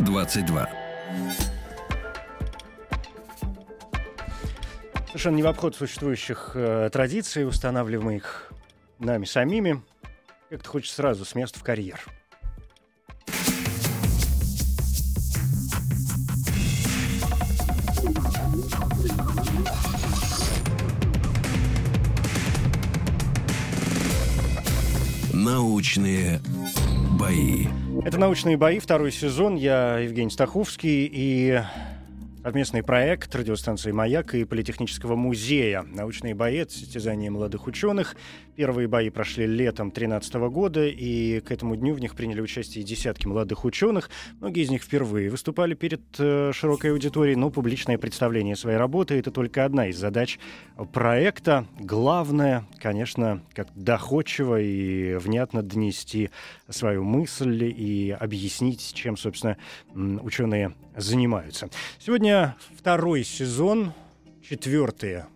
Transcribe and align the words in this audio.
22. 0.00 0.68
Совершенно 5.06 5.36
не 5.36 5.42
в 5.42 5.46
обход 5.46 5.74
существующих 5.74 6.52
э, 6.54 6.90
традиций, 6.92 7.48
устанавливаемых 7.48 8.52
нами 8.98 9.24
самими. 9.24 9.82
Как-то 10.50 10.68
хочется 10.68 10.96
сразу 10.96 11.24
с 11.24 11.34
места 11.34 11.58
в 11.58 11.62
карьер. 11.62 12.00
Научные 25.32 26.40
бои. 27.18 27.66
Это 28.04 28.18
«Научные 28.18 28.56
бои», 28.56 28.78
второй 28.78 29.10
сезон. 29.10 29.56
Я 29.56 29.98
Евгений 29.98 30.30
Стаховский 30.30 31.08
и 31.10 31.60
совместный 32.46 32.84
проект 32.84 33.34
радиостанции 33.34 33.90
«Маяк» 33.90 34.32
и 34.36 34.44
Политехнического 34.44 35.16
музея. 35.16 35.82
«Научные 35.82 36.32
бои»— 36.32 36.54
это 36.58 36.74
состязание 36.74 37.28
молодых 37.28 37.66
ученых. 37.66 38.14
Первые 38.54 38.86
бои 38.86 39.10
прошли 39.10 39.46
летом 39.46 39.88
2013 39.88 40.34
года, 40.48 40.86
и 40.86 41.40
к 41.40 41.50
этому 41.50 41.74
дню 41.74 41.92
в 41.94 41.98
них 41.98 42.14
приняли 42.14 42.40
участие 42.40 42.84
десятки 42.84 43.26
молодых 43.26 43.64
ученых. 43.64 44.10
Многие 44.40 44.62
из 44.62 44.70
них 44.70 44.84
впервые 44.84 45.28
выступали 45.28 45.74
перед 45.74 46.02
э, 46.20 46.52
широкой 46.54 46.92
аудиторией, 46.92 47.34
но 47.34 47.50
публичное 47.50 47.98
представление 47.98 48.54
своей 48.54 48.78
работы— 48.78 49.14
это 49.18 49.32
только 49.32 49.64
одна 49.64 49.88
из 49.88 49.98
задач 49.98 50.38
проекта. 50.92 51.66
Главное, 51.80 52.64
конечно, 52.78 53.42
как 53.54 53.66
доходчиво 53.74 54.60
и 54.60 55.16
внятно 55.16 55.64
донести 55.64 56.30
свою 56.68 57.02
мысль 57.02 57.64
и 57.64 58.12
объяснить, 58.12 58.92
чем, 58.94 59.16
собственно, 59.16 59.56
ученые 60.22 60.76
занимаются. 60.96 61.68
Сегодня 61.98 62.56
второй 62.74 63.22
сезон, 63.22 63.92
четвертые 64.42 65.26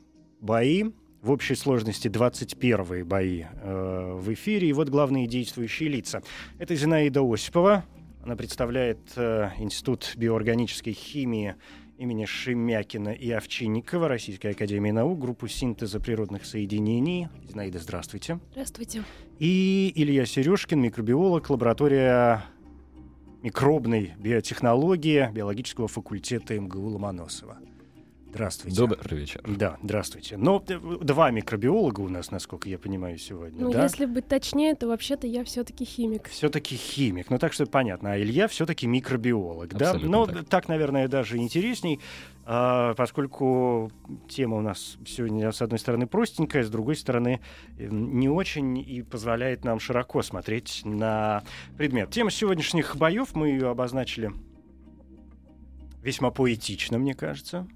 бои. 0.40 0.84
В 1.22 1.30
общей 1.30 1.54
сложности 1.54 2.08
21 2.08 3.04
бои 3.04 3.44
э, 3.44 4.12
в 4.14 4.32
эфире. 4.32 4.68
И 4.68 4.72
вот 4.72 4.88
главные 4.88 5.26
действующие 5.26 5.90
лица. 5.90 6.22
Это 6.58 6.74
Зинаида 6.74 7.20
Осипова. 7.22 7.84
Она 8.24 8.36
представляет 8.36 9.00
э, 9.16 9.50
Институт 9.58 10.14
биоорганической 10.16 10.94
химии 10.94 11.56
имени 11.98 12.24
Шемякина 12.24 13.10
и 13.10 13.30
Овчинникова 13.30 14.08
Российской 14.08 14.52
Академии 14.52 14.90
Наук, 14.90 15.18
группу 15.18 15.46
синтеза 15.46 16.00
природных 16.00 16.46
соединений. 16.46 17.28
Зинаида, 17.46 17.78
здравствуйте. 17.78 18.40
Здравствуйте. 18.52 19.04
И 19.38 19.92
Илья 19.94 20.24
Сережкин, 20.24 20.80
микробиолог, 20.80 21.50
лаборатория 21.50 22.44
микробной 23.42 24.14
биотехнологии 24.18 25.30
биологического 25.32 25.88
факультета 25.88 26.58
МГУ 26.58 26.88
Ломоносова. 26.88 27.58
Здравствуйте. 28.32 28.76
Добрый 28.76 29.18
вечер. 29.18 29.42
Да, 29.44 29.76
здравствуйте. 29.82 30.36
Но 30.36 30.62
э, 30.68 30.78
два 31.02 31.32
микробиолога 31.32 32.00
у 32.00 32.08
нас, 32.08 32.30
насколько 32.30 32.68
я 32.68 32.78
понимаю, 32.78 33.18
сегодня, 33.18 33.60
Ну, 33.60 33.72
да? 33.72 33.82
если 33.82 34.06
быть 34.06 34.28
точнее, 34.28 34.76
то 34.76 34.86
вообще-то 34.86 35.26
я 35.26 35.42
все-таки 35.42 35.84
химик. 35.84 36.28
Все-таки 36.28 36.76
химик, 36.76 37.28
ну 37.28 37.38
так 37.38 37.52
что 37.52 37.66
понятно. 37.66 38.12
А 38.12 38.18
Илья 38.18 38.46
все-таки 38.46 38.86
микробиолог, 38.86 39.74
да? 39.74 39.90
Абсолютно 39.90 40.10
Но 40.10 40.26
так. 40.26 40.48
так. 40.48 40.68
наверное, 40.68 41.08
даже 41.08 41.38
интересней, 41.38 41.98
а, 42.44 42.94
поскольку 42.94 43.90
тема 44.28 44.58
у 44.58 44.60
нас 44.60 44.96
сегодня, 45.04 45.50
с 45.50 45.60
одной 45.60 45.80
стороны, 45.80 46.06
простенькая, 46.06 46.62
с 46.62 46.70
другой 46.70 46.94
стороны, 46.94 47.40
э, 47.78 47.88
не 47.90 48.28
очень 48.28 48.78
и 48.78 49.02
позволяет 49.02 49.64
нам 49.64 49.80
широко 49.80 50.22
смотреть 50.22 50.82
на 50.84 51.42
предмет. 51.76 52.10
Тема 52.10 52.30
сегодняшних 52.30 52.96
боев 52.96 53.34
мы 53.34 53.48
ее 53.48 53.70
обозначили 53.70 54.30
весьма 56.00 56.30
поэтично, 56.30 56.96
мне 56.98 57.14
кажется. 57.14 57.66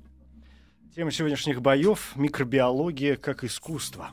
Тема 0.95 1.11
сегодняшних 1.11 1.61
боев— 1.61 2.13
микробиология 2.15 3.17
как 3.17 3.43
искусство. 3.43 4.11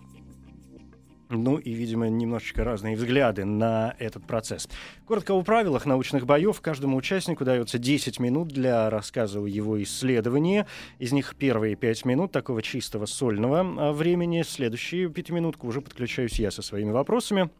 Ну 1.29 1.57
и, 1.57 1.73
видимо, 1.73 2.09
немножечко 2.09 2.63
разные 2.63 2.95
взгляды 2.95 3.45
на 3.45 3.93
этот 3.99 4.25
процесс. 4.25 4.67
Коротко 5.05 5.33
о 5.33 5.43
правилах 5.43 5.85
научных 5.85 6.25
боев. 6.25 6.59
Каждому 6.59 6.97
участнику 6.97 7.45
дается 7.45 7.77
10 7.77 8.19
минут 8.19 8.47
для 8.47 8.89
рассказа 8.89 9.39
о 9.39 9.45
его 9.45 9.81
исследовании. 9.83 10.65
Из 10.97 11.11
них 11.11 11.35
первые 11.35 11.75
5 11.75 12.05
минут 12.05 12.31
такого 12.31 12.63
чистого 12.63 13.05
сольного 13.05 13.59
а, 13.59 13.93
времени. 13.93 14.41
Следующие 14.41 15.07
пятиминутку 15.07 15.67
уже 15.67 15.81
подключаюсь 15.81 16.39
я 16.39 16.49
со 16.49 16.63
своими 16.63 16.89
вопросами. 16.89 17.51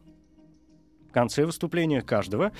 В 1.08 1.12
конце 1.12 1.44
выступления 1.44 2.02
каждого 2.02 2.50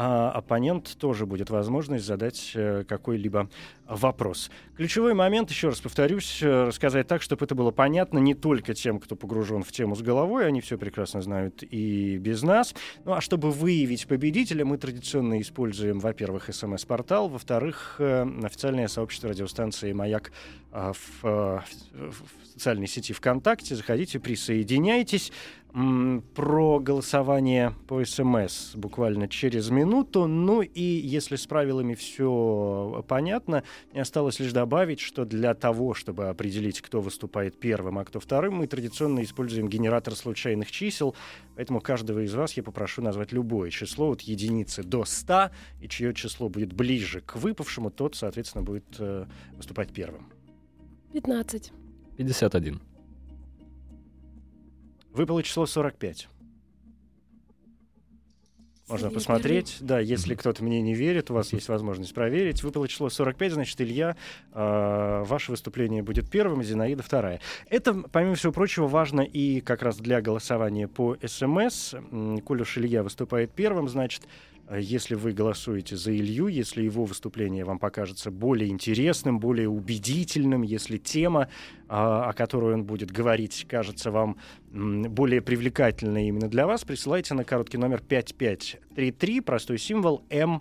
а, 0.00 0.30
оппонент 0.30 0.96
тоже 0.96 1.26
будет 1.26 1.50
возможность 1.50 2.06
задать 2.06 2.52
э, 2.54 2.84
какой-либо 2.86 3.50
вопрос. 3.88 4.48
Ключевой 4.76 5.12
момент, 5.14 5.50
еще 5.50 5.70
раз 5.70 5.80
повторюсь, 5.80 6.38
э, 6.40 6.66
рассказать 6.68 7.08
так, 7.08 7.20
чтобы 7.20 7.44
это 7.44 7.56
было 7.56 7.72
понятно 7.72 8.18
не 8.18 8.34
только 8.34 8.74
тем, 8.74 9.00
кто 9.00 9.16
погружен 9.16 9.64
в 9.64 9.72
тему 9.72 9.96
с 9.96 10.02
головой, 10.02 10.46
они 10.46 10.60
все 10.60 10.78
прекрасно 10.78 11.20
знают 11.20 11.64
и 11.68 12.16
без 12.18 12.44
нас. 12.44 12.76
Ну 13.04 13.12
а 13.12 13.20
чтобы 13.20 13.50
выявить 13.50 14.06
победителя, 14.06 14.64
мы 14.64 14.78
традиционно 14.78 15.40
используем, 15.40 15.98
во-первых, 15.98 16.48
смс-портал, 16.54 17.28
во-вторых, 17.28 17.96
э, 17.98 18.24
официальное 18.44 18.86
сообщество 18.86 19.30
радиостанции 19.30 19.92
«Маяк» 19.92 20.30
а, 20.70 20.92
в, 20.92 21.24
э, 21.24 21.60
в- 21.92 22.12
в 22.12 22.46
социальной 22.52 22.86
сети 22.86 23.12
ВКонтакте. 23.12 23.74
Заходите, 23.74 24.20
присоединяйтесь. 24.20 25.32
Про 26.34 26.80
голосование 26.80 27.74
по 27.86 28.02
СМС 28.02 28.74
буквально 28.74 29.28
через 29.28 29.68
минуту. 29.68 29.87
Ну 29.88 30.62
и 30.62 30.82
если 30.82 31.36
с 31.36 31.46
правилами 31.46 31.94
все 31.94 33.04
понятно, 33.08 33.64
мне 33.92 34.02
осталось 34.02 34.38
лишь 34.40 34.52
добавить, 34.52 35.00
что 35.00 35.24
для 35.24 35.54
того, 35.54 35.94
чтобы 35.94 36.28
определить, 36.28 36.80
кто 36.80 37.00
выступает 37.00 37.58
первым, 37.58 37.98
а 37.98 38.04
кто 38.04 38.20
вторым, 38.20 38.54
мы 38.54 38.66
традиционно 38.66 39.22
используем 39.22 39.68
генератор 39.68 40.14
случайных 40.14 40.70
чисел. 40.70 41.14
Поэтому 41.56 41.80
каждого 41.80 42.20
из 42.20 42.34
вас 42.34 42.52
я 42.54 42.62
попрошу 42.62 43.02
назвать 43.02 43.32
любое 43.32 43.70
число 43.70 44.10
от 44.10 44.20
единицы 44.22 44.82
до 44.82 45.04
100, 45.04 45.50
и 45.80 45.88
чье 45.88 46.14
число 46.14 46.48
будет 46.48 46.72
ближе 46.72 47.20
к 47.20 47.36
выпавшему, 47.36 47.90
тот, 47.90 48.14
соответственно, 48.14 48.64
будет 48.64 48.86
э, 48.98 49.26
выступать 49.56 49.90
первым. 49.90 50.28
15. 51.12 51.72
51. 52.16 52.80
Выпало 55.12 55.42
число 55.42 55.66
45. 55.66 56.28
Можно 58.88 59.10
посмотреть. 59.10 59.76
Да, 59.80 59.98
если 60.00 60.34
кто-то 60.34 60.64
мне 60.64 60.80
не 60.80 60.94
верит, 60.94 61.30
у 61.30 61.34
вас 61.34 61.52
есть 61.52 61.68
возможность 61.68 62.14
проверить. 62.14 62.62
Выпало 62.62 62.88
число 62.88 63.10
45, 63.10 63.52
значит, 63.52 63.80
Илья, 63.80 64.16
э, 64.52 65.24
ваше 65.26 65.50
выступление 65.50 66.02
будет 66.02 66.30
первым, 66.30 66.62
Зинаида 66.62 67.02
вторая. 67.02 67.40
Это, 67.68 67.94
помимо 67.94 68.34
всего 68.34 68.52
прочего, 68.52 68.86
важно 68.86 69.20
и 69.20 69.60
как 69.60 69.82
раз 69.82 69.96
для 69.98 70.20
голосования 70.20 70.88
по 70.88 71.16
СМС. 71.24 71.94
М, 71.94 72.38
Коль 72.38 72.62
уж 72.62 72.78
Илья 72.78 73.02
выступает 73.02 73.50
первым, 73.52 73.88
значит, 73.88 74.22
если 74.76 75.14
вы 75.14 75.32
голосуете 75.32 75.96
за 75.96 76.14
Илью, 76.14 76.48
если 76.48 76.82
его 76.82 77.04
выступление 77.04 77.64
вам 77.64 77.78
покажется 77.78 78.30
более 78.30 78.68
интересным, 78.68 79.40
более 79.40 79.68
убедительным, 79.68 80.62
если 80.62 80.98
тема, 80.98 81.48
а, 81.88 82.28
о 82.28 82.32
которой 82.34 82.74
он 82.74 82.84
будет 82.84 83.10
говорить, 83.10 83.64
кажется 83.68 84.10
вам 84.10 84.36
более 84.70 85.40
привлекательной 85.40 86.28
именно 86.28 86.48
для 86.48 86.66
вас, 86.66 86.84
присылайте 86.84 87.34
на 87.34 87.44
короткий 87.44 87.78
номер 87.78 88.02
5533, 88.02 89.40
простой 89.40 89.78
символ 89.78 90.22
М1. 90.28 90.60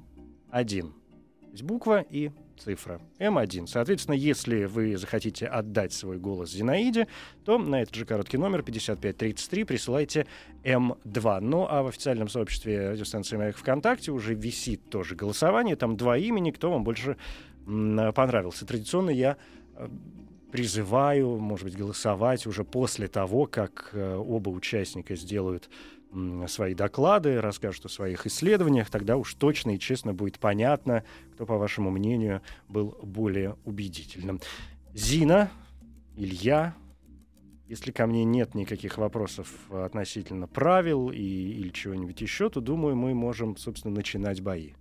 То 0.52 1.52
есть 1.52 1.64
буква 1.64 2.06
и 2.10 2.32
цифра 2.58 3.00
М1. 3.20 3.68
Соответственно, 3.68 4.16
если 4.16 4.66
вы 4.66 4.98
захотите 4.98 5.48
отдать 5.48 5.94
свой 5.94 6.18
голос 6.18 6.52
Зинаиде, 6.52 7.08
то 7.46 7.58
на 7.58 7.82
этот 7.82 7.96
же 7.96 8.06
короткий 8.06 8.38
номер 8.38 8.64
5533 8.64 9.64
присылайте 9.64 10.28
М2. 10.64 11.40
Ну, 11.40 11.68
а 11.70 11.84
в 11.84 11.88
официальном 11.88 12.30
сообществе 12.30 12.92
радиостанции 12.92 13.38
«Маяк» 13.38 13.58
ВКонтакте 13.58 14.12
уже 14.12 14.34
висит 14.34 14.90
тоже 14.90 15.16
голосование. 15.16 15.76
Там 15.76 15.98
два 15.98 16.18
имени, 16.18 16.52
кто 16.52 16.72
вам 16.72 16.84
больше 16.84 17.18
понравился. 17.66 18.66
Традиционно 18.66 19.10
я 19.10 19.38
э, 19.76 19.90
призываю, 20.52 21.38
может 21.38 21.66
быть, 21.66 21.78
голосовать 21.78 22.48
уже 22.48 22.64
после 22.64 23.08
того, 23.08 23.46
как 23.46 23.90
э, 23.94 24.16
оба 24.16 24.50
участника 24.50 25.16
сделают 25.16 25.70
свои 26.48 26.74
доклады, 26.74 27.42
расскажут 27.42 27.86
о 27.86 27.90
своих 27.90 28.26
исследованиях, 28.26 28.90
тогда 28.90 29.18
уж 29.18 29.34
точно 29.34 29.76
и 29.76 29.80
честно 29.80 30.14
будет 30.14 30.40
понятно, 30.40 31.04
кто, 31.34 31.46
по 31.46 31.58
вашему 31.58 31.92
мнению, 31.92 32.42
был 32.68 32.98
более 33.04 33.56
убедительным. 33.66 34.40
Зина, 34.94 35.52
Илья, 36.16 36.76
если 37.68 37.92
ко 37.92 38.08
мне 38.08 38.24
нет 38.24 38.56
никаких 38.56 38.98
вопросов 38.98 39.50
относительно 39.70 40.48
правил 40.48 41.12
и, 41.12 41.18
или 41.18 41.70
чего-нибудь 41.70 42.22
еще, 42.22 42.50
то, 42.50 42.62
думаю, 42.62 42.96
мы 42.96 43.14
можем, 43.14 43.58
собственно, 43.58 43.94
начинать 43.94 44.42
бои. 44.42 44.72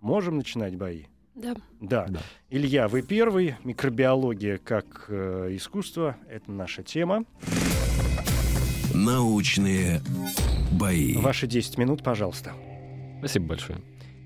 Можем 0.00 0.38
начинать 0.38 0.76
бои? 0.76 1.04
Да. 1.34 1.54
Да. 1.80 2.06
Да. 2.08 2.20
Илья, 2.50 2.88
вы 2.88 3.02
первый. 3.02 3.56
Микробиология 3.64 4.58
как 4.58 5.06
э, 5.08 5.48
искусство— 5.52 6.16
это 6.28 6.50
наша 6.50 6.82
тема. 6.82 7.24
Научные 9.04 10.00
бои. 10.70 11.16
Ваши 11.16 11.48
10 11.48 11.76
минут, 11.76 12.04
пожалуйста. 12.04 12.52
Спасибо 13.18 13.46
большое. 13.46 13.80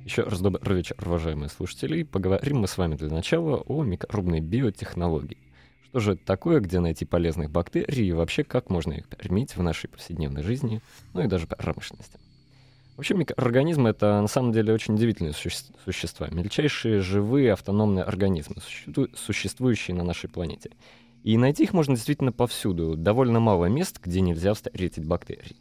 Еще 0.04 0.22
раз 0.22 0.38
добрый 0.38 0.76
вечер, 0.76 0.96
уважаемые 1.02 1.48
слушатели. 1.48 2.02
Поговорим 2.02 2.58
мы 2.58 2.68
с 2.68 2.76
вами 2.76 2.94
для 2.94 3.08
начала 3.08 3.56
о 3.56 3.82
микробной 3.84 4.40
биотехнологии. 4.40 5.38
Что 5.88 6.00
же 6.00 6.12
это 6.12 6.26
такое, 6.26 6.60
где 6.60 6.80
найти 6.80 7.06
полезных 7.06 7.50
бактерий 7.50 8.06
и 8.06 8.12
вообще 8.12 8.44
как 8.44 8.68
можно 8.68 8.92
их 8.92 9.08
применить 9.08 9.56
в 9.56 9.62
нашей 9.62 9.88
повседневной 9.88 10.42
жизни, 10.42 10.82
ну 11.14 11.24
и 11.24 11.26
даже 11.26 11.46
промышленности. 11.46 12.18
Вообще 12.98 13.14
микроорганизмы— 13.14 13.88
это 13.90 14.20
на 14.20 14.28
самом 14.28 14.52
деле 14.52 14.74
очень 14.74 14.94
удивительные 14.94 15.32
суще- 15.32 15.72
существа. 15.86 16.28
Мельчайшие 16.30 17.00
живые 17.00 17.54
автономные 17.54 18.04
организмы, 18.04 18.56
существу- 18.60 19.08
существующие 19.14 19.96
на 19.96 20.04
нашей 20.04 20.28
планете. 20.28 20.70
И 21.26 21.36
найти 21.38 21.64
их 21.64 21.72
можно 21.72 21.96
действительно 21.96 22.30
повсюду. 22.30 22.96
Довольно 22.96 23.40
мало 23.40 23.64
мест, 23.64 23.98
где 24.00 24.20
нельзя 24.20 24.54
встретить 24.54 25.04
бактерий. 25.04 25.56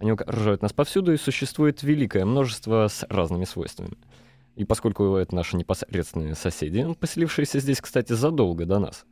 Они 0.00 0.10
окружают 0.10 0.62
нас 0.62 0.72
повсюду, 0.72 1.12
и 1.12 1.18
существует 1.18 1.82
великое 1.82 2.24
множество 2.24 2.88
с 2.88 3.04
разными 3.10 3.44
свойствами. 3.44 3.92
И 4.56 4.64
поскольку 4.64 5.16
это 5.16 5.34
наши 5.34 5.58
непосредственные 5.58 6.34
соседи, 6.34 6.86
поселившиеся 6.98 7.60
здесь, 7.60 7.82
кстати, 7.82 8.14
задолго 8.14 8.64
до 8.64 8.78
нас, 8.78 9.04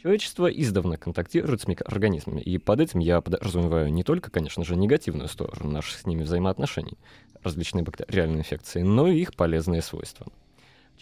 человечество 0.00 0.46
издавна 0.46 0.96
контактирует 0.96 1.60
с 1.60 1.68
микроорганизмами, 1.68 2.40
и 2.40 2.56
под 2.56 2.80
этим 2.80 3.00
я 3.00 3.20
подразумеваю 3.20 3.92
не 3.92 4.04
только, 4.04 4.30
конечно 4.30 4.64
же, 4.64 4.74
негативную 4.74 5.28
сторону 5.28 5.70
наших 5.70 5.98
с 5.98 6.06
ними 6.06 6.22
взаимоотношений, 6.22 6.96
различные 7.42 7.84
бактериальные 7.84 8.38
инфекции, 8.38 8.80
но 8.80 9.06
и 9.06 9.20
их 9.20 9.34
полезные 9.34 9.82
свойства. 9.82 10.28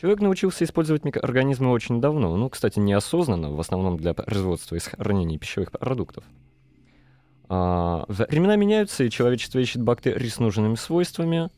Человек 0.00 0.22
научился 0.22 0.64
использовать 0.64 1.04
микроорганизмы 1.04 1.70
очень 1.72 2.00
давно, 2.00 2.34
ну, 2.34 2.48
кстати, 2.48 2.78
неосознанно, 2.78 3.50
в 3.50 3.60
основном 3.60 3.98
для 3.98 4.14
производства 4.14 4.74
и 4.74 4.78
сохранения 4.78 5.36
пищевых 5.36 5.72
продуктов. 5.72 6.24
А, 7.50 8.06
времена 8.08 8.56
меняются, 8.56 9.04
и 9.04 9.10
человечество 9.10 9.58
ищет 9.58 9.82
бактерии 9.82 10.26
с 10.26 10.38
нужными 10.38 10.76
свойствами 10.76 11.50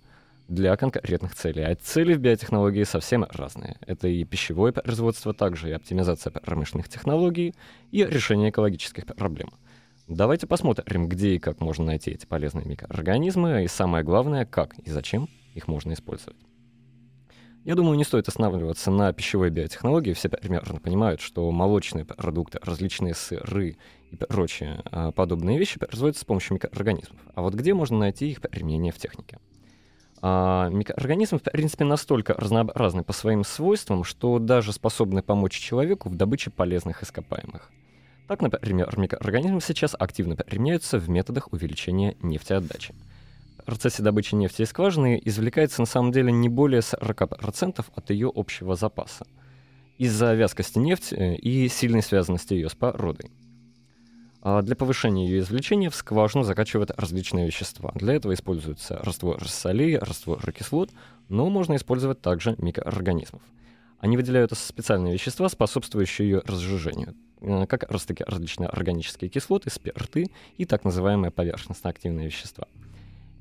для 0.49 0.77
конкретных 0.77 1.37
целей. 1.37 1.63
А 1.63 1.77
цели 1.77 2.15
в 2.15 2.19
биотехнологии 2.19 2.83
совсем 2.83 3.25
разные. 3.31 3.77
Это 3.87 4.09
и 4.09 4.25
пищевое 4.25 4.73
производство, 4.73 5.33
также 5.33 5.69
и 5.69 5.73
оптимизация 5.73 6.33
промышленных 6.33 6.89
технологий, 6.89 7.55
и 7.93 8.05
решение 8.05 8.51
экологических 8.51 9.07
проблем. 9.07 9.51
Давайте 10.09 10.49
посмотрим, 10.49 11.09
где 11.09 11.37
и 11.37 11.39
как 11.39 11.61
можно 11.61 11.85
найти 11.85 12.11
эти 12.11 12.27
полезные 12.27 12.67
микроорганизмы, 12.67 13.63
и 13.63 13.69
самое 13.69 14.03
главное, 14.03 14.47
как 14.47 14.77
и 14.81 14.91
зачем 14.91 15.29
их 15.55 15.69
можно 15.69 15.93
использовать. 15.93 16.37
Я 17.65 17.77
думаю, 17.77 17.97
не 17.97 18.03
стоит 18.03 18.27
останавливаться 18.27 18.91
на 18.91 19.13
пищевой 19.13 19.51
биотехнологии. 19.51 20.15
Все 20.15 20.29
примерно 20.29 20.81
понимают, 20.81 21.21
что 21.21 21.49
молочные 21.53 22.05
продукты, 22.05 22.59
различные 22.61 23.15
сыры 23.15 23.77
и 24.11 24.17
прочие 24.17 24.83
а, 24.87 25.13
подобные 25.13 25.59
вещи 25.59 25.79
производятся 25.79 26.23
с 26.23 26.25
помощью 26.25 26.55
микроорганизмов. 26.55 27.21
А 27.35 27.43
вот 27.43 27.55
где 27.55 27.73
можно 27.73 27.99
найти 27.99 28.31
их 28.31 28.41
применение 28.41 28.93
в 28.93 28.99
технике? 28.99 29.39
А, 30.21 30.71
микроорганизмы, 30.71 31.39
в 31.39 31.43
принципе, 31.43 31.85
настолько 31.85 32.35
разнообразны 32.35 33.05
по 33.05 33.13
своим 33.13 33.45
свойствам, 33.45 34.03
что 34.03 34.41
даже 34.41 34.73
способны 34.73 35.23
помочь 35.23 35.57
человеку 35.57 36.09
в 36.09 36.17
добыче 36.17 36.51
полезных 36.51 37.05
ископаемых. 37.05 37.71
Так, 38.27 38.43
например, 38.43 38.93
микроорганизмы 38.99 39.61
сейчас 39.61 39.95
активно 39.97 40.35
применяются 40.35 40.99
в 40.99 41.09
методах 41.09 41.53
увеличения 41.53 42.17
нефтеотдачи. 42.23 42.93
Процессе 43.65 44.03
добычи 44.03 44.35
нефти 44.35 44.63
из 44.63 44.71
скважины 44.71 45.21
извлекается 45.25 45.81
на 45.81 45.87
самом 45.87 46.13
деле 46.13 46.33
не 46.33 46.49
более 46.49 46.81
40% 46.81 47.85
от 47.95 48.11
ее 48.11 48.31
общего 48.35 48.75
запаса 48.75 49.27
из-за 49.99 50.35
вязкости 50.35 50.79
нефти 50.79 51.37
и 51.41 51.69
сильной 51.69 52.03
связанности 52.03 52.55
ее 52.55 52.69
с 52.69 52.75
породой. 52.75 53.31
А 54.41 54.63
для 54.63 54.75
повышения 54.75 55.29
ее 55.29 55.39
извлечения 55.39 55.89
в 55.89 55.95
скважину 55.95 56.43
закачивают 56.43 56.91
различные 56.97 57.47
вещества. 57.47 57.93
Для 57.95 58.15
этого 58.15 58.35
используются 58.35 58.97
раствор 58.97 59.49
солей, 59.49 59.97
раствор 59.97 60.41
кислот, 60.51 60.91
но 61.29 61.49
можно 61.49 61.77
использовать 61.77 62.21
также 62.21 62.57
микроорганизмов. 62.59 63.43
Они 64.01 64.17
выделяют 64.17 64.53
специальные 64.59 65.13
вещества, 65.13 65.49
способствующие 65.49 66.29
ее 66.29 66.43
разжижению, 66.45 67.15
э, 67.41 67.67
как 67.67 67.89
различные 67.89 68.69
органические 68.69 69.31
кислоты, 69.31 69.71
спирты 69.71 70.27
и 70.57 70.65
так 70.65 70.85
называемые 70.85 71.31
поверхностно-активные 71.31 72.27
вещества. 72.27 72.67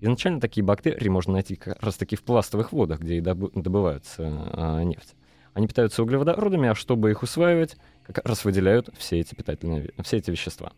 Изначально 0.02 0.42
такие 0.42 0.64
бактерии 0.64 1.10
можно 1.10 1.34
найти 1.34 1.56
как 1.56 1.82
раз 1.82 1.96
таки 1.96 2.16
в 2.16 2.24
пластовых 2.24 2.72
водах, 2.72 3.00
где 3.00 3.18
и 3.18 3.22
добы- 3.22 3.52
добывается 3.54 4.24
а, 4.28 4.84
нефть. 4.84 5.14
Они 5.54 5.68
питаются 5.68 6.02
углеводородами, 6.02 6.70
а 6.70 6.76
чтобы 6.76 7.12
их 7.12 7.22
усваивать, 7.22 7.78
как 8.06 8.26
раз 8.28 8.44
выделяют 8.44 8.90
все 8.98 9.20
эти 9.20 9.36
питательные, 9.36 9.92
все 10.04 10.18
эти 10.18 10.32
вещества. 10.32 10.72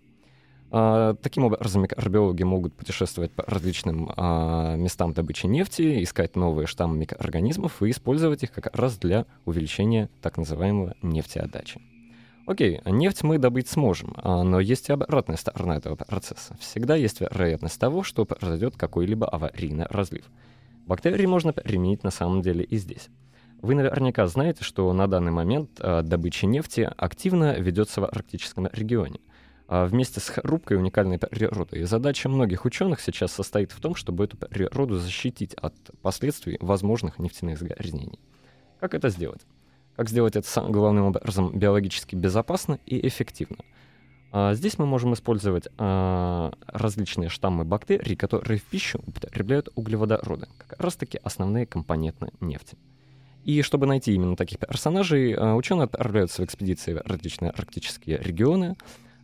А, 0.72 1.16
таким 1.22 1.46
образом, 1.46 1.84
микробиологи 1.84 2.44
могут 2.44 2.74
путешествовать 2.74 3.32
по 3.32 3.44
различным 3.48 4.12
а, 4.18 4.76
местам 4.76 5.14
добычи 5.14 5.46
нефти, 5.46 6.04
искать 6.04 6.36
новые 6.36 6.68
штаммы 6.68 6.98
микроорганизмов 6.98 7.82
и 7.82 7.92
использовать 7.92 8.44
их 8.44 8.52
как 8.52 8.76
раз 8.76 8.98
для 8.98 9.26
увеличения 9.46 10.10
так 10.22 10.36
называемого 10.36 10.96
нефтеотдачи. 11.02 11.80
Окей, 12.46 12.82
нефть 12.86 13.24
мы 13.24 13.38
добыть 13.38 13.70
сможем, 13.70 14.14
а, 14.18 14.44
но 14.44 14.60
есть 14.60 14.90
и 14.90 14.94
обратная 14.94 15.38
сторона 15.38 15.78
этого 15.78 15.96
процесса. 15.96 16.58
Всегда 16.60 16.96
есть 16.96 17.22
вероятность 17.22 17.80
того, 17.80 18.04
что 18.04 18.26
произойдет 18.26 18.76
какой-либо 18.76 19.28
аварийный 19.28 19.86
разлив. 19.90 20.26
Бактерии 20.86 21.26
можно 21.26 21.54
применить 21.54 22.04
на 22.04 22.12
самом 22.12 22.42
деле 22.42 22.66
и 22.66 22.78
здесь. 22.78 23.08
Вы 23.62 23.76
наверняка 23.76 24.28
знаете, 24.28 24.66
что 24.66 24.92
на 24.92 25.08
данный 25.08 25.32
момент 25.32 25.70
а, 25.80 26.02
добыча 26.02 26.46
нефти 26.46 26.92
активно 26.98 27.58
ведется 27.58 28.02
в 28.02 28.06
арктическом 28.06 28.68
регионе 28.74 29.22
а, 29.70 29.86
вместе 29.86 30.20
с 30.20 30.38
рубкой 30.44 30.76
уникальной 30.76 31.20
природы. 31.20 31.80
И 31.80 31.84
задача 31.84 32.28
многих 32.28 32.66
ученых 32.66 33.00
сейчас 33.00 33.32
состоит 33.32 33.72
в 33.72 33.80
том, 33.80 33.96
чтобы 33.96 34.26
эту 34.26 34.36
природу 34.36 35.00
защитить 35.00 35.54
от 35.54 35.74
последствий 36.02 36.58
возможных 36.60 37.20
нефтяных 37.20 37.58
загрязнений. 37.58 38.20
Как 38.82 38.96
это 38.96 39.08
сделать? 39.08 39.44
Как 39.96 40.10
сделать 40.10 40.36
это 40.36 40.48
сам- 40.48 40.72
главным 40.72 41.06
образом 41.06 41.58
биологически 41.58 42.16
безопасно 42.16 42.80
и 42.86 43.08
эффективно? 43.08 43.58
А, 44.32 44.56
Здесь 44.56 44.80
мы 44.80 44.88
можем 44.88 45.14
использовать 45.14 45.68
а, 45.78 46.52
различные 46.66 47.30
штаммы 47.30 47.64
бактерий, 47.64 48.16
которые 48.16 48.60
в 48.60 48.64
пищу 48.64 49.00
употребляют 49.06 49.70
углеводороды, 49.76 50.48
как 50.58 50.82
раз 50.82 50.96
таки 50.96 51.20
основные 51.24 51.68
компоненты 51.68 52.32
нефти. 52.40 52.76
И 53.44 53.62
чтобы 53.62 53.86
найти 53.86 54.14
именно 54.14 54.36
таких 54.36 54.58
персонажей, 54.58 55.36
а, 55.36 55.54
ученые 55.56 55.86
отправляются 55.86 56.42
в 56.42 56.46
экспедиции 56.46 56.96
в 56.96 57.02
различные 57.06 57.52
арктические 57.52 58.18
регионы, 58.18 58.76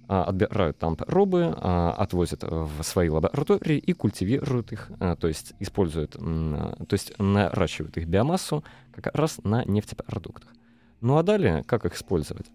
отбирают 0.08 0.80
там 0.80 0.96
пробы, 0.96 1.54
а, 1.56 1.92
отвозят 1.98 2.44
в 2.44 2.82
свои 2.84 3.10
лаборатории 3.10 3.78
и 3.78 3.94
культивируют 3.94 4.72
их, 4.72 4.92
то 5.00 5.28
есть 5.28 5.54
используют, 5.60 6.12
то 6.14 6.88
есть 6.92 7.14
наращивают 7.20 7.98
их 7.98 8.08
биомассу 8.08 8.64
как 8.94 9.16
раз 9.16 9.40
на 9.44 9.64
нефтепродуктах. 9.66 10.50
Ну 11.02 11.18
а 11.18 11.24
далее, 11.24 11.64
как 11.66 11.86
их 11.86 11.96
использовать? 11.96 12.48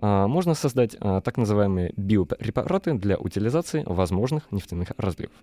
А, 0.00 0.26
Можно 0.26 0.54
создать 0.54 0.96
а, 1.00 1.20
так 1.20 1.36
называемые 1.36 1.92
биопрепараты 1.96 2.94
для 2.94 3.16
утилизации 3.16 3.82
возможных 3.86 4.50
нефтяных 4.52 4.92
разливов. 4.96 5.34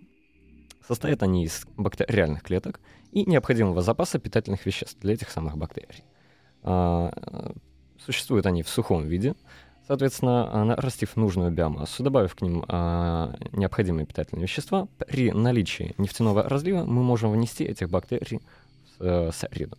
Состоят 0.87 1.23
они 1.23 1.45
из 1.45 1.65
бактериальных 1.77 2.43
клеток 2.43 2.79
и 3.11 3.25
необходимого 3.25 3.81
запаса 3.81 4.19
питательных 4.19 4.65
веществ 4.65 4.99
для 4.99 5.13
этих 5.13 5.29
самых 5.29 5.57
бактерий. 5.57 6.03
А, 6.63 7.53
Существуют 8.03 8.47
они 8.47 8.63
в 8.63 8.69
сухом 8.69 9.05
виде, 9.05 9.35
соответственно, 9.87 10.65
нарастив 10.65 11.15
нужную 11.15 11.51
биомассу, 11.51 12.01
добавив 12.01 12.33
к 12.33 12.41
ним 12.41 12.65
необходимые 13.51 14.07
питательные 14.07 14.41
вещества, 14.41 14.87
при 14.97 15.31
наличии 15.31 15.93
нефтяного 15.99 16.49
разлива 16.49 16.83
мы 16.83 17.03
можем 17.03 17.31
внести 17.31 17.63
этих 17.63 17.91
бактерий 17.91 18.41
в 18.97 19.03
э, 19.03 19.31
среду. 19.31 19.77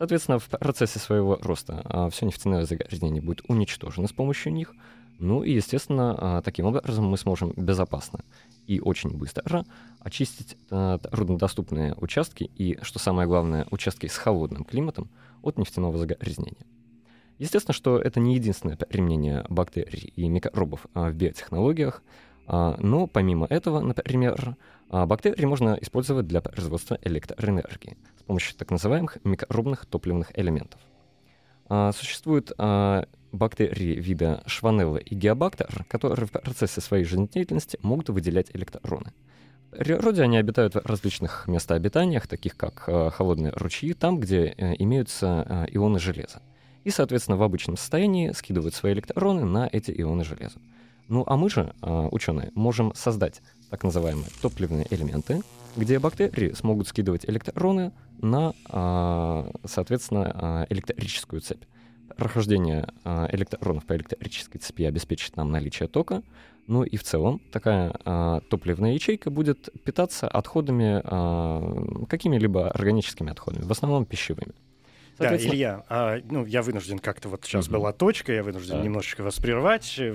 Соответственно, 0.00 0.38
в 0.38 0.48
процессе 0.48 0.98
своего 0.98 1.38
роста 1.42 2.08
все 2.10 2.24
нефтяное 2.24 2.64
загрязнение 2.64 3.20
будет 3.20 3.42
уничтожено 3.48 4.08
с 4.08 4.12
помощью 4.14 4.50
них. 4.50 4.72
Ну 5.18 5.42
и, 5.42 5.52
естественно, 5.52 6.16
а, 6.18 6.40
таким 6.40 6.64
образом 6.64 7.04
мы 7.04 7.18
сможем 7.18 7.52
безопасно 7.54 8.20
и 8.66 8.80
очень 8.80 9.10
быстро 9.10 9.66
очистить 9.98 10.56
а, 10.70 10.96
труднодоступные 10.96 11.94
участки 11.98 12.44
и, 12.56 12.78
что 12.80 12.98
самое 12.98 13.28
главное, 13.28 13.66
участки 13.70 14.06
с 14.06 14.16
холодным 14.16 14.64
климатом 14.64 15.10
от 15.42 15.58
нефтяного 15.58 15.98
загрязнения. 15.98 16.64
Естественно, 17.36 17.74
что 17.74 17.98
это 17.98 18.20
не 18.20 18.36
единственное 18.36 18.78
применение 18.78 19.44
бактерий 19.50 20.14
и 20.16 20.26
микробов 20.28 20.86
а, 20.94 21.10
в 21.10 21.14
биотехнологиях. 21.14 22.02
А, 22.52 22.74
Но 22.80 23.06
помимо 23.06 23.46
этого, 23.46 23.78
например, 23.78 24.56
а, 24.88 25.06
бактерии 25.06 25.44
можно 25.44 25.78
использовать 25.80 26.26
для 26.26 26.40
производства 26.40 26.98
электроэнергии 27.00 27.96
с 28.18 28.22
помощью 28.24 28.56
так 28.56 28.72
называемых 28.72 29.18
микробных 29.22 29.86
топливных 29.86 30.36
элементов. 30.36 30.80
А, 31.68 31.92
Существуют 31.92 32.52
бактерии 33.32 34.00
вида 34.00 34.42
шванелла 34.46 34.96
и 34.96 35.14
геобактер, 35.14 35.84
которые 35.88 36.26
в 36.26 36.32
процессе 36.32 36.80
своей 36.80 37.04
жизнедеятельности 37.04 37.78
могут 37.82 38.08
выделять 38.08 38.50
электроны. 38.52 39.12
В 39.70 39.76
природе 39.76 40.22
они 40.22 40.36
обитают 40.36 40.74
в 40.74 40.84
различных 40.84 41.46
местообитаниях, 41.46 42.26
таких 42.26 42.56
как 42.56 42.80
холодные 43.14 43.52
ручьи, 43.52 43.94
там, 43.94 44.18
где 44.18 44.46
э, 44.46 44.74
имеются 44.78 45.68
ионы 45.70 46.00
железа. 46.00 46.42
И, 46.82 46.90
соответственно, 46.90 47.36
в 47.36 47.44
обычном 47.44 47.76
состоянии 47.76 48.32
скидывают 48.32 48.74
свои 48.74 48.94
электроны 48.94 49.44
на 49.44 49.68
эти 49.70 49.92
ионы 49.92 50.24
железа. 50.24 50.58
Ну 51.10 51.24
а 51.26 51.36
мы 51.36 51.50
же, 51.50 51.74
э, 51.82 52.08
ученые, 52.12 52.52
можем 52.54 52.94
создать 52.94 53.42
так 53.68 53.82
называемые 53.82 54.28
топливные 54.40 54.86
элементы, 54.90 55.42
где 55.76 55.98
бактерии 55.98 56.52
смогут 56.52 56.86
скидывать 56.86 57.24
электроны 57.28 57.90
на, 58.22 58.54
э, 58.70 59.50
соответственно, 59.64 60.66
э, 60.70 60.72
электрическую 60.72 61.40
цепь. 61.42 61.64
Прохождение 62.16 62.88
электронов 63.04 63.86
по 63.86 63.94
электрической 63.96 64.60
цепи 64.60 64.82
обеспечит 64.82 65.36
нам 65.36 65.50
наличие 65.50 65.88
тока, 65.88 66.22
ну 66.66 66.82
и 66.82 66.96
в 66.96 67.02
целом 67.02 67.40
такая 67.52 67.92
топливная 68.50 68.92
ячейка 68.92 69.30
будет 69.30 69.70
питаться 69.84 70.28
отходами, 70.28 71.00
какими-либо 72.06 72.68
органическими 72.68 73.30
отходами, 73.30 73.64
в 73.64 73.70
основном 73.70 74.04
пищевыми. 74.04 74.52
Да, 75.20 75.36
Илья, 75.36 75.84
а, 75.90 76.18
ну, 76.30 76.46
я 76.46 76.62
вынужден 76.62 76.98
как-то 76.98 77.28
вот 77.28 77.44
сейчас 77.44 77.66
Мгм. 77.66 77.74
была 77.74 77.92
точка, 77.92 78.32
я 78.32 78.42
вынужден 78.42 78.76
Так. 78.76 78.84
немножечко 78.84 79.22
вас 79.22 79.36
прервать, 79.38 79.96
э, 79.98 80.14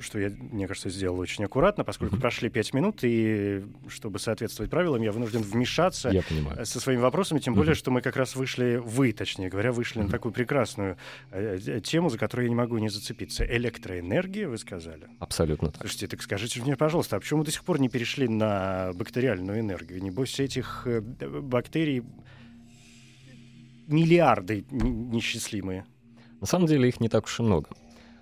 что 0.00 0.18
я, 0.18 0.30
мне 0.30 0.66
кажется, 0.66 0.90
сделал 0.90 1.20
очень 1.20 1.44
аккуратно, 1.44 1.84
поскольку 1.84 2.16
Мгм. 2.16 2.20
прошли 2.22 2.48
пять 2.50 2.74
минут, 2.74 2.98
и 3.02 3.64
чтобы 3.88 4.18
соответствовать 4.18 4.70
правилам, 4.72 5.02
я 5.02 5.12
вынужден 5.12 5.42
вмешаться 5.42 6.08
я 6.10 6.22
понимаю. 6.22 6.66
со 6.66 6.80
своими 6.80 7.00
вопросами, 7.00 7.38
тем 7.38 7.54
более, 7.54 7.70
Мгм. 7.72 7.78
что 7.78 7.90
мы 7.92 8.00
как 8.00 8.16
раз 8.16 8.34
вышли, 8.34 8.80
вы, 8.84 9.12
точнее 9.12 9.48
говоря, 9.48 9.70
вышли 9.70 9.98
на 10.00 10.04
Мгм. 10.06 10.12
такую 10.12 10.32
прекрасную 10.32 10.96
э, 11.30 11.58
э, 11.64 11.80
тему, 11.80 12.10
за 12.10 12.18
которую 12.18 12.46
я 12.46 12.48
не 12.50 12.56
могу 12.56 12.76
не 12.78 12.88
зацепиться. 12.88 13.44
Электроэнергия, 13.44 14.48
вы 14.48 14.58
сказали? 14.58 15.06
Абсолютно 15.20 15.70
так. 15.70 15.80
Слушайте, 15.82 16.08
так 16.08 16.22
скажите 16.22 16.60
мне, 16.60 16.76
пожалуйста, 16.76 17.16
а 17.16 17.20
почему 17.20 17.38
мы 17.40 17.44
до 17.44 17.52
сих 17.52 17.62
пор 17.64 17.80
не 17.80 17.88
перешли 17.88 18.26
на 18.28 18.92
бактериальную 18.94 19.60
энергию? 19.60 20.02
Небось, 20.02 20.40
этих 20.40 20.82
э, 20.86 21.00
бактерий 21.00 22.02
миллиарды 23.86 24.64
н- 24.70 25.10
несчастливые. 25.10 25.84
На 26.40 26.46
самом 26.46 26.66
деле 26.66 26.88
их 26.88 27.00
не 27.00 27.08
так 27.08 27.24
уж 27.24 27.40
и 27.40 27.42
много. 27.42 27.68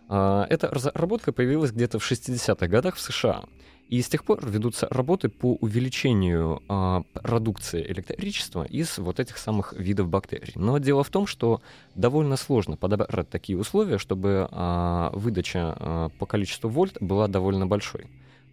А, 0.09 0.47
Эта 0.49 0.69
разработка 0.69 1.33
появилась 1.33 1.73
где-то 1.73 1.99
в 1.99 2.11
60-х 2.11 2.67
годах 2.69 2.97
в 2.97 3.01
США. 3.01 3.45
И 3.89 4.01
с 4.01 4.09
тех 4.09 4.25
пор 4.25 4.47
ведутся 4.49 4.89
работы 4.91 5.29
по 5.29 5.55
увеличению 5.57 6.63
а, 6.69 7.03
продукции 7.13 7.83
электричества 7.93 8.65
из 8.65 8.97
вот 8.97 9.21
этих 9.21 9.37
самых 9.37 9.75
видов 9.75 10.09
бактерий. 10.09 10.53
Но 10.55 10.79
дело 10.79 11.05
в 11.05 11.11
том, 11.11 11.27
что 11.27 11.61
довольно 11.95 12.37
сложно 12.37 12.77
подобрать 12.79 13.29
такие 13.29 13.59
условия, 13.59 13.99
чтобы 13.99 14.49
а, 14.51 15.11
выдача 15.15 15.77
а, 15.79 16.09
по 16.19 16.25
количеству 16.25 16.71
вольт 16.71 16.97
была 17.01 17.29
довольно 17.29 17.67
большой. 17.67 18.03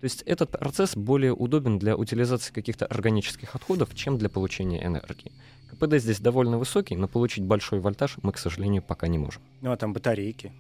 То 0.02 0.06
есть 0.06 0.22
этот 0.24 0.52
процесс 0.52 0.96
более 0.96 1.34
удобен 1.34 1.78
для 1.78 1.96
утилизации 1.96 2.54
каких-то 2.54 2.86
органических 2.86 3.56
отходов, 3.56 3.94
чем 3.96 4.18
для 4.18 4.30
получения 4.30 4.86
энергии. 4.86 5.32
КПД 5.80 5.98
здесь 5.98 6.20
довольно 6.20 6.58
высокий, 6.58 6.96
но 6.96 7.08
получить 7.08 7.44
большой 7.44 7.80
вольтаж 7.80 8.18
мы, 8.22 8.32
к 8.32 8.38
сожалению, 8.38 8.82
пока 8.82 9.08
не 9.08 9.18
можем. 9.18 9.42
Ну, 9.62 9.72
а 9.72 9.78
там 9.78 9.94
батарейки. 9.94 10.52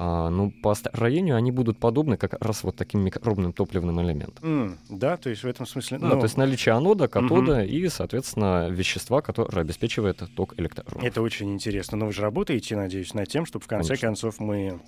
А, 0.00 0.30
ну, 0.30 0.52
по 0.62 0.74
строению 0.74 1.34
они 1.34 1.50
будут 1.50 1.80
подобны 1.80 2.16
как 2.16 2.34
раз 2.40 2.62
вот 2.62 2.76
таким 2.76 3.00
микробным 3.00 3.52
топливным 3.52 4.00
элементам. 4.00 4.44
М, 4.44 4.78
да, 4.88 5.16
то 5.16 5.28
есть 5.28 5.42
в 5.42 5.46
этом 5.46 5.66
смысле... 5.66 5.98
Да, 5.98 6.06
ну, 6.06 6.16
то 6.18 6.22
есть 6.22 6.36
наличие 6.36 6.76
анода, 6.76 7.08
катода 7.08 7.64
и, 7.64 7.88
соответственно, 7.88 8.68
вещества, 8.68 9.22
которое 9.22 9.60
обеспечивает 9.62 10.22
ток 10.36 10.54
электронов. 10.58 11.02
это 11.02 11.20
очень 11.20 11.52
интересно. 11.52 11.98
Но 11.98 12.06
вы 12.06 12.12
же 12.12 12.22
работаете, 12.22 12.76
надеюсь, 12.76 13.12
над 13.12 13.28
тем, 13.28 13.44
чтобы 13.44 13.64
в 13.64 13.68
конце 13.68 13.88
Конечно. 13.88 14.06
концов 14.08 14.38
мы... 14.38 14.78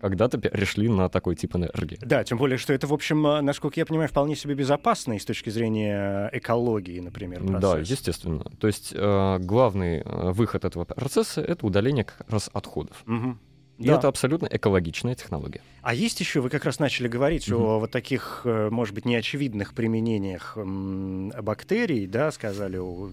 Когда-то 0.00 0.38
перешли 0.38 0.88
на 0.88 1.08
такой 1.08 1.36
тип 1.36 1.56
энергии. 1.56 1.98
Да, 2.00 2.24
тем 2.24 2.38
более, 2.38 2.58
что 2.58 2.72
это, 2.72 2.86
в 2.86 2.92
общем, 2.92 3.26
а, 3.26 3.42
насколько 3.42 3.78
я 3.78 3.86
понимаю, 3.86 4.08
вполне 4.08 4.34
себе 4.34 4.54
безопасно 4.54 5.14
и 5.14 5.18
с 5.18 5.24
точки 5.24 5.50
зрения 5.50 6.30
экологии, 6.32 7.00
например, 7.00 7.42
Да, 7.42 7.58
процесс. 7.58 7.90
естественно. 7.90 8.44
То 8.58 8.66
есть 8.66 8.92
э, 8.94 9.38
главный 9.40 9.98
э, 9.98 10.30
выход 10.32 10.64
этого 10.64 10.84
процесса— 10.84 11.40
это 11.42 11.66
удаление 11.66 12.04
как 12.04 12.24
раз 12.30 12.50
отходов. 12.52 13.02
Мгм. 13.06 13.38
И 13.80 13.86
Да. 13.86 13.94
это 13.96 14.08
абсолютно 14.08 14.46
экологичная 14.50 15.14
технология. 15.14 15.62
А 15.80 15.94
есть 15.94 16.20
еще, 16.20 16.40
вы 16.42 16.50
как 16.50 16.66
раз 16.66 16.78
начали 16.80 17.08
говорить 17.08 17.48
Мгм. 17.48 17.62
о 17.62 17.78
вот 17.78 17.90
таких, 17.90 18.42
э, 18.44 18.68
может 18.70 18.94
быть, 18.94 19.06
неочевидных 19.06 19.72
применениях 19.72 20.54
бактерий, 21.42 22.06
да, 22.06 22.30
сказали 22.30 22.76
о- 22.76 23.08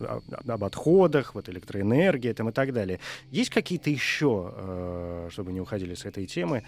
о- 0.00 0.52
об 0.52 0.64
отходах, 0.64 1.34
вот 1.34 1.48
электроэнергии 1.48 2.32
там, 2.32 2.50
и 2.50 2.52
так 2.52 2.74
далее. 2.74 3.00
Есть 3.30 3.48
какие-то 3.50 3.88
еще, 3.88 4.52
э, 4.54 5.28
чтобы 5.32 5.52
не 5.54 5.60
уходили 5.62 5.94
с 5.94 6.04
этой 6.04 6.26
темы, 6.26 6.64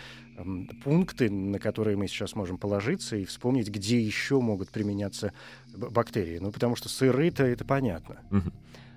пункты, 0.82 1.30
на 1.30 1.58
которые 1.58 1.96
мы 1.98 2.08
сейчас 2.08 2.34
можем 2.34 2.56
положиться 2.56 3.16
и 3.16 3.24
вспомнить, 3.26 3.68
где 3.68 4.00
еще 4.00 4.40
могут 4.40 4.70
применяться 4.70 5.32
б- 5.76 5.90
бактерии? 5.90 6.38
Ну, 6.38 6.50
потому 6.52 6.74
что 6.74 6.88
сыры-то 6.88 7.44
это 7.44 7.66
понятно. 7.66 8.16
Мгм. 8.30 8.52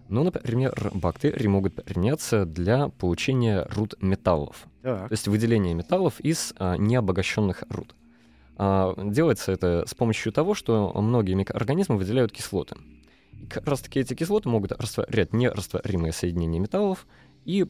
Ну, 0.08 0.24
например, 0.24 0.92
бактерии 0.94 1.48
могут 1.48 1.76
применяться 1.76 2.46
для 2.46 2.90
получения 2.90 3.68
руд 3.76 3.96
металлов. 4.02 4.68
Так. 4.82 5.08
То 5.08 5.14
есть 5.14 5.28
выделение 5.28 5.74
металлов 5.74 6.20
из 6.20 6.54
а, 6.58 6.78
необогащенных 6.78 7.64
руд. 7.70 7.96
А, 8.58 8.94
делается 8.98 9.52
это 9.52 9.86
с 9.88 9.96
помощью 9.96 10.32
того, 10.32 10.54
что 10.54 10.92
многие 10.96 11.34
микроорганизмы 11.34 11.98
выделяют 11.98 12.32
кислоты. 12.32 12.76
И 13.34 13.48
как 13.48 13.68
раз 13.68 13.82
таки 13.82 14.00
эти 14.00 14.14
кислоты 14.14 14.48
могут 14.48 14.72
растворять 14.72 15.34
нерастворимые 15.34 16.14
соединения 16.14 16.60
металлов, 16.60 17.08
и, 17.46 17.64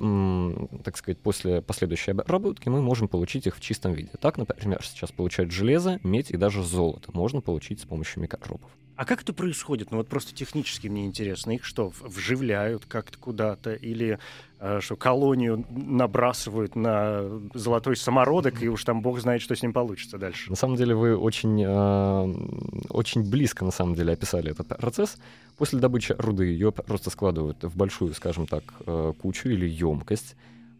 так 0.85 0.95
сказать, 0.95 1.19
после 1.19 1.61
последующей 1.61 2.11
обработки 2.11 2.69
мы 2.69 2.81
можем 2.81 3.09
получить 3.09 3.45
их 3.45 3.57
в 3.57 3.61
чистом 3.61 3.91
виде. 3.91 4.09
Так, 4.21 4.37
например, 4.37 4.81
сейчас 4.85 5.11
получают 5.11 5.51
железо, 5.51 5.99
медь 6.01 6.31
и 6.31 6.37
даже 6.37 6.63
золото 6.63 7.11
можно 7.11 7.41
получить 7.41 7.81
с 7.81 7.83
помощью 7.83 8.21
микробов. 8.21 8.71
А 8.95 9.05
как 9.05 9.21
это 9.21 9.33
происходит? 9.33 9.91
Ну 9.91 9.97
вот 9.97 10.07
просто 10.07 10.33
технически 10.33 10.87
мне 10.87 11.05
интересно. 11.05 11.51
Их 11.51 11.65
что, 11.65 11.91
вживляют 12.01 12.85
как-то 12.85 13.17
куда-то? 13.17 13.73
Или 13.73 14.19
э, 14.59 14.79
что, 14.81 14.95
колонию 14.95 15.65
набрасывают 15.69 16.75
на 16.75 17.23
золотой 17.53 17.97
самородок, 17.97 18.61
и 18.61 18.69
уж 18.69 18.83
там 18.85 19.01
бог 19.01 19.19
знает, 19.19 19.41
что 19.41 19.55
с 19.55 19.61
ним 19.61 19.73
получится 19.73 20.17
дальше? 20.17 20.49
На 20.49 20.55
самом 20.55 20.77
деле 20.77 20.95
вы 20.95 21.17
очень, 21.17 21.61
э, 21.61 22.85
очень 22.89 23.29
близко, 23.29 23.65
на 23.65 23.71
самом 23.71 23.95
деле, 23.95 24.13
описали 24.13 24.51
этот 24.51 24.67
процесс. 24.77 25.17
После 25.57 25.79
добычи 25.79 26.15
руды 26.17 26.45
ее 26.45 26.71
просто 26.71 27.09
складывают 27.09 27.63
в 27.63 27.75
большую, 27.75 28.13
скажем 28.13 28.47
так, 28.47 28.63
э, 28.85 29.13
кучу 29.21 29.49
или 29.49 29.67
емкость, 29.67 30.35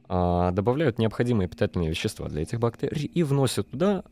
а, 0.07 0.51
добавляют 0.51 0.99
необходимые 0.99 1.47
питательные 1.47 1.89
вещества 1.89 2.29
для 2.29 2.43
этих 2.43 2.59
бактерий 2.59 3.05
и 3.05 3.23
вносят 3.23 3.69
туда 3.71 4.03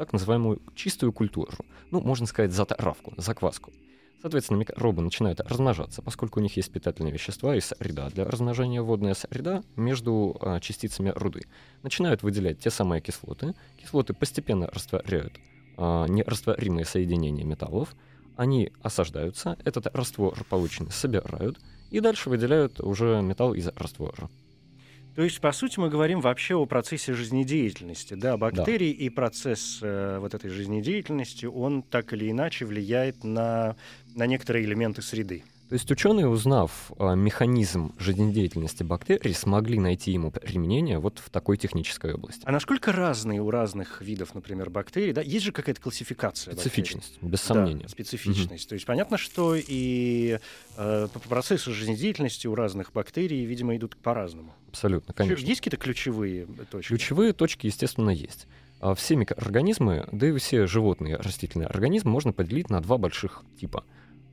так 0.00 0.14
называемую 0.14 0.62
чистую 0.74 1.12
культуру. 1.12 1.52
Ну, 1.90 2.00
можно 2.00 2.24
сказать, 2.24 2.52
затравку, 2.52 3.12
закваску. 3.18 3.70
Соответственно, 4.22 4.56
микробы 4.56 5.02
начинают 5.02 5.40
размножаться, 5.40 6.00
поскольку 6.00 6.40
у 6.40 6.42
них 6.42 6.56
есть 6.56 6.72
питательные 6.72 7.12
вещества 7.12 7.54
и 7.54 7.60
среда 7.60 8.08
для 8.08 8.24
размножения, 8.24 8.80
водная 8.80 9.12
среда 9.12 9.62
между 9.76 10.38
а, 10.40 10.58
частицами 10.58 11.12
руды. 11.14 11.42
Начинают 11.82 12.22
выделять 12.22 12.60
те 12.60 12.70
самые 12.70 13.02
кислоты. 13.02 13.54
Кислоты 13.76 14.14
постепенно 14.14 14.68
растворяют 14.68 15.34
а, 15.76 16.06
нерастворимые 16.06 16.86
соединения 16.86 17.44
металлов. 17.44 17.94
Они 18.36 18.72
осаждаются, 18.80 19.58
этот 19.66 19.86
раствор 19.94 20.34
полученный 20.48 20.92
собирают 20.92 21.60
и 21.90 22.00
дальше 22.00 22.30
выделяют 22.30 22.80
уже 22.80 23.20
металл 23.20 23.52
из 23.52 23.68
раствора. 23.76 24.30
То 25.14 25.22
есть, 25.22 25.40
по 25.40 25.52
сути, 25.52 25.78
мы 25.80 25.88
говорим 25.88 26.20
вообще 26.20 26.54
о 26.54 26.66
процессе 26.66 27.14
жизнедеятельности. 27.14 28.14
Да, 28.14 28.36
бактерий 28.36 28.90
и 28.90 29.08
процесс 29.10 29.80
э, 29.82 30.18
вот 30.20 30.34
этой 30.34 30.50
жизнедеятельности, 30.50 31.46
он 31.46 31.82
так 31.82 32.12
или 32.12 32.30
иначе 32.30 32.64
влияет 32.64 33.24
на, 33.24 33.76
на 34.14 34.26
некоторые 34.26 34.64
элементы 34.64 35.02
среды. 35.02 35.44
То 35.70 35.74
есть 35.74 35.88
ученые, 35.88 36.26
узнав 36.26 36.90
а, 36.98 37.14
механизм 37.14 37.94
жизнедеятельности 37.96 38.82
бактерий, 38.82 39.32
смогли 39.32 39.78
найти 39.78 40.10
ему 40.10 40.32
применение 40.32 40.98
вот 40.98 41.20
в 41.20 41.30
такой 41.30 41.58
технической 41.58 42.12
области. 42.12 42.42
А 42.44 42.50
насколько 42.50 42.90
разные 42.90 43.40
у 43.40 43.52
разных 43.52 44.02
видов, 44.02 44.34
например, 44.34 44.68
бактерий? 44.68 45.12
Да? 45.12 45.22
Есть 45.22 45.44
же 45.44 45.52
какая-то 45.52 45.80
классификация 45.80 46.54
бактерий? 46.54 46.70
Специфичность, 46.72 47.22
без 47.22 47.38
Да, 47.38 47.54
сомнения. 47.54 47.88
специфичность. 47.88 48.68
То 48.68 48.72
есть 48.74 48.84
понятно, 48.84 49.16
что 49.16 49.54
и 49.54 50.40
э, 50.76 51.08
процессы 51.28 51.70
жизнедеятельности 51.70 52.48
у 52.48 52.56
разных 52.56 52.92
бактерий, 52.92 53.44
видимо, 53.44 53.76
идут 53.76 53.96
по-разному. 53.96 54.52
Абсолютно, 54.70 55.14
конечно. 55.14 55.46
Есть 55.46 55.60
какие-то 55.60 55.76
ключевые 55.76 56.48
точки? 56.68 56.88
Ключевые 56.88 57.32
точки, 57.32 57.66
естественно, 57.66 58.10
есть. 58.10 58.48
А 58.80 58.96
Все 58.96 59.14
микроорганизмы, 59.14 60.08
да 60.10 60.26
и 60.26 60.36
все 60.38 60.66
животные 60.66 61.14
растительные 61.14 61.68
организмы 61.68 62.10
можно 62.10 62.32
поделить 62.32 62.70
на 62.70 62.80
два 62.80 62.98
больших 62.98 63.44
типа. 63.60 63.84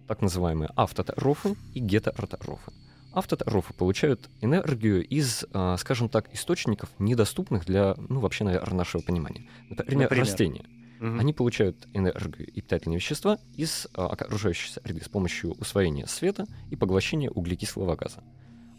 Так 0.08 0.22
называемые 0.22 0.70
автотрофы 0.76 1.56
и 1.74 1.80
гетеротрофы. 1.80 2.72
Автотрофы 3.14 3.74
получают 3.74 4.30
энергию 4.42 5.06
из, 5.06 5.46
а, 5.52 5.76
скажем 5.78 6.08
так, 6.08 6.34
источников, 6.34 6.90
недоступных 7.00 7.66
для, 7.66 7.96
ну, 7.98 8.20
вообще, 8.20 8.44
наверное, 8.44 8.78
нашего 8.78 9.02
понимания. 9.02 9.50
Например, 9.70 10.04
Например? 10.04 10.26
растения. 10.26 10.66
Мгм. 11.00 11.20
Они 11.20 11.34
получают 11.34 11.88
энергию 11.94 12.48
и 12.48 12.62
питательные 12.62 12.98
вещества 12.98 13.38
из 13.56 13.88
а, 13.94 14.08
окружающей 14.08 14.72
среды 14.72 15.04
с 15.04 15.10
помощью 15.10 15.54
усвоения 15.54 16.06
света 16.06 16.46
и 16.70 16.76
поглощения 16.76 17.30
углекислого 17.30 17.96
газа. 17.96 18.24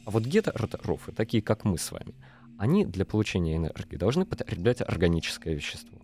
А 0.05 0.11
вот 0.11 0.25
гетеротрофы, 0.25 1.13
такие 1.13 1.43
как 1.43 1.65
мы 1.65 1.77
с 1.77 1.93
вами, 1.93 2.15
они 2.59 2.85
для 2.87 3.05
получения 3.05 3.57
энергии 3.57 3.97
должны 3.97 4.25
потреблять 4.25 4.81
органическое 4.81 5.55
вещество. 5.55 5.98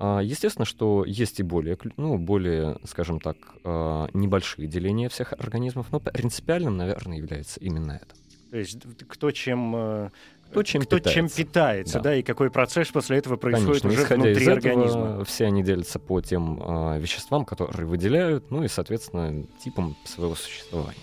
А, 0.00 0.20
Естественно, 0.20 0.64
что 0.64 1.04
есть 1.04 1.40
и 1.40 1.42
более, 1.42 1.76
ну, 1.96 2.16
более, 2.18 2.78
скажем 2.84 3.20
так, 3.20 3.36
а, 3.64 4.08
небольшие 4.14 4.68
деления 4.68 5.08
всех 5.08 5.32
организмов, 5.32 5.86
но 5.90 5.98
принципиальным, 6.00 6.76
наверное, 6.76 7.16
является 7.18 7.58
именно 7.60 7.92
это. 7.92 8.14
То 8.50 8.56
есть 8.58 8.78
д- 8.78 9.04
кто 9.04 9.30
чем, 9.32 9.74
э, 9.76 10.10
Кто 10.50 10.62
чем 10.62 10.82
кто 10.82 10.96
питается. 10.96 11.14
чем 11.14 11.28
питается, 11.28 11.94
да. 11.94 12.00
Да. 12.04 12.14
и 12.16 12.22
какой 12.22 12.50
процесс 12.50 12.88
после 12.88 13.18
этого 13.18 13.36
происходит 13.36 13.82
Конечно, 13.82 13.90
уже 13.90 14.02
исходя 14.02 14.22
внутри 14.24 14.42
из 14.44 14.48
организма. 14.48 15.06
этого, 15.06 15.24
все 15.26 15.44
они 15.46 15.62
делятся 15.62 15.98
по 15.98 16.20
тем 16.22 16.58
а, 16.62 16.96
веществам, 16.98 17.44
которые 17.44 17.86
выделяют, 17.86 18.50
ну 18.50 18.62
и, 18.62 18.68
соответственно, 18.68 19.44
типам 19.62 19.96
своего 20.04 20.34
существования. 20.34 20.94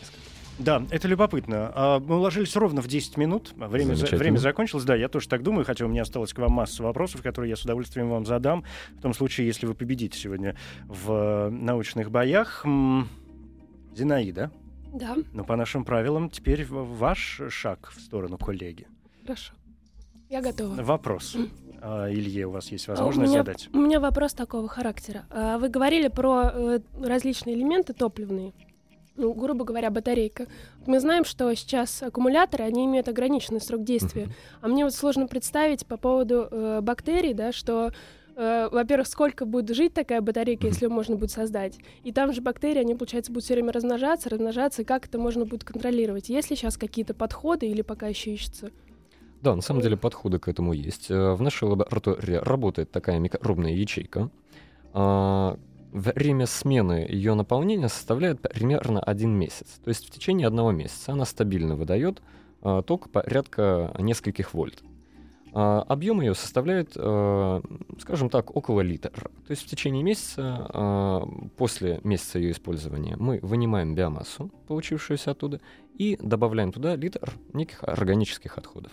Да, 0.58 0.84
это 0.90 1.08
любопытно. 1.08 1.72
А, 1.76 2.00
Мы 2.00 2.16
уложились 2.18 2.56
ровно 2.56 2.82
в 2.82 2.88
10 2.88 3.18
минут. 3.18 3.52
Время, 3.58 3.96
за- 3.96 4.16
время 4.16 4.38
закончилось. 4.38 4.86
Да, 4.86 4.96
я 4.96 5.10
тоже 5.10 5.28
так 5.28 5.44
думаю, 5.44 5.66
хотя 5.66 5.86
у 5.86 5.90
меня 5.90 6.04
осталось 6.04 6.34
к 6.34 6.38
вам 6.40 6.52
масса 6.54 6.82
вопросов, 6.82 7.22
которые 7.22 7.50
я 7.50 7.56
с 7.58 7.64
удовольствием 7.64 8.10
вам 8.10 8.26
задам. 8.26 8.64
В 8.98 9.02
том 9.02 9.14
случае, 9.14 9.48
если 9.48 9.66
вы 9.66 9.74
победите 9.74 10.18
сегодня 10.18 10.56
в 10.88 11.12
э, 11.12 11.50
научных 11.50 12.10
боях. 12.10 12.66
Зинаида, 13.96 14.52
Да, 14.94 15.16
но 15.34 15.44
по 15.46 15.56
нашим 15.56 15.86
правилам 15.86 16.30
теперь 16.30 16.66
ваш 16.70 17.42
шаг 17.50 17.92
в 17.96 18.02
сторону 18.02 18.38
коллеги. 18.38 18.88
хорошо. 19.22 19.54
Я 20.30 20.42
готова. 20.42 20.74
Вопрос. 20.82 21.38
А, 21.82 22.10
Илье, 22.12 22.48
у 22.48 22.52
вас 22.52 22.72
есть 22.72 22.90
А 22.90 22.94
у 22.94 22.96
возможность 22.96 23.30
меня- 23.32 23.40
задать? 23.44 23.70
У 23.74 23.78
меня 23.78 24.00
вопрос 24.00 24.34
такого 24.34 24.68
характера. 24.68 25.26
Вы 25.62 25.70
говорили 25.70 26.08
про 26.10 26.52
э, 26.54 26.80
различные 27.02 27.56
элементы 27.56 27.94
топливные. 27.94 28.54
Ну, 29.18 29.34
грубо 29.34 29.64
говоря, 29.64 29.90
батарейка. 29.92 30.48
Мы 30.86 31.00
знаем, 31.00 31.24
что 31.24 31.54
сейчас 31.56 32.04
аккумуляторы, 32.04 32.66
они 32.66 32.86
имеют 32.86 33.08
ограниченный 33.08 33.62
срок 33.62 33.84
действия. 33.84 34.28
А 34.62 34.68
мне 34.68 34.84
вот 34.84 34.94
сложно 34.94 35.28
представить 35.28 35.86
по 35.86 35.96
поводу 35.96 36.48
э, 36.52 36.82
бактерий, 36.82 37.34
да, 37.34 37.54
что, 37.54 37.94
э, 38.36 38.68
во-первых, 38.70 39.08
сколько 39.08 39.46
будет 39.46 39.74
жить 39.74 39.94
такая 39.94 40.20
батарейка, 40.20 40.68
если 40.68 40.86
ее 40.86 40.90
можно 40.90 41.16
будет 41.16 41.32
создать. 41.32 41.80
И 42.04 42.12
там 42.12 42.34
же 42.34 42.42
бактерии, 42.42 42.80
они, 42.80 42.94
получается, 42.94 43.32
будут 43.32 43.46
все 43.46 43.54
время 43.54 43.72
размножаться, 43.72 44.30
размножаться, 44.30 44.82
и 44.82 44.86
как 44.86 45.06
это 45.06 45.18
можно 45.18 45.46
будет 45.46 45.64
контролировать? 45.64 46.28
Есть 46.28 46.50
ли 46.50 46.58
сейчас 46.58 46.78
какие-то 46.78 47.14
подходы 47.14 47.68
или 47.68 47.84
пока 47.84 48.08
еще 48.08 48.34
ищутся? 48.34 48.72
Да, 49.42 49.56
на 49.56 49.62
самом 49.62 49.82
деле 49.82 49.96
подходы 49.96 50.40
к 50.40 50.50
этому 50.50 50.74
есть. 50.74 51.10
Э, 51.10 51.36
В 51.36 51.42
нашей 51.42 51.70
лаборатории 51.70 52.36
работает 52.36 52.92
такая 52.92 53.20
микробная 53.20 53.72
ячейка. 53.72 54.30
Время 55.96 56.46
смены 56.46 57.08
ее 57.08 57.36
наполнения 57.36 57.88
составляет 57.88 58.42
примерно 58.42 59.00
один 59.00 59.32
месяц. 59.32 59.80
То 59.82 59.88
есть 59.88 60.06
в 60.06 60.12
течение 60.12 60.46
одного 60.46 60.74
месяца 60.74 61.14
она 61.14 61.24
стабильно 61.24 61.78
выдает 61.78 62.22
а, 62.62 62.82
ток 62.82 63.10
порядка 63.10 63.96
нескольких 63.98 64.54
вольт. 64.54 64.84
А, 65.54 65.84
Объем 65.88 66.20
ее 66.20 66.36
составляет, 66.36 66.92
э, 66.98 67.62
скажем 68.02 68.30
так, 68.30 68.54
около 68.54 68.82
литра. 68.82 69.14
То 69.14 69.52
есть 69.52 69.64
в 69.64 69.68
течение 69.68 70.04
месяца, 70.04 70.68
а, 70.74 71.26
после 71.56 72.02
месяца 72.04 72.40
ее 72.40 72.52
использования, 72.52 73.16
мы 73.18 73.40
вынимаем 73.42 73.96
биомассу, 73.96 74.52
получившуюся 74.68 75.32
оттуда, 75.32 75.62
и 75.98 76.18
добавляем 76.22 76.74
туда 76.74 76.98
литр 76.98 77.32
неких 77.54 77.86
органических 77.86 78.58
отходов. 78.58 78.92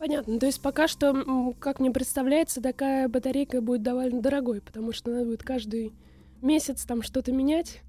Понятно. 0.00 0.38
То 0.38 0.46
есть 0.46 0.62
пока 0.62 0.88
что, 0.88 1.54
как 1.58 1.78
мне 1.78 1.90
представляется, 1.90 2.62
такая 2.62 3.06
батарейка 3.06 3.60
будет 3.60 3.82
довольно 3.82 4.22
дорогой, 4.22 4.62
потому 4.62 4.94
что 4.94 5.10
надо 5.10 5.26
будет 5.26 5.42
каждый 5.42 5.92
месяц 6.40 6.86
там 6.86 7.02
что-то 7.02 7.32
менять. 7.32 7.82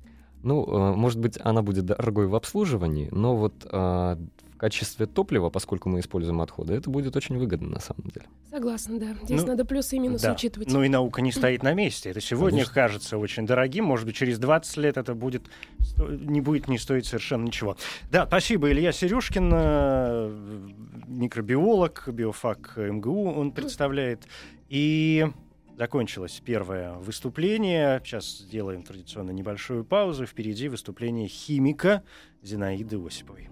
Ну, 0.43 0.65
э, 0.65 0.93
может 0.93 1.19
быть, 1.19 1.37
она 1.39 1.61
будет 1.61 1.85
дорогой 1.85 2.27
в 2.27 2.35
обслуживании, 2.35 3.07
но 3.11 3.37
вот 3.37 3.53
а, 3.71 4.17
качестве 4.61 5.07
топлива, 5.07 5.49
поскольку 5.49 5.89
мы 5.89 6.01
используем 6.01 6.39
отходы, 6.39 6.75
это 6.75 6.87
будет 6.91 7.15
очень 7.15 7.35
выгодно 7.35 7.67
на 7.67 7.79
самом 7.79 8.03
деле. 8.13 8.27
Согласна, 8.47 8.99
да. 8.99 9.15
Здесь 9.23 9.41
Ну, 9.41 9.47
надо 9.47 9.65
плюсы 9.65 9.95
и 9.95 9.99
минусы 9.99 10.27
Да. 10.27 10.33
учитывать. 10.33 10.71
Ну 10.71 10.83
и 10.83 10.87
наука 10.87 11.23
не 11.23 11.31
стоит 11.31 11.63
на 11.63 11.73
месте. 11.73 12.11
Это 12.11 12.21
сегодня 12.21 12.59
Конечно. 12.59 12.73
кажется 12.75 13.17
очень 13.17 13.47
дорогим. 13.47 13.85
Может 13.85 14.05
быть, 14.05 14.15
через 14.15 14.37
20 14.37 14.77
лет 14.77 14.97
это 14.97 15.15
будет 15.15 15.49
не 15.97 16.41
будет 16.41 16.67
не 16.67 16.77
стоить 16.77 17.07
совершенно 17.07 17.45
ничего. 17.45 17.75
Да, 18.11 18.27
спасибо. 18.27 18.71
Илья 18.71 18.91
Сережкин, 18.91 19.49
э, 19.51 20.69
микробиолог, 21.07 22.07
биофак 22.09 22.73
МГУ 22.77 23.31
он 23.31 23.53
представляет. 23.53 24.27
И 24.69 25.27
закончилось 25.75 26.39
первое 26.45 26.93
выступление. 26.99 27.99
Сейчас 28.05 28.37
сделаем 28.37 28.83
традиционно 28.83 29.31
небольшую 29.31 29.85
паузу. 29.85 30.27
Впереди 30.27 30.69
выступление 30.69 31.27
химика 31.27 32.03
Зинаиды 32.43 33.03
Осиповой. 33.03 33.49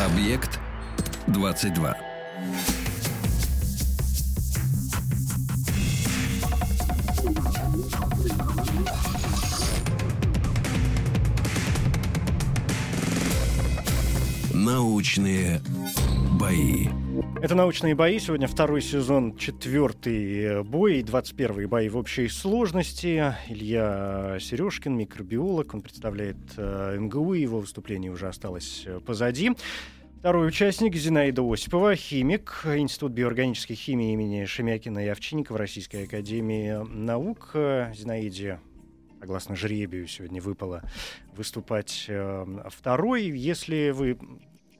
Объект 0.00 0.58
22. 1.28 1.96
Научные 14.52 15.60
бои. 16.38 16.86
Это 17.42 17.54
«Научные 17.54 17.94
бои». 17.94 18.18
Сегодня 18.18 18.46
второй 18.46 18.80
сезон, 18.80 19.36
четвертый 19.36 20.42
э, 20.42 20.62
бой, 20.62 21.02
21 21.02 21.68
бои 21.68 21.88
в 21.88 21.96
общей 21.96 22.28
сложности. 22.28 23.34
Илья 23.48 24.38
Сережкин, 24.40 24.96
микробиолог, 24.96 25.74
он 25.74 25.80
представляет 25.80 26.36
э, 26.56 26.96
МГУ, 26.98 27.34
его 27.34 27.60
выступление 27.60 28.10
уже 28.10 28.28
осталось 28.28 28.84
э, 28.86 29.00
позади. 29.00 29.52
Второй 30.20 30.48
участник 30.48 30.94
Зинаида 30.94 31.42
Осипова, 31.42 31.94
химик, 31.94 32.62
Институт 32.64 33.12
биоорганической 33.12 33.76
химии 33.76 34.12
имени 34.12 34.44
Шемякина 34.44 35.04
и 35.04 35.08
Овчинникова 35.08 35.58
Российской 35.58 36.04
Академии 36.04 36.84
Наук. 36.92 37.50
Зинаиде, 37.54 38.60
согласно 39.20 39.54
жребию, 39.54 40.06
сегодня 40.08 40.40
выпало 40.40 40.82
выступать 41.36 42.06
э, 42.08 42.44
второй. 42.70 43.24
Если 43.24 43.90
вы 43.90 44.18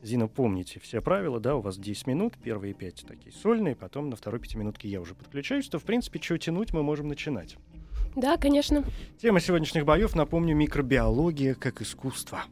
Зина, 0.00 0.28
помните 0.28 0.78
все 0.80 1.00
правила, 1.00 1.40
да, 1.40 1.56
у 1.56 1.60
вас 1.60 1.76
10 1.76 2.06
минут, 2.06 2.34
первые 2.42 2.72
5 2.72 3.04
такие 3.08 3.32
сольные, 3.32 3.74
потом 3.74 4.10
на 4.10 4.16
второй 4.16 4.40
пятиминутке 4.40 4.88
я 4.88 5.00
уже 5.00 5.14
подключаюсь, 5.14 5.68
то, 5.68 5.80
в 5.80 5.82
принципе, 5.82 6.20
что 6.22 6.38
тянуть, 6.38 6.72
мы 6.72 6.84
можем 6.84 7.08
начинать. 7.08 7.56
Да, 8.14 8.36
конечно. 8.36 8.84
Тема 9.20 9.40
сегодняшних 9.40 9.84
боев, 9.84 10.14
напомню, 10.14 10.54
микробиология 10.54 11.54
как 11.54 11.82
искусство. 11.82 12.44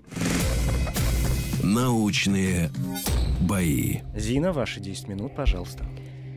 Научные 1.62 2.70
бои. 3.40 3.98
Зина, 4.16 4.52
ваши 4.52 4.80
10 4.80 5.08
минут, 5.08 5.36
пожалуйста. 5.36 5.84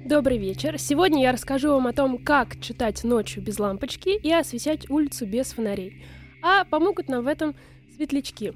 Добрый 0.05 0.37
вечер. 0.37 0.77
Сегодня 0.77 1.23
я 1.23 1.31
расскажу 1.31 1.69
вам 1.69 1.87
о 1.87 1.93
том, 1.93 2.17
как 2.17 2.59
читать 2.61 3.03
ночью 3.03 3.43
без 3.43 3.59
лампочки 3.59 4.09
и 4.09 4.31
освещать 4.31 4.89
улицу 4.89 5.25
без 5.25 5.53
фонарей. 5.53 6.03
А 6.41 6.65
помогут 6.65 7.09
нам 7.09 7.23
в 7.23 7.27
этом 7.27 7.55
светлячки. 7.95 8.53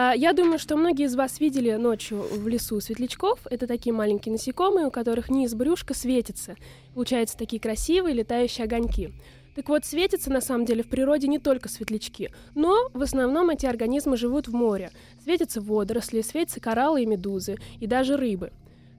А, 0.00 0.14
Я 0.14 0.32
думаю, 0.32 0.60
что 0.60 0.76
многие 0.76 1.06
из 1.06 1.16
вас 1.16 1.40
видели 1.40 1.72
ночью 1.72 2.22
в 2.22 2.46
лесу 2.46 2.80
светлячков. 2.80 3.40
Это 3.50 3.66
такие 3.66 3.92
маленькие 3.92 4.30
насекомые, 4.30 4.86
у 4.86 4.92
которых 4.92 5.28
низ 5.28 5.54
брюшка 5.54 5.92
светится. 5.92 6.54
Получаются 6.94 7.36
такие 7.36 7.60
красивые 7.60 8.14
летающие 8.14 8.64
огоньки. 8.64 9.10
Так 9.56 9.68
вот, 9.68 9.84
светятся 9.84 10.30
на 10.30 10.40
самом 10.40 10.66
деле 10.66 10.84
в 10.84 10.88
природе 10.88 11.26
не 11.26 11.40
только 11.40 11.68
светлячки, 11.68 12.30
но 12.54 12.90
в 12.94 13.02
основном 13.02 13.50
эти 13.50 13.66
организмы 13.66 14.16
живут 14.16 14.46
в 14.46 14.54
море. 14.54 14.92
Светятся 15.24 15.60
водоросли, 15.60 16.20
светятся 16.20 16.60
кораллы 16.60 17.02
и 17.02 17.06
медузы, 17.06 17.56
и 17.80 17.88
даже 17.88 18.16
рыбы. 18.16 18.52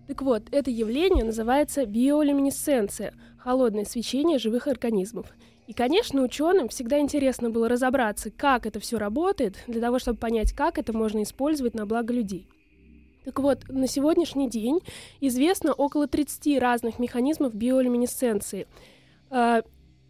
Так 0.08 0.22
вот, 0.22 0.44
это 0.52 0.70
явление 0.70 1.24
называется 1.24 1.86
биолюминесценция– 1.86 3.14
холодное 3.38 3.86
свечение 3.86 4.38
живых 4.38 4.68
организмов. 4.68 5.28
И, 5.69 5.73
конечно, 5.73 6.23
ученым 6.23 6.67
всегда 6.67 6.97
интересно 6.99 7.51
было 7.51 7.69
разобраться, 7.69 8.32
как 8.32 8.65
это 8.65 8.79
все 8.79 8.97
работает, 8.97 9.55
для 9.67 9.79
того, 9.79 9.99
чтобы 9.99 10.17
понять, 10.17 10.51
как 10.51 10.79
это 10.79 10.97
можно 10.97 11.21
использовать 11.21 11.75
на 11.75 11.86
благо 11.86 12.12
людей. 12.12 12.47
Так 13.23 13.39
вот, 13.39 13.69
на 13.69 13.86
сегодняшний 13.86 14.49
день 14.49 14.79
известно 15.21 15.73
около 15.73 16.08
30 16.08 16.60
разных 16.60 16.97
механизмов 16.97 17.53
биолюминесценции. 17.53 18.65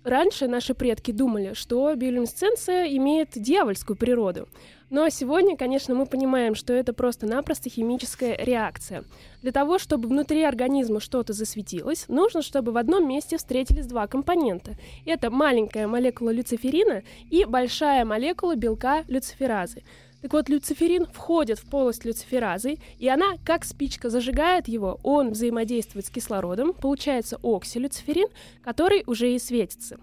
Раньше 0.04 0.48
наши 0.48 0.74
предки 0.74 1.12
думали, 1.12 1.54
что 1.54 1.94
биолюминесценция 1.94 2.88
имеет 2.96 3.32
дьявольскую 3.36 3.98
природу. 3.98 4.48
Но 4.90 5.08
сегодня, 5.10 5.56
конечно, 5.56 5.94
мы 5.94 6.06
понимаем, 6.06 6.56
что 6.56 6.74
это 6.74 6.94
просто-напросто 6.94 7.70
химическая 7.70 8.36
реакция. 8.38 9.04
Для 9.42 9.52
того, 9.52 9.78
чтобы 9.78 10.08
внутри 10.08 10.44
организма 10.44 11.00
что-то 11.00 11.34
засветилось, 11.34 12.06
нужно, 12.08 12.42
чтобы 12.42 12.72
в 12.72 12.78
одном 12.78 13.08
месте 13.08 13.38
встретились 13.38 13.86
два 13.86 14.08
компонента. 14.08 14.76
Это 15.06 15.30
маленькая 15.30 15.86
молекула 15.86 16.32
люциферина 16.32 17.04
и 17.30 17.46
большая 17.46 18.04
молекула 18.06 18.56
белка 18.56 19.04
люциферазы. 19.08 19.84
Так 20.22 20.34
вот, 20.34 20.50
люциферин 20.50 21.06
входит 21.06 21.60
в 21.60 21.70
полость 21.70 22.04
люциферазы, 22.04 22.78
и 22.98 23.08
она, 23.08 23.38
как 23.46 23.64
спичка, 23.64 24.10
зажигает 24.10 24.68
его, 24.68 25.00
он 25.04 25.32
взаимодействует 25.32 26.06
с 26.06 26.10
кислородом, 26.10 26.74
получается 26.74 27.40
оксилюциферин, 27.42 28.28
который 28.62 29.04
уже 29.08 29.34
и 29.34 29.40
светится. 29.40 29.98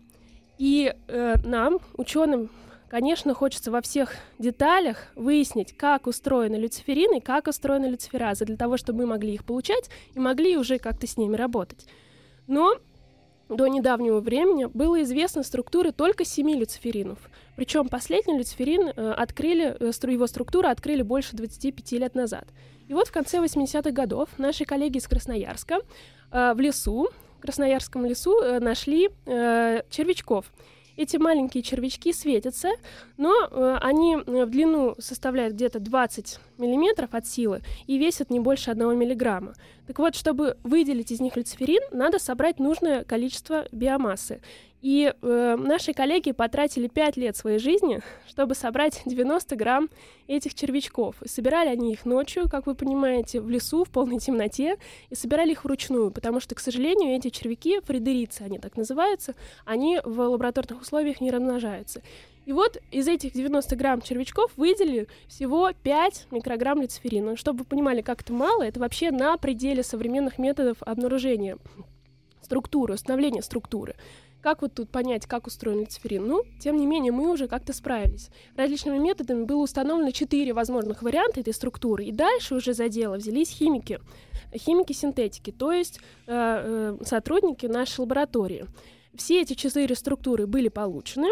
И 0.58 0.94
э, 1.08 1.34
нам, 1.44 1.80
ученым, 1.98 2.50
конечно, 2.88 3.34
хочется 3.34 3.70
во 3.70 3.82
всех 3.82 4.14
деталях 4.38 5.08
выяснить, 5.16 5.76
как 5.76 6.06
устроены 6.06 6.56
люциферины, 6.56 7.20
как 7.20 7.46
устроены 7.46 7.86
люциферазы, 7.86 8.46
для 8.46 8.56
того, 8.56 8.78
чтобы 8.78 9.00
мы 9.00 9.06
могли 9.06 9.34
их 9.34 9.44
получать 9.44 9.90
и 10.14 10.18
могли 10.18 10.56
уже 10.56 10.78
как-то 10.78 11.06
с 11.06 11.18
ними 11.18 11.36
работать. 11.36 11.86
Но 12.46 12.76
до 13.48 13.66
недавнего 13.68 14.20
времени 14.20 14.66
было 14.66 15.02
известно 15.02 15.42
структуры 15.42 15.92
только 15.92 16.24
семи 16.24 16.56
люциферинов. 16.56 17.18
Причем 17.54 17.88
последний 17.88 18.38
люциферин 18.38 18.88
э, 18.88 19.12
открыли, 19.12 19.76
э, 19.78 20.12
его 20.12 20.26
структуру 20.26 20.68
открыли 20.68 21.02
больше 21.02 21.36
25 21.36 21.92
лет 21.92 22.14
назад. 22.14 22.48
И 22.88 22.94
вот 22.94 23.08
в 23.08 23.12
конце 23.12 23.38
80-х 23.38 23.90
годов 23.90 24.28
наши 24.38 24.64
коллеги 24.64 24.98
из 24.98 25.06
Красноярска 25.06 25.78
э, 26.32 26.54
в 26.54 26.60
лесу, 26.60 27.08
в 27.38 27.40
Красноярском 27.40 28.04
лесу, 28.04 28.60
нашли 28.60 29.10
червячков. 29.26 30.46
Эти 30.96 31.18
маленькие 31.18 31.62
червячки 31.62 32.12
светятся, 32.12 32.70
но 33.18 33.32
э, 33.50 33.78
они 33.82 34.16
э, 34.16 34.44
в 34.46 34.50
длину 34.50 34.94
составляют 34.98 35.54
где-то 35.54 35.78
20 35.78 36.38
миллиметров 36.56 37.10
от 37.12 37.26
силы 37.26 37.60
и 37.86 37.98
весят 37.98 38.30
не 38.30 38.40
больше 38.40 38.70
1 38.70 38.98
миллиграмма. 38.98 39.54
Так 39.86 39.98
вот, 39.98 40.14
чтобы 40.14 40.56
выделить 40.62 41.12
из 41.12 41.20
них 41.20 41.36
люциферин, 41.36 41.82
надо 41.92 42.18
собрать 42.18 42.58
нужное 42.58 43.04
количество 43.04 43.66
биомассы. 43.72 44.40
И 44.82 45.12
э, 45.20 45.56
наши 45.58 45.92
коллеги 45.92 46.32
потратили 46.32 46.86
5 46.86 47.16
лет 47.16 47.36
своей 47.36 47.58
жизни, 47.58 48.00
чтобы 48.28 48.54
собрать 48.54 49.02
90 49.04 49.56
грамм 49.56 49.88
этих 50.26 50.54
червячков. 50.54 51.22
И 51.22 51.28
собирали 51.28 51.68
они 51.68 51.92
их 51.92 52.04
ночью, 52.04 52.48
как 52.48 52.66
вы 52.66 52.74
понимаете, 52.74 53.40
в 53.40 53.48
лесу, 53.48 53.84
в 53.84 53.90
полной 53.90 54.18
темноте, 54.18 54.76
и 55.10 55.14
собирали 55.14 55.52
их 55.52 55.64
вручную, 55.64 56.10
потому 56.10 56.40
что, 56.40 56.54
к 56.54 56.60
сожалению, 56.60 57.16
эти 57.16 57.30
червяки, 57.30 57.80
фридерицы 57.80 58.42
они 58.42 58.58
так 58.58 58.76
называются, 58.76 59.34
они 59.64 60.00
в 60.04 60.20
лабораторных 60.20 60.82
условиях 60.82 61.20
не 61.20 61.30
размножаются. 61.30 62.02
И 62.44 62.52
вот 62.52 62.80
из 62.92 63.08
этих 63.08 63.32
90 63.32 63.74
грамм 63.74 64.00
червячков 64.00 64.52
выделили 64.56 65.08
всего 65.26 65.72
5 65.82 66.28
микрограмм 66.30 66.80
люциферина. 66.80 67.36
Чтобы 67.36 67.60
вы 67.60 67.64
понимали, 67.64 68.02
как 68.02 68.22
это 68.22 68.32
мало, 68.32 68.62
это 68.62 68.78
вообще 68.78 69.10
на 69.10 69.36
пределе 69.36 69.82
современных 69.82 70.38
методов 70.38 70.76
обнаружения 70.80 71.58
структуры, 72.40 72.94
установления 72.94 73.42
структуры. 73.42 73.96
Как 74.40 74.62
вот 74.62 74.74
тут 74.74 74.90
понять, 74.90 75.26
как 75.26 75.46
устроен 75.46 75.80
люциферин? 75.80 76.26
Ну, 76.26 76.44
тем 76.60 76.76
не 76.76 76.86
менее, 76.86 77.12
мы 77.12 77.30
уже 77.30 77.48
как-то 77.48 77.72
справились. 77.72 78.30
Различными 78.56 78.98
методами 78.98 79.44
было 79.44 79.62
установлено 79.62 80.10
четыре 80.12 80.52
возможных 80.52 81.02
варианта 81.02 81.40
этой 81.40 81.52
структуры, 81.52 82.04
и 82.04 82.12
дальше 82.12 82.54
уже 82.54 82.74
за 82.74 82.88
дело 82.88 83.16
взялись 83.16 83.50
химики, 83.50 84.00
химики-синтетики, 84.54 85.50
то 85.50 85.72
есть 85.72 85.98
э, 86.26 86.96
э, 87.00 87.04
сотрудники 87.04 87.66
нашей 87.66 88.00
лаборатории. 88.00 88.66
Все 89.16 89.42
эти 89.42 89.54
четыре 89.54 89.94
структуры 89.94 90.46
были 90.46 90.68
получены, 90.68 91.30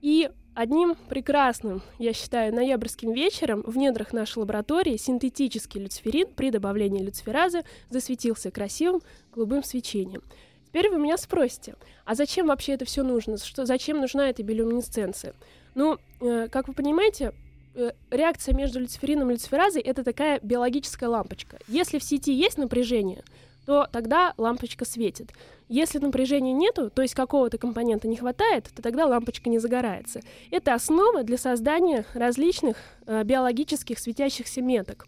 и 0.00 0.30
Одним 0.54 0.96
прекрасным, 1.08 1.80
я 1.98 2.12
считаю, 2.12 2.54
ноябрьским 2.54 3.12
вечером 3.12 3.62
в 3.62 3.78
недрах 3.78 4.12
нашей 4.12 4.38
лаборатории 4.40 4.98
синтетический 4.98 5.80
люциферин 5.80 6.26
при 6.26 6.50
добавлении 6.50 7.02
люциферазы 7.02 7.64
засветился 7.88 8.50
красивым 8.50 9.00
голубым 9.34 9.64
свечением. 9.64 10.22
Теперь 10.72 10.88
вы 10.88 10.98
меня 10.98 11.18
спросите, 11.18 11.74
а 12.06 12.14
зачем 12.14 12.46
вообще 12.46 12.72
это 12.72 12.86
все 12.86 13.02
нужно? 13.02 13.36
Что, 13.36 13.66
зачем 13.66 14.00
нужна 14.00 14.30
эта 14.30 14.42
биолюминесценция? 14.42 15.34
Ну, 15.74 15.98
э, 16.22 16.48
как 16.48 16.66
вы 16.66 16.72
понимаете, 16.72 17.34
э, 17.74 17.90
реакция 18.10 18.54
между 18.54 18.80
люциферином 18.80 19.30
и 19.30 19.34
люциферазой— 19.34 19.82
это 19.82 20.02
такая 20.02 20.40
биологическая 20.42 21.10
лампочка. 21.10 21.58
Если 21.68 21.98
в 21.98 22.02
сети 22.02 22.32
есть 22.32 22.56
напряжение, 22.56 23.22
то 23.66 23.86
тогда 23.92 24.32
лампочка 24.38 24.86
светит. 24.86 25.32
Если 25.68 25.98
напряжения 25.98 26.54
нету, 26.54 26.88
то 26.88 27.02
есть 27.02 27.14
какого-то 27.14 27.58
компонента 27.58 28.08
не 28.08 28.16
хватает, 28.16 28.70
то 28.74 28.80
тогда 28.80 29.04
лампочка 29.04 29.50
не 29.50 29.58
загорается. 29.58 30.22
Это 30.50 30.72
основа 30.72 31.22
для 31.22 31.36
создания 31.36 32.06
различных 32.14 32.78
э, 33.04 33.24
биологических 33.24 33.98
светящихся 33.98 34.62
меток. 34.62 35.06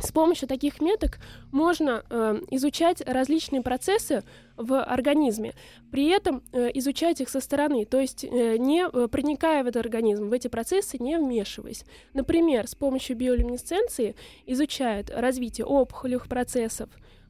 С 0.00 0.12
помощью 0.12 0.48
таких 0.48 0.80
меток 0.80 1.18
можно 1.50 2.04
э, 2.08 2.40
изучать 2.50 3.02
различные 3.06 3.62
процессы 3.62 4.22
в 4.56 4.80
организме, 4.82 5.54
при 5.90 6.08
этом 6.08 6.42
э, 6.52 6.70
изучать 6.74 7.20
их 7.20 7.28
со 7.28 7.40
стороны, 7.40 7.84
то 7.84 8.00
есть 8.00 8.24
э, 8.24 8.56
не 8.58 8.86
э, 8.86 9.08
проникая 9.08 9.64
в 9.64 9.66
этот 9.66 9.84
организм, 9.84 10.28
в 10.28 10.32
эти 10.32 10.48
процессы 10.48 10.98
не 10.98 11.18
вмешиваясь. 11.18 11.84
Например, 12.14 12.66
с 12.66 12.74
помощью 12.74 13.16
биолюминесценции 13.16 14.14
изучают 14.46 15.10
развитие 15.10 15.64
опухолевых 15.64 16.28
процессов, 16.28 16.88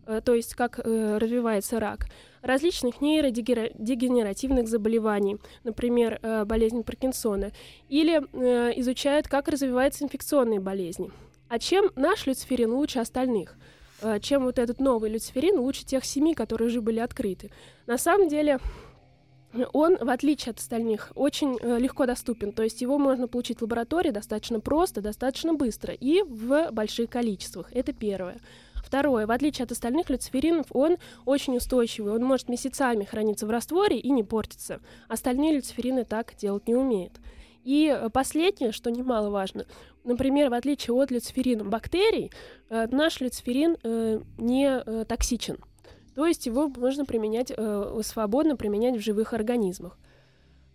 Э, 0.08 0.22
то 0.24 0.34
есть 0.34 0.54
как 0.54 0.80
э, 0.82 1.18
развивается 1.18 1.78
рак, 1.78 2.06
различных 2.40 3.00
нейродегенеративных 3.00 4.66
заболеваний, 4.66 5.36
например, 5.64 6.18
э, 6.22 6.44
болезнь 6.46 6.82
Паркинсона, 6.82 7.52
или 7.88 8.22
э, 8.32 8.72
изучают, 8.80 9.28
как 9.28 9.48
развиваются 9.48 10.04
инфекционные 10.04 10.60
болезни. 10.60 11.10
А 11.48 11.58
чем 11.58 11.90
наш 11.96 12.26
люциферин 12.26 12.72
лучше 12.72 12.98
остальных? 12.98 13.56
Э, 14.02 14.20
чем 14.20 14.44
вот 14.44 14.58
этот 14.58 14.80
новый 14.80 15.10
люциферин 15.10 15.58
лучше 15.58 15.84
тех 15.84 16.04
семи, 16.04 16.34
которые 16.34 16.68
уже 16.68 16.80
были 16.80 17.00
открыты? 17.00 17.50
На 17.86 17.98
самом 17.98 18.28
деле 18.28 18.58
он, 19.72 19.96
в 19.96 20.10
отличие 20.10 20.50
от 20.50 20.58
остальных, 20.58 21.10
очень 21.14 21.58
э, 21.60 21.78
легко 21.78 22.06
доступен. 22.06 22.52
То 22.52 22.62
есть 22.62 22.82
его 22.82 22.98
можно 22.98 23.28
получить 23.28 23.58
в 23.58 23.62
лаборатории 23.62 24.10
достаточно 24.10 24.60
просто, 24.60 25.00
достаточно 25.00 25.54
быстро 25.54 25.94
и 25.94 26.22
в 26.22 26.70
больших 26.70 27.10
количествах. 27.10 27.70
Это 27.72 27.92
первое. 27.92 28.38
Второе, 28.74 29.26
в 29.26 29.30
отличие 29.30 29.64
от 29.64 29.72
остальных 29.72 30.08
люциферинов, 30.08 30.66
он 30.70 30.96
очень 31.26 31.56
устойчивый, 31.56 32.12
он 32.12 32.22
может 32.22 32.48
месяцами 32.48 33.04
храниться 33.04 33.46
в 33.46 33.50
растворе 33.50 33.98
и 33.98 34.10
не 34.10 34.22
портиться. 34.22 34.80
Остальные 35.08 35.56
люциферины 35.56 36.04
так 36.04 36.34
делать 36.36 36.68
не 36.68 36.74
умеют. 36.74 37.12
И 37.64 37.88
э, 37.88 38.08
последнее, 38.10 38.72
что 38.72 38.90
немаловажно, 38.90 39.66
например, 40.04 40.50
в 40.50 40.54
отличие 40.54 40.94
от 40.94 41.10
люциферина 41.10 41.64
бактерий, 41.64 42.30
э, 42.70 42.86
наш 42.90 43.20
люциферин 43.20 43.76
э, 43.82 44.20
не 44.38 45.04
токсичен. 45.04 45.58
То 46.14 46.26
есть 46.26 46.46
его 46.46 46.68
можно 46.68 47.04
применять, 47.04 47.52
свободно 48.04 48.56
применять 48.56 48.96
в 48.96 49.04
живых 49.04 49.34
организмах. 49.34 49.96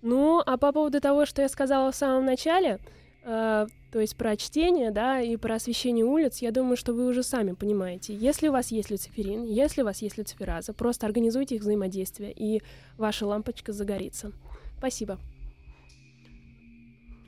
Ну, 0.01 0.41
а 0.45 0.57
по 0.57 0.71
поводу 0.71 1.01
того, 1.01 1.25
что 1.25 1.41
я 1.41 1.49
сказала 1.49 1.91
в 1.91 1.95
самом 1.95 2.23
начале, 2.23 2.79
то 3.23 3.67
есть 3.93 4.15
про 4.15 4.37
чтение, 4.37 4.91
да, 4.91 5.19
и 5.19 5.35
про 5.35 5.55
освещение 5.55 6.05
улиц, 6.05 6.37
я 6.37 6.51
думаю, 6.51 6.77
что 6.77 6.93
вы 6.93 7.07
уже 7.07 7.23
сами 7.23 7.51
понимаете. 7.51 8.15
Если 8.15 8.47
у 8.47 8.53
вас 8.53 8.71
есть 8.71 8.89
люциферин, 8.89 9.43
если 9.43 9.81
у 9.81 9.85
вас 9.85 10.01
есть 10.01 10.17
люцифераза, 10.17 10.71
просто 10.71 11.07
организуйте 11.07 11.55
их 11.55 11.61
взаимодействие, 11.61 12.31
и 12.31 12.61
ваша 12.97 13.27
лампочка 13.27 13.73
загорится. 13.73 14.31
Спасибо. 14.77 15.19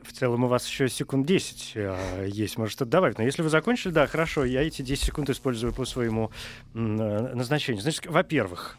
В 0.05 0.13
целом 0.13 0.43
у 0.43 0.47
вас 0.47 0.67
еще 0.67 0.87
секунд 0.87 1.25
10 1.25 1.71
э, 1.75 2.27
есть, 2.27 2.57
может, 2.57 2.73
что 2.73 2.85
добавить. 2.85 3.17
Но 3.17 3.23
если 3.23 3.41
вы 3.41 3.49
закончили, 3.49 3.91
да, 3.91 4.07
хорошо, 4.07 4.45
я 4.45 4.61
эти 4.61 4.81
10 4.81 5.03
секунд 5.03 5.29
использую 5.29 5.73
по 5.73 5.85
своему 5.85 6.31
э, 6.73 6.77
назначению. 6.77 7.81
Значит, 7.81 8.05
во-первых, 8.05 8.77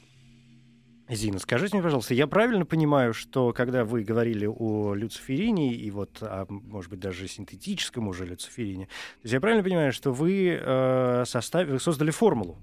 Зина, 1.09 1.39
скажите 1.39 1.77
мне, 1.77 1.83
пожалуйста, 1.85 2.15
я 2.15 2.27
правильно 2.27 2.65
понимаю, 2.65 3.15
что 3.15 3.53
когда 3.53 3.85
вы 3.85 4.03
говорили 4.03 4.47
о 4.47 4.95
люциферине 4.95 5.73
и 5.73 5.91
вот, 5.91 6.19
о, 6.21 6.47
может 6.49 6.91
быть, 6.91 7.01
даже 7.01 7.29
синтетическом 7.29 8.09
уже 8.09 8.25
люциферине, 8.25 8.87
то 8.87 9.21
есть 9.23 9.33
я 9.33 9.41
правильно 9.41 9.63
понимаю, 9.63 9.93
что 9.93 10.13
вы 10.13 10.59
э, 10.61 11.25
составили, 11.27 11.79
создали 11.79 12.11
формулу? 12.11 12.59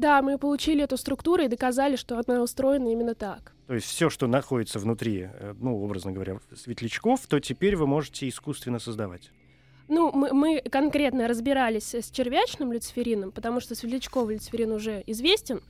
Да, 0.00 0.22
мы 0.22 0.38
получили 0.38 0.82
эту 0.82 0.96
структуру 0.96 1.42
и 1.42 1.48
доказали, 1.48 1.96
что 1.96 2.18
она 2.26 2.42
устроена 2.42 2.90
именно 2.90 3.14
так. 3.14 3.52
То 3.66 3.74
есть 3.74 3.86
все, 3.86 4.08
что 4.08 4.26
находится 4.26 4.78
внутри, 4.78 5.28
э, 5.30 5.54
ну, 5.60 5.78
образно 5.84 6.10
говоря, 6.10 6.40
светлячков, 6.56 7.26
то 7.26 7.38
теперь 7.38 7.76
вы 7.76 7.86
можете 7.86 8.26
искусственно 8.26 8.78
создавать. 8.78 9.30
Ну, 9.88 10.10
мы, 10.10 10.32
мы 10.32 10.62
конкретно 10.70 11.28
разбирались 11.28 11.94
с 11.94 12.10
червячным 12.10 12.72
люциферином, 12.72 13.30
потому 13.30 13.60
что 13.60 13.74
светлячковый 13.74 14.36
люциферин 14.36 14.72
уже 14.72 15.04
известен, 15.06 15.60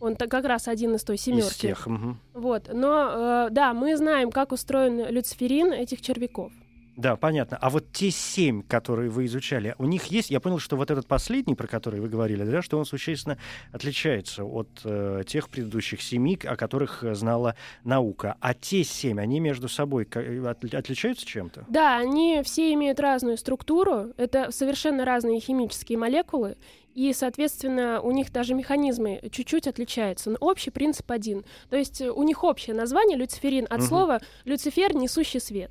он 0.00 0.16
как 0.16 0.44
раз 0.44 0.68
один 0.68 0.94
из 0.94 1.02
той 1.02 1.16
семерки. 1.16 1.48
Из 1.48 1.56
тех, 1.56 1.86
угу. 1.86 2.16
Вот. 2.34 2.68
Но 2.70 3.46
э, 3.46 3.50
да, 3.50 3.72
мы 3.72 3.96
знаем, 3.96 4.30
как 4.30 4.52
устроен 4.52 5.08
люциферин 5.08 5.72
этих 5.72 6.02
червяков. 6.02 6.52
Да, 6.98 7.14
понятно. 7.14 7.56
А 7.60 7.70
вот 7.70 7.92
те 7.92 8.10
семь, 8.10 8.62
которые 8.62 9.08
вы 9.08 9.26
изучали, 9.26 9.76
у 9.78 9.84
них 9.84 10.06
есть, 10.06 10.30
я 10.30 10.40
понял, 10.40 10.58
что 10.58 10.76
вот 10.76 10.90
этот 10.90 11.06
последний, 11.06 11.54
про 11.54 11.68
который 11.68 12.00
вы 12.00 12.08
говорили, 12.08 12.42
да, 12.42 12.60
что 12.60 12.76
он 12.76 12.84
существенно 12.84 13.38
отличается 13.70 14.44
от 14.44 14.68
э, 14.82 15.22
тех 15.24 15.48
предыдущих 15.48 16.02
семи, 16.02 16.36
о 16.42 16.56
которых 16.56 17.04
знала 17.14 17.54
наука. 17.84 18.36
А 18.40 18.52
те 18.52 18.82
семь, 18.82 19.20
они 19.20 19.38
между 19.38 19.68
собой 19.68 20.08
отличаются 20.12 21.24
чем-то? 21.24 21.66
Да, 21.68 21.98
они 21.98 22.42
все 22.44 22.72
имеют 22.72 22.98
разную 22.98 23.36
структуру. 23.36 24.12
Это 24.16 24.50
совершенно 24.50 25.04
разные 25.04 25.38
химические 25.38 25.98
молекулы. 25.98 26.56
И, 26.96 27.12
соответственно, 27.12 28.00
у 28.00 28.10
них 28.10 28.32
даже 28.32 28.54
механизмы 28.54 29.20
чуть-чуть 29.30 29.68
отличаются. 29.68 30.30
Но 30.30 30.36
общий 30.40 30.70
принцип 30.70 31.08
один. 31.12 31.44
То 31.70 31.76
есть 31.76 32.00
у 32.00 32.24
них 32.24 32.42
общее 32.42 32.74
название 32.74 33.16
люциферин 33.16 33.68
от 33.70 33.82
угу. 33.82 33.86
слова 33.86 34.20
люцифер 34.44 34.96
несущий 34.96 35.38
свет. 35.38 35.70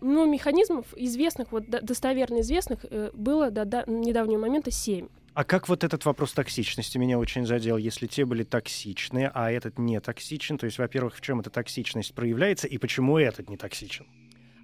Ну, 0.00 0.30
механизмов 0.30 0.86
известных, 0.96 1.52
вот 1.52 1.68
до- 1.68 1.80
достоверно 1.80 2.40
известных, 2.40 2.84
э, 2.90 3.10
было 3.14 3.50
до, 3.50 3.64
до 3.64 3.84
недавнего 3.86 4.40
момента 4.40 4.70
семь. 4.70 5.08
А 5.34 5.44
как 5.44 5.68
вот 5.68 5.82
этот 5.82 6.04
вопрос 6.04 6.32
токсичности 6.32 6.98
меня 6.98 7.18
очень 7.18 7.46
задел? 7.46 7.78
Если 7.78 8.06
те 8.06 8.26
были 8.26 8.42
токсичны, 8.44 9.30
а 9.32 9.50
этот 9.50 9.78
не 9.78 9.98
токсичен, 10.00 10.58
то 10.58 10.66
есть, 10.66 10.78
во-первых, 10.78 11.16
в 11.16 11.22
чем 11.22 11.40
эта 11.40 11.48
токсичность 11.48 12.14
проявляется 12.14 12.66
и 12.66 12.76
почему 12.76 13.16
этот 13.16 13.48
не 13.48 13.56
токсичен? 13.56 14.06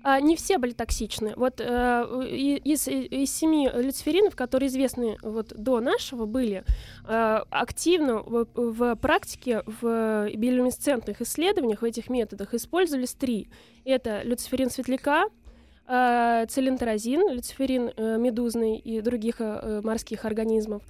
А, 0.02 0.20
не 0.20 0.36
все 0.36 0.58
были 0.58 0.72
токсичны. 0.72 1.32
Вот 1.36 1.60
э, 1.60 1.64
из, 1.64 2.86
из 2.88 3.34
семи 3.34 3.68
люциферинов, 3.72 4.36
которые 4.36 4.68
известны 4.68 5.18
вот 5.22 5.52
до 5.56 5.80
нашего, 5.80 6.26
были 6.26 6.64
э, 7.06 7.40
активно 7.50 8.22
в, 8.22 8.46
в 8.54 8.94
практике, 8.96 9.62
в 9.66 10.30
биолюминесцентных 10.34 11.20
исследованиях, 11.20 11.82
в 11.82 11.84
этих 11.84 12.10
методах 12.10 12.54
использовались 12.54 13.14
три. 13.14 13.48
Это 13.84 14.22
люциферин 14.22 14.70
светляка, 14.70 15.26
э, 15.88 16.46
цилинтеразин, 16.48 17.32
люциферин 17.32 17.90
э, 17.96 18.18
медузный 18.18 18.76
и 18.76 19.00
других 19.00 19.36
э, 19.40 19.80
морских 19.82 20.24
организмов, 20.24 20.82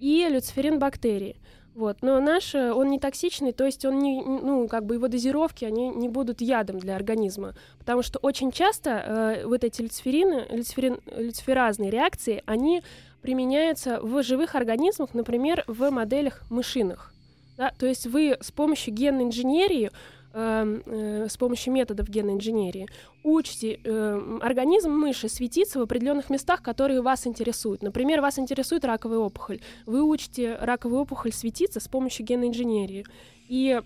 и 0.00 0.26
люциферин 0.28 0.78
бактерий. 0.78 1.36
Вот. 1.76 1.98
Но 2.00 2.18
наш, 2.20 2.54
э, 2.54 2.72
он 2.72 2.88
не 2.88 2.98
токсичный, 2.98 3.52
то 3.52 3.66
есть 3.66 3.84
он 3.84 3.98
не, 3.98 4.22
ну, 4.22 4.66
как 4.66 4.86
бы 4.86 4.94
его 4.94 5.08
дозировки, 5.08 5.66
они 5.66 5.90
не 5.90 6.08
будут 6.08 6.40
ядом 6.40 6.78
для 6.78 6.96
организма. 6.96 7.52
Потому 7.78 8.00
что 8.00 8.18
очень 8.20 8.50
часто 8.50 8.90
э, 8.90 9.46
вот 9.46 9.62
эти 9.62 9.82
люциферины, 9.82 10.46
люциферин, 10.48 10.98
люциферазные 11.14 11.90
реакции, 11.90 12.42
они 12.46 12.82
применяются 13.20 14.00
в 14.00 14.22
живых 14.22 14.54
организмах, 14.54 15.12
например, 15.12 15.64
в 15.66 15.90
моделях 15.90 16.50
мышиных. 16.50 17.12
Да? 17.58 17.70
То 17.78 17.84
есть 17.84 18.06
вы 18.06 18.38
с 18.40 18.50
помощью 18.50 18.94
генной 18.94 19.24
инженерии, 19.24 19.90
с 20.36 21.36
помощью 21.38 21.72
методов 21.72 22.08
генной 22.08 22.34
инженерии 22.34 22.88
учите 23.22 23.80
э, 23.82 24.38
организм 24.42 24.92
мыши 24.92 25.30
светиться 25.30 25.78
в 25.78 25.82
определенных 25.82 26.28
местах, 26.28 26.62
которые 26.62 27.00
вас 27.00 27.26
интересуют. 27.26 27.82
Например, 27.82 28.20
вас 28.20 28.38
интересует 28.38 28.84
раковая 28.84 29.18
опухоль. 29.18 29.60
Вы 29.86 30.02
учите 30.02 30.56
раковую 30.60 31.00
опухоль 31.00 31.32
светиться 31.32 31.80
с 31.80 31.88
помощью 31.88 32.26
генной 32.26 32.48
инженерии. 32.48 33.06
И 33.48 33.80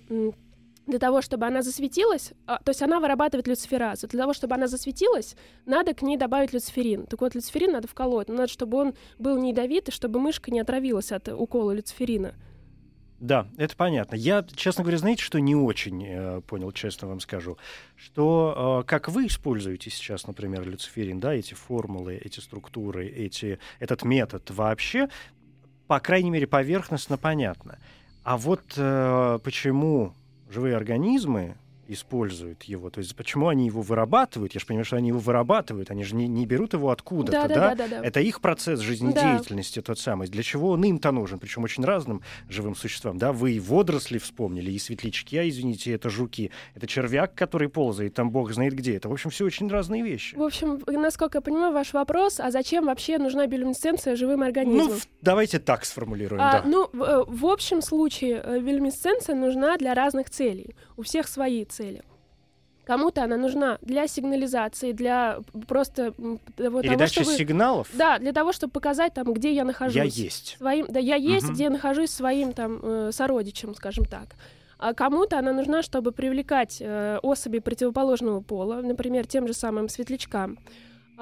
для 0.86 0.98
того, 0.98 1.22
чтобы 1.22 1.46
она 1.46 1.62
засветилась, 1.62 2.32
а, 2.46 2.58
то 2.58 2.70
есть 2.70 2.82
она 2.82 2.98
вырабатывает 2.98 3.46
люциферазу. 3.46 4.08
Для 4.08 4.20
того, 4.20 4.32
чтобы 4.32 4.56
она 4.56 4.66
засветилась, 4.66 5.36
надо 5.66 5.94
к 5.94 6.02
ней 6.02 6.16
добавить 6.16 6.52
люциферин. 6.52 7.06
Так 7.06 7.20
вот, 7.20 7.34
люциферин 7.34 7.72
надо 7.72 7.86
вколоть. 7.86 8.28
Надо, 8.28 8.48
чтобы 8.48 8.78
он 8.78 8.94
был 9.18 9.38
не 9.38 9.50
ядовитый, 9.50 9.92
чтобы 9.92 10.18
мышка 10.18 10.50
не 10.50 10.60
отравилась 10.60 11.12
от 11.12 11.28
укола 11.28 11.72
люциферина. 11.72 12.34
Да, 13.20 13.46
это 13.58 13.76
понятно. 13.76 14.16
Я, 14.16 14.46
честно 14.56 14.82
говоря, 14.82 14.96
знаете, 14.96 15.22
что 15.22 15.38
не 15.40 15.54
очень 15.54 16.02
э, 16.06 16.40
понял, 16.40 16.72
честно 16.72 17.06
вам 17.06 17.20
скажу, 17.20 17.58
что 17.94 18.80
э, 18.82 18.88
как 18.88 19.10
вы 19.10 19.26
используете 19.26 19.90
сейчас, 19.90 20.26
например, 20.26 20.66
люциферин, 20.66 21.20
да, 21.20 21.34
эти 21.34 21.52
формулы, 21.52 22.16
эти 22.16 22.40
структуры, 22.40 23.06
эти, 23.06 23.58
этот 23.78 24.04
метод 24.04 24.50
вообще, 24.50 25.10
по 25.86 26.00
крайней 26.00 26.30
мере, 26.30 26.46
поверхностно 26.46 27.18
понятно. 27.18 27.78
А 28.24 28.38
вот 28.38 28.62
э, 28.76 29.38
почему 29.44 30.14
живые 30.48 30.74
организмы 30.74 31.56
используют 31.92 32.62
его, 32.64 32.90
то 32.90 32.98
есть 32.98 33.14
почему 33.16 33.48
они 33.48 33.66
его 33.66 33.82
вырабатывают, 33.82 34.54
я 34.54 34.60
же 34.60 34.66
понимаю, 34.66 34.84
что 34.84 34.96
они 34.96 35.08
его 35.08 35.18
вырабатывают, 35.18 35.90
они 35.90 36.04
же 36.04 36.14
не, 36.14 36.28
не 36.28 36.46
берут 36.46 36.72
его 36.72 36.90
откуда-то, 36.90 37.32
Да, 37.32 37.48
да? 37.48 37.54
да, 37.54 37.74
да, 37.74 37.88
да, 37.88 38.00
да. 38.00 38.06
Это 38.06 38.20
их 38.20 38.40
процесс 38.40 38.80
жизнедеятельности 38.80 39.80
тот 39.82 39.98
самый. 39.98 40.28
Для 40.28 40.42
чего 40.42 40.70
он 40.70 40.84
им-то 40.84 41.10
нужен? 41.10 41.38
Причем 41.38 41.64
очень 41.64 41.84
разным 41.84 42.22
живым 42.48 42.74
существам. 42.76 43.18
Да, 43.18 43.32
вы 43.32 43.52
и 43.52 43.60
водоросли 43.60 44.18
вспомнили, 44.18 44.70
и 44.70 44.78
светлячки, 44.78 45.36
а 45.36 45.48
извините, 45.48 45.92
это 45.92 46.10
жуки, 46.10 46.50
это 46.74 46.86
червяк, 46.86 47.34
который 47.34 47.68
ползает, 47.68 48.14
там 48.14 48.30
бог 48.30 48.52
знает 48.52 48.74
где. 48.74 48.96
Это, 48.96 49.08
в 49.08 49.12
общем, 49.12 49.30
все 49.30 49.44
очень 49.44 49.68
разные 49.68 50.02
вещи. 50.02 50.34
В 50.36 50.42
общем, 50.42 50.80
насколько 50.86 51.38
я 51.38 51.42
понимаю, 51.42 51.72
ваш 51.72 51.92
вопрос, 51.92 52.40
а 52.40 52.50
зачем 52.50 52.86
вообще 52.86 53.18
нужна 53.18 53.46
биолюминесценция 53.46 54.16
живым 54.16 54.42
организмам? 54.42 54.88
Ну, 54.88 55.00
давайте 55.22 55.58
так 55.58 55.84
сформулируем, 55.84 56.40
А, 56.42 56.52
да. 56.52 56.62
Ну, 56.64 56.88
в, 56.92 57.26
в 57.28 57.46
общем 57.46 57.82
случае 57.82 58.40
э, 58.44 58.60
биолюминесценция 58.60 59.34
нужна 59.34 59.76
для 59.76 59.94
разных 59.94 60.30
целей. 60.30 60.74
У 60.96 61.02
всех 61.02 61.28
свои 61.28 61.64
цели. 61.64 61.79
Кому-то 62.84 63.22
она 63.22 63.36
нужна 63.36 63.78
для 63.82 64.08
сигнализации, 64.08 64.90
для 64.92 65.38
просто 65.68 66.12
того, 66.12 66.38
того, 66.56 66.82
Передача 66.82 67.22
чтобы... 67.22 67.36
сигналов 67.36 67.88
Да, 67.92 68.18
для 68.18 68.32
того, 68.32 68.52
чтобы 68.52 68.72
показать 68.72 69.14
там, 69.14 69.32
где 69.32 69.52
я 69.52 69.64
нахожусь. 69.64 69.94
«я 69.94 70.02
есть». 70.04 70.56
Своим, 70.58 70.86
да, 70.88 70.98
я 70.98 71.14
есть, 71.14 71.46
Мгм. 71.46 71.54
где 71.54 71.64
я 71.64 71.70
нахожусь 71.70 72.10
своим 72.10 72.52
там 72.52 72.80
э, 72.82 73.10
сородичем, 73.12 73.74
скажем 73.76 74.06
так. 74.06 74.34
А 74.78 74.94
кому-то 74.94 75.38
она 75.38 75.52
нужна, 75.52 75.82
чтобы 75.82 76.10
привлекать 76.10 76.78
э, 76.80 77.18
особи 77.22 77.58
противоположного 77.58 78.40
пола, 78.40 78.80
например, 78.82 79.26
тем 79.26 79.46
же 79.46 79.52
самым 79.52 79.88
светлячкам. 79.88 80.58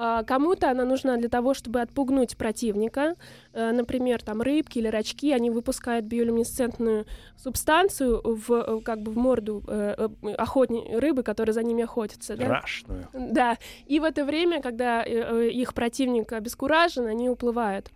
А 0.01 0.23
кому-то 0.23 0.71
она 0.71 0.85
нужна 0.85 1.17
для 1.17 1.27
того, 1.27 1.53
чтобы 1.53 1.81
отпугнуть 1.81 2.37
противника. 2.37 3.15
Э, 3.51 3.71
например, 3.73 4.21
там 4.23 4.41
рыбки 4.41 4.77
или 4.79 4.87
рачки, 4.87 5.33
они 5.33 5.49
выпускают 5.49 6.05
биолюминесцентную 6.05 7.05
субстанцию 7.35 8.21
в, 8.23 8.49
э, 8.53 8.79
как 8.79 9.01
бы 9.01 9.11
в 9.11 9.17
морду 9.17 9.61
э, 9.67 10.07
охотни- 10.37 10.95
рыбы, 10.95 11.23
которая 11.23 11.53
за 11.53 11.63
ними 11.63 11.83
охотится. 11.83 12.37
да. 12.37 12.45
Страшную. 12.45 13.07
Да, 13.13 13.57
и 13.87 13.99
в 13.99 14.05
это 14.05 14.23
время, 14.23 14.61
когда 14.61 15.03
их 15.03 15.73
противник 15.73 16.31
обескуражен, 16.31 17.05
они 17.05 17.29
уплывают. 17.29 17.91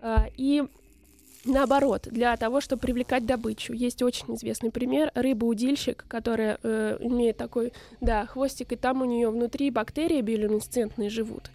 А, 0.00 0.26
И 0.36 0.64
наоборот, 1.44 2.08
для 2.10 2.36
того, 2.36 2.60
чтобы 2.60 2.80
привлекать 2.80 3.26
добычу. 3.26 3.72
Есть 3.72 4.02
очень 4.02 4.34
известный 4.34 4.70
пример. 4.70 5.10
Рыба-удильщик, 5.14 6.04
которая 6.08 6.58
э, 6.62 6.98
имеет 7.00 7.36
такой, 7.36 7.72
да, 8.00 8.26
хвостик, 8.26 8.72
и 8.72 8.76
там 8.76 9.02
у 9.02 9.04
нее 9.04 9.30
внутри 9.30 9.70
бактерии 9.70 10.20
биолюминесцентные 10.20 11.10
живут. 11.10 11.50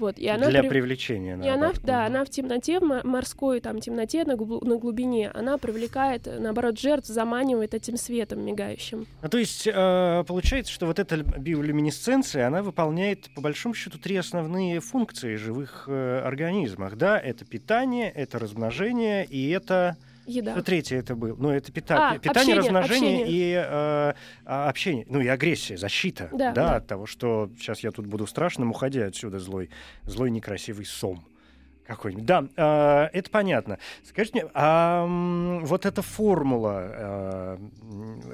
Вот, 0.00 0.18
и 0.18 0.26
она 0.26 0.48
Для 0.48 0.62
при- 0.62 0.70
привлечения, 0.70 1.38
и 1.44 1.48
она, 1.48 1.72
да, 1.84 2.06
она 2.06 2.24
в 2.24 2.30
темноте, 2.30 2.80
в 2.80 2.82
мо- 2.82 3.02
морской 3.04 3.60
там 3.60 3.80
темноте, 3.80 4.24
на, 4.24 4.34
глуб- 4.34 4.64
на 4.64 4.76
глубине, 4.78 5.30
она 5.30 5.58
привлекает, 5.58 6.26
наоборот, 6.26 6.78
жертв, 6.78 7.06
заманивает 7.08 7.74
этим 7.74 7.98
светом 7.98 8.44
мигающим. 8.44 9.06
Ну, 9.22 9.28
то 9.28 9.36
есть 9.36 9.66
э, 9.66 10.24
получается, 10.26 10.72
что 10.72 10.86
вот 10.86 10.98
эта 10.98 11.18
биолюминесценция, 11.18 12.46
она 12.46 12.62
выполняет, 12.62 13.28
по 13.34 13.42
большому 13.42 13.74
счету, 13.74 13.98
три 13.98 14.16
основные 14.16 14.80
функции 14.80 15.36
живых 15.36 15.84
э, 15.86 16.22
организмах. 16.24 16.96
Да, 16.96 17.18
это 17.18 17.44
питание, 17.44 18.10
это 18.10 18.38
размножение 18.38 19.26
и 19.26 19.50
это... 19.50 19.96
Еда. 20.26 20.52
Что 20.52 20.62
третье 20.62 20.96
это 20.98 21.14
было? 21.14 21.34
Ну, 21.36 21.50
это 21.50 21.72
пита- 21.72 22.10
А, 22.10 22.18
питание, 22.18 22.54
общение, 22.54 22.56
размножение 22.58 23.22
общение. 23.22 23.26
и 23.28 23.52
э, 23.54 24.14
а, 24.44 24.68
общение. 24.68 25.06
Ну, 25.08 25.20
и 25.20 25.26
агрессия, 25.26 25.76
защита. 25.76 26.28
Да, 26.32 26.52
да. 26.52 26.76
от 26.76 26.86
того, 26.86 27.06
что 27.06 27.50
сейчас 27.58 27.80
я 27.80 27.90
тут 27.90 28.06
буду 28.06 28.26
страшным, 28.26 28.70
уходя 28.70 29.06
отсюда, 29.06 29.38
злой, 29.38 29.70
злой 30.04 30.30
некрасивый 30.30 30.84
сом 30.84 31.24
какой-нибудь. 31.90 32.24
Да, 32.24 32.44
э, 32.56 33.08
это 33.12 33.30
понятно. 33.30 33.78
Скажите 34.04 34.42
мне, 34.42 34.50
а 34.54 35.06
вот 35.62 35.86
эта 35.86 36.02
формула 36.02 36.80
э, 36.82 37.58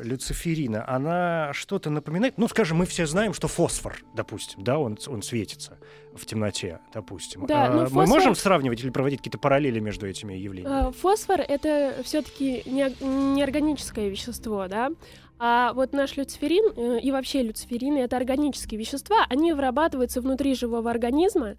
люциферина, 0.02 0.88
она 0.88 1.52
что-то 1.52 1.90
напоминает? 1.90 2.38
Ну, 2.38 2.48
скажем, 2.48 2.78
мы 2.78 2.86
все 2.86 3.06
знаем, 3.06 3.34
что 3.34 3.48
фосфор, 3.48 3.96
допустим, 4.14 4.62
да, 4.62 4.78
он, 4.78 4.98
он 5.08 5.22
светится 5.22 5.78
в 6.14 6.24
темноте, 6.24 6.80
допустим. 6.94 7.46
Да, 7.46 7.66
А 7.66 7.70
ну, 7.70 7.80
Мы 7.80 7.86
фосфор- 7.88 8.06
можем 8.08 8.34
сравнивать 8.34 8.80
или 8.80 8.90
проводить 8.90 9.18
какие-то 9.20 9.38
параллели 9.38 9.80
между 9.80 10.06
этими 10.06 10.34
явлениями? 10.34 10.88
А, 10.88 10.92
Фосфор 10.92 11.40
это 11.40 11.96
все-таки 12.04 12.62
не, 12.66 12.94
неорганическое 13.00 14.08
вещество, 14.08 14.66
да. 14.68 14.90
А 15.38 15.74
вот 15.74 15.92
наш 15.92 16.16
люциферин 16.16 16.72
э, 16.76 17.00
и 17.00 17.10
вообще 17.12 17.42
люциферины 17.42 17.98
это 17.98 18.16
органические 18.16 18.80
вещества, 18.80 19.26
они 19.28 19.52
вырабатываются 19.52 20.22
внутри 20.22 20.54
живого 20.54 20.90
организма, 20.90 21.56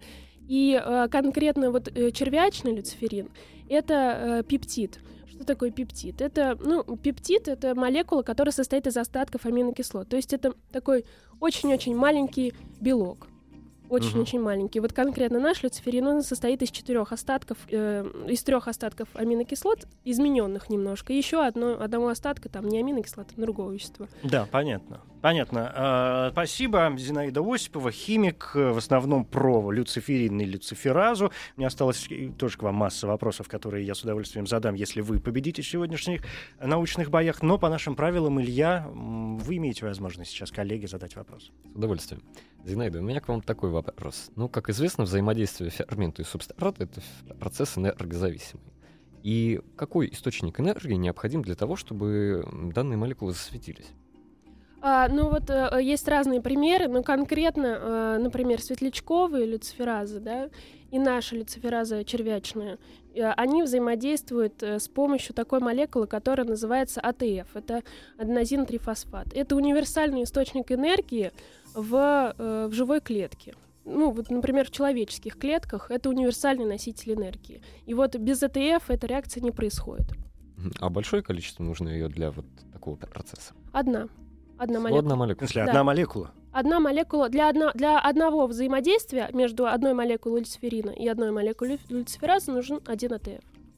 и 0.48 0.80
э, 0.82 1.08
конкретно 1.10 1.70
вот 1.70 1.88
э, 1.94 2.10
червячный 2.10 2.74
люциферин 2.74 3.28
это 3.68 3.94
э, 3.94 4.42
пептид. 4.42 4.98
Что 5.30 5.44
такое 5.44 5.70
пептид? 5.70 6.20
Это, 6.20 6.58
ну, 6.60 6.82
пептид— 6.96 7.46
это 7.48 7.74
молекула, 7.74 8.22
которая 8.22 8.52
состоит 8.52 8.86
из 8.86 8.96
остатков 8.96 9.46
аминокислот. 9.46 10.08
То 10.08 10.16
есть 10.16 10.32
это 10.32 10.52
такой 10.72 11.04
очень-очень 11.38 11.94
маленький 11.94 12.54
белок. 12.80 13.28
Очень-очень 13.88 14.40
маленький. 14.40 14.80
Вот 14.80 14.92
конкретно 14.92 15.40
наш 15.40 15.62
люциферин, 15.62 16.06
он 16.06 16.22
состоит 16.22 16.60
из 16.62 16.70
четырех 16.70 17.12
остатков, 17.12 17.56
э, 17.70 18.04
из 18.28 18.42
трех 18.42 18.68
остатков 18.68 19.08
аминокислот, 19.14 19.86
измененных 20.04 20.68
немножко. 20.68 21.12
Еще 21.12 21.42
одно, 21.42 21.80
одного 21.80 22.08
остатка, 22.08 22.48
там 22.48 22.68
не 22.68 22.78
аминокислот, 22.78 23.28
а 23.34 23.40
другого 23.40 23.72
вещества. 23.72 24.08
Да, 24.22 24.46
понятно. 24.50 25.00
Понятно. 25.20 25.72
А, 25.74 26.30
спасибо, 26.30 26.94
Зинаида 26.96 27.42
Осипова, 27.42 27.90
химик, 27.90 28.52
э, 28.54 28.70
в 28.70 28.78
основном 28.78 29.24
про 29.24 29.70
люциферин 29.72 30.40
и 30.40 30.44
люциферазу. 30.44 31.32
Мне 31.56 31.66
осталось 31.66 32.06
э, 32.10 32.30
тоже 32.38 32.56
к 32.56 32.62
вам 32.62 32.76
масса 32.76 33.06
вопросов, 33.08 33.48
которые 33.48 33.84
я 33.84 33.94
с 33.94 34.02
удовольствием 34.02 34.46
задам, 34.46 34.74
если 34.74 35.00
вы 35.00 35.18
победите 35.18 35.62
в 35.62 35.68
сегодняшних 35.68 36.22
научных 36.60 37.10
боях. 37.10 37.42
Но 37.42 37.58
по 37.58 37.68
нашим 37.68 37.96
правилам, 37.96 38.40
Илья, 38.40 38.86
вы 38.92 39.56
имеете 39.56 39.86
возможность 39.86 40.30
сейчас 40.30 40.52
коллеге 40.52 40.86
задать 40.86 41.16
вопрос. 41.16 41.50
С 41.64 41.76
удовольствием. 41.76 42.22
Зинаида, 42.64 43.00
у 43.00 43.02
меня 43.02 43.20
к 43.20 43.28
вам 43.28 43.40
такой 43.40 43.70
вопрос. 43.70 44.30
Ну, 44.36 44.48
как 44.48 44.70
известно, 44.70 45.04
взаимодействие 45.04 45.70
фермента 45.70 46.22
и 46.22 46.24
субстрата— 46.24 46.84
это 46.84 47.00
процесс 47.40 47.76
энергозависимый. 47.76 48.72
И 49.24 49.60
какой 49.76 50.10
источник 50.12 50.60
энергии 50.60 50.94
необходим 50.94 51.42
для 51.42 51.56
того, 51.56 51.74
чтобы 51.74 52.46
данные 52.72 52.96
молекулы 52.96 53.32
засветились? 53.32 53.86
А, 54.80 55.08
ну 55.08 55.28
вот 55.28 55.50
э, 55.50 55.78
есть 55.82 56.06
разные 56.06 56.40
примеры, 56.40 56.88
но 56.88 57.02
конкретно, 57.02 57.66
э, 57.66 58.18
например, 58.20 58.62
светлячковые 58.62 59.44
люциферазы, 59.46 60.20
да, 60.20 60.50
и 60.90 60.98
наша 60.98 61.36
люцифераза 61.36 62.04
червячная, 62.04 62.78
э, 63.14 63.22
они 63.32 63.62
взаимодействуют 63.62 64.62
э, 64.62 64.78
с 64.78 64.88
помощью 64.88 65.34
такой 65.34 65.60
молекулы, 65.60 66.06
которая 66.06 66.46
называется 66.46 67.00
АТФ. 67.00 67.54
Это 67.54 67.82
аденозин-трифосфат. 68.18 69.34
Это 69.34 69.56
универсальный 69.56 70.22
источник 70.22 70.72
энергии 70.72 71.32
в, 71.74 72.34
э, 72.38 72.68
в 72.70 72.72
живой 72.72 73.00
клетке. 73.00 73.54
Ну, 73.84 74.10
вот, 74.10 74.30
например, 74.30 74.66
в 74.66 74.70
человеческих 74.70 75.38
клетках 75.38 75.90
это 75.90 76.08
универсальный 76.08 76.66
носитель 76.66 77.14
энергии. 77.14 77.62
И 77.86 77.94
вот 77.94 78.16
без 78.16 78.42
АТФ 78.42 78.90
эта 78.90 79.06
реакция 79.06 79.42
не 79.42 79.50
происходит. 79.50 80.06
А 80.80 80.90
большое 80.90 81.22
количество 81.22 81.62
нужно 81.62 81.88
ее 81.88 82.08
для 82.08 82.30
вот 82.30 82.44
такого 82.72 82.96
процесса? 82.96 83.54
Одна. 83.72 84.08
Одна 84.58 84.80
молекула. 84.80 84.98
одна 85.00 85.14
В 85.14 85.18
молекула. 85.18 85.46
смысле, 85.46 85.64
Да. 85.64 85.70
одна 85.70 85.84
молекула. 85.84 86.30
Одна 86.52 86.80
молекула 86.80 87.28
для, 87.28 87.48
одно, 87.48 87.70
для 87.74 87.98
одного 88.00 88.46
взаимодействия 88.46 89.30
между 89.32 89.66
одной 89.66 89.94
молекулой 89.94 90.40
люциферина 90.40 90.90
и 90.90 91.06
одной 91.08 91.30
молекулой 91.30 91.78
люциферазы 91.88 92.50
нужен 92.52 92.80
один 92.86 93.12
АТФ. 93.14 93.28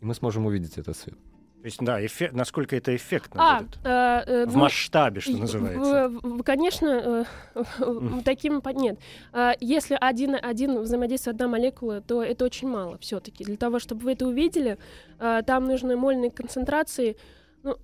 И 0.00 0.04
мы 0.04 0.14
сможем 0.14 0.46
увидеть 0.46 0.78
этот 0.78 0.96
свет. 0.96 1.16
То 1.60 1.66
есть, 1.66 1.76
да, 1.84 2.02
эффе- 2.02 2.30
насколько 2.32 2.74
это 2.74 2.96
эффектно 2.96 3.56
А, 3.56 3.60
будет. 3.60 3.78
э, 3.84 3.88
э, 4.26 4.46
В 4.46 4.54
ну, 4.54 4.60
масштабе, 4.60 5.20
что 5.20 5.36
называется. 5.36 6.08
в- 6.08 6.38
в- 6.38 6.42
конечно, 6.42 7.26
э, 7.54 7.54
таким 8.24 8.62
по- 8.62 8.70
нет. 8.70 8.98
А, 9.34 9.52
Если 9.60 9.98
один, 10.00 10.36
один 10.40 10.78
взаимодействует 10.80 11.36
одна 11.36 11.48
молекула, 11.48 12.00
то 12.00 12.22
это 12.22 12.46
очень 12.46 12.66
мало 12.68 12.96
все-таки. 12.98 13.44
Для 13.44 13.58
того, 13.58 13.78
чтобы 13.78 14.04
вы 14.04 14.12
это 14.12 14.26
увидели, 14.26 14.78
а, 15.18 15.42
там 15.42 15.66
нужны 15.66 15.96
мольные 15.98 16.30
концентрации. 16.30 17.18
Ну, 17.62 17.76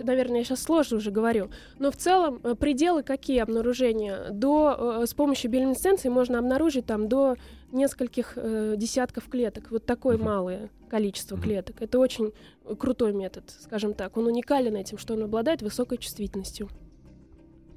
наверное, 0.00 0.38
я 0.38 0.44
сейчас 0.44 0.62
сложно 0.62 0.98
уже 0.98 1.10
говорю. 1.10 1.50
Но 1.78 1.90
в 1.90 1.96
целом 1.96 2.40
э, 2.42 2.54
пределы 2.54 3.02
какие 3.02 3.38
обнаружения? 3.40 4.30
До, 4.30 5.00
э, 5.02 5.06
с 5.06 5.14
помощью 5.14 5.50
биолюминесценции 5.50 6.08
можно 6.08 6.38
обнаружить 6.38 6.86
там 6.86 7.08
до 7.08 7.36
нескольких 7.72 8.32
э, 8.36 8.74
десятков 8.76 9.28
клеток. 9.28 9.70
Вот 9.70 9.84
такое 9.86 10.16
Мгм. 10.16 10.26
малое 10.26 10.70
количество 10.88 11.36
Мгм. 11.36 11.44
клеток. 11.44 11.76
Это 11.82 11.98
очень 11.98 12.32
крутой 12.78 13.12
метод, 13.12 13.44
скажем 13.60 13.94
так. 13.94 14.16
Он 14.16 14.26
уникален 14.26 14.76
этим, 14.76 14.98
что 14.98 15.14
он 15.14 15.22
обладает 15.24 15.62
высокой 15.62 15.98
чувствительностью. 15.98 16.68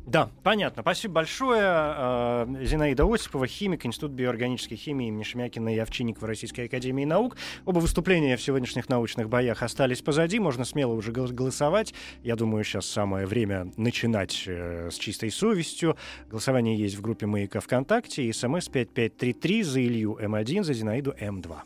Да, 0.06 0.30
понятно. 0.44 0.82
Спасибо 0.82 1.16
большое. 1.16 1.62
А, 1.64 2.48
Зинаида 2.64 3.06
Осипова, 3.06 3.46
химик, 3.48 3.86
Институт 3.86 4.12
биоорганической 4.12 4.76
химии 4.76 5.08
имени 5.08 5.24
Шемякина 5.24 5.74
и 5.74 5.78
Овчинникова 5.78 6.28
Российской 6.28 6.66
Академии 6.66 7.06
Наук. 7.06 7.38
Оба 7.66 7.80
выступления 7.80 8.36
в 8.36 8.42
сегодняшних 8.42 8.90
научных 8.90 9.30
боях 9.30 9.62
остались 9.62 10.02
позади. 10.02 10.40
Можно 10.40 10.66
смело 10.66 10.94
уже 10.94 11.12
гол- 11.12 11.28
голосовать. 11.28 11.94
Я 12.24 12.36
думаю, 12.36 12.64
сейчас 12.64 12.88
самое 12.88 13.28
время 13.28 13.72
начинать 13.78 14.44
э, 14.48 14.90
с 14.92 14.96
чистой 14.96 15.30
совестью. 15.30 15.96
Голосование 16.30 16.76
есть 16.76 16.96
в 16.96 17.02
группе 17.02 17.28
«Маяка 17.28 17.60
ВКонтакте» 17.60 18.24
и 18.24 18.34
смс 18.34 18.70
5533 18.70 19.64
за 19.64 19.82
Илью 19.82 20.18
М1, 20.20 20.64
за 20.64 20.74
Зинаиду 20.74 21.14
М2. 21.20 21.58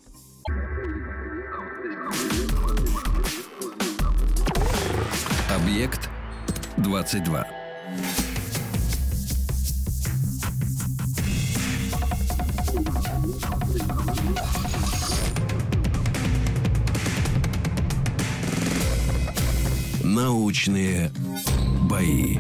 Объект 5.50 6.10
22. 6.78 7.48
Научные 20.16 21.12
бои. 21.90 22.38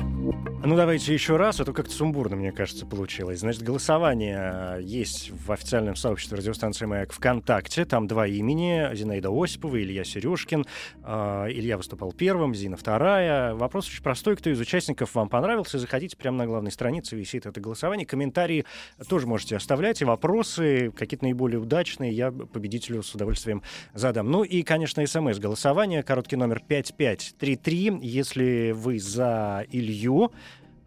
Ну, 0.65 0.75
давайте 0.75 1.13
еще 1.13 1.38
раз, 1.38 1.59
а 1.59 1.65
то 1.65 1.73
как-то 1.73 1.93
сумбурно, 1.93 2.35
мне 2.35 2.51
кажется, 2.51 2.88
получилось. 2.88 3.41
Значит, 3.41 3.61
голосование 3.61 4.79
есть 4.81 5.29
в 5.29 5.51
официальном 5.51 5.95
сообществе 5.95 6.39
радиостанции 6.39 6.85
«Маяк» 6.85 7.13
ВКонтакте. 7.13 7.85
Там 7.85 8.07
два 8.07 8.25
имени. 8.25 8.89
Зинаида 8.95 9.29
Осипова, 9.31 9.79
Илья 9.79 10.03
Сережкин. 10.03 10.65
А, 11.03 11.45
Илья 11.47 11.77
выступал 11.77 12.13
первым, 12.13 12.55
Зина 12.55 12.77
вторая. 12.77 13.53
Вопрос 13.53 13.88
очень 13.88 14.01
простой. 14.01 14.38
Кто 14.38 14.49
из 14.49 14.59
участников 14.59 15.13
вам 15.13 15.29
понравился? 15.29 15.77
Заходите 15.77 16.17
прямо 16.17 16.39
на 16.39 16.47
главной 16.47 16.71
странице, 16.71 17.15
висит 17.15 17.45
это 17.45 17.61
голосование. 17.61 18.07
Комментарии 18.07 18.65
тоже 19.07 19.27
можете 19.27 19.57
оставлять. 19.57 20.01
И 20.01 20.05
вопросы, 20.05 20.91
какие-то 20.97 21.25
наиболее 21.25 21.59
удачные, 21.59 22.11
я 22.11 22.31
победителю 22.31 23.03
с 23.03 23.13
удовольствием 23.13 23.61
задам. 23.93 24.31
Ну 24.31 24.43
и, 24.43 24.63
конечно, 24.63 25.05
смс-голосование. 25.05 26.01
Короткий 26.01 26.38
номер 26.38 26.63
5533. 26.67 27.99
Если 28.01 28.71
вы 28.71 28.97
за 28.97 29.63
Илью, 29.69 30.14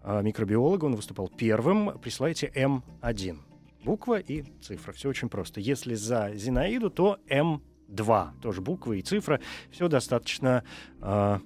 а, 0.03 0.23
микробиолога, 0.23 0.87
он 0.87 0.97
выступал 0.97 1.29
первым, 1.29 1.99
присылайте 1.99 2.51
М1. 2.55 3.39
Буква 3.85 4.19
и 4.19 4.45
цифра. 4.61 4.93
Все 4.93 5.09
очень 5.09 5.29
просто. 5.29 5.61
Если 5.61 5.95
за 5.95 6.33
Зинаиду, 6.35 6.91
то 6.91 7.19
М2. 7.29 8.41
Тоже 8.41 8.61
буква 8.61 8.95
и 8.95 9.03
цифра. 9.03 9.41
Все 9.71 9.89
достаточно, 9.89 10.65
а, 11.01 11.41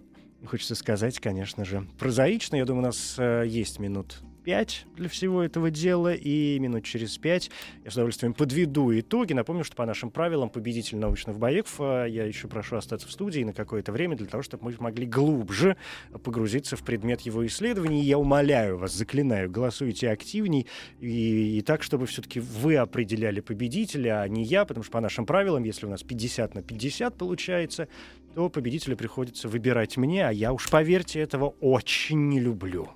хочется 0.47 0.75
сказать, 0.75 1.19
конечно 1.21 1.65
же, 1.65 1.87
прозаично. 1.99 2.57
Я 2.57 2.65
думаю, 2.65 2.83
у 2.83 2.87
нас 2.87 3.17
а, 3.19 3.43
есть 3.43 3.79
минут 3.79 4.23
5 4.43 4.87
для 4.97 5.09
всего 5.09 5.43
этого 5.43 5.71
дела, 5.71 6.15
и 6.15 6.59
минут 6.59 6.85
через 6.85 7.17
5 7.19 7.51
я 7.85 7.91
с 7.91 7.95
удовольствием 7.95 8.35
подведу 8.35 8.99
итоги. 8.99 9.33
Напомню, 9.33 9.65
что 9.65 9.77
по 9.77 9.87
нашим 9.87 10.11
правилам 10.11 10.51
победитель 10.51 10.99
научных 10.99 11.39
боев 11.39 11.75
а, 11.79 12.05
я 12.05 12.25
еще 12.25 12.49
прошу 12.49 12.77
остаться 12.77 13.09
в 13.09 13.13
студии 13.13 13.43
на 13.43 13.53
какое-то 13.53 13.93
время 13.93 14.17
для 14.17 14.27
того, 14.27 14.43
чтобы 14.43 14.65
мы 14.65 14.77
могли 14.79 15.07
глубже 15.07 15.77
погрузиться 16.23 16.77
в 16.77 16.83
предмет 16.83 17.23
его 17.23 17.47
исследований. 17.47 18.03
Я 18.03 18.19
умоляю 18.19 18.79
вас, 18.79 18.93
заклинаю, 18.93 19.51
голосуйте 19.51 20.11
активней 20.11 20.67
и, 21.01 21.59
и 21.59 21.63
так, 21.63 21.83
чтобы 21.83 22.07
все-таки 22.07 22.41
вы 22.41 22.77
определяли 22.77 23.41
победителя, 23.41 24.21
а 24.23 24.29
не 24.29 24.45
я, 24.45 24.65
потому 24.65 24.85
что 24.85 24.93
по 24.93 25.01
нашим 25.01 25.27
правилам, 25.27 25.65
если 25.65 25.87
у 25.87 25.91
нас 25.91 26.03
50 26.03 26.55
на 26.55 26.63
50 26.63 27.17
получается, 27.17 27.89
то 28.35 28.49
победителя 28.49 28.97
приходится 28.97 29.49
выбирать 29.49 29.97
мне, 29.97 30.27
а 30.27 30.33
я 30.33 30.53
уж, 30.53 30.71
поверьте, 30.71 31.21
этого 31.21 31.55
очень 31.61 32.29
не 32.29 32.41
люблю. 32.41 32.91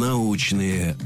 Научные 0.00 0.96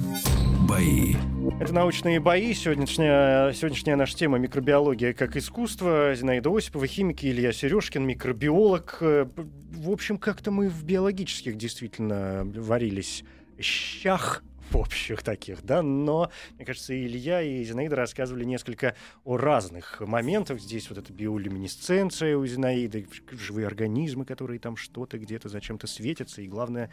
бои. 0.69 1.17
Это 1.59 1.75
научные 1.75 2.21
бои. 2.21 2.55
Сегодняшняя, 2.55 3.53
сегодняшняя 3.53 3.97
наша 3.97 4.15
тема 4.15 4.39
микробиология 4.39 5.13
как 5.13 5.37
искусство. 5.37 6.15
Зинаида 6.15 6.57
Осипова, 6.57 6.87
химик, 6.87 7.25
Илья 7.25 7.53
Сережкин, 7.53 8.07
микробиолог. 8.07 8.99
Э, 9.01 9.27
В 9.73 9.91
общем, 9.91 10.17
как-то 10.17 10.53
мы 10.53 10.69
в 10.69 10.85
биологических 10.85 11.57
действительно 11.57 12.45
варились 12.55 13.25
щах 13.59 14.45
общих 14.75 15.23
таких, 15.23 15.63
да, 15.65 15.83
но, 15.83 16.31
мне 16.57 16.65
кажется, 16.65 16.95
и 16.95 17.07
Илья 17.07 17.43
и 17.43 17.63
Зинаида 17.65 17.97
рассказывали 17.97 18.45
несколько 18.45 18.95
о 19.25 19.37
разных 19.37 20.01
моментах. 20.01 20.61
Здесь 20.61 20.89
вот 20.91 20.99
эта 20.99 21.13
биолюминесценция 21.13 22.37
у 22.37 22.47
Зинаиды, 22.47 23.07
живые 23.31 23.67
организмы, 23.67 24.25
которые 24.25 24.59
там 24.59 24.77
что-то 24.77 25.19
где-то 25.19 25.49
зачем-то 25.49 25.87
светятся, 25.87 26.43
и 26.43 26.49
главное, 26.49 26.91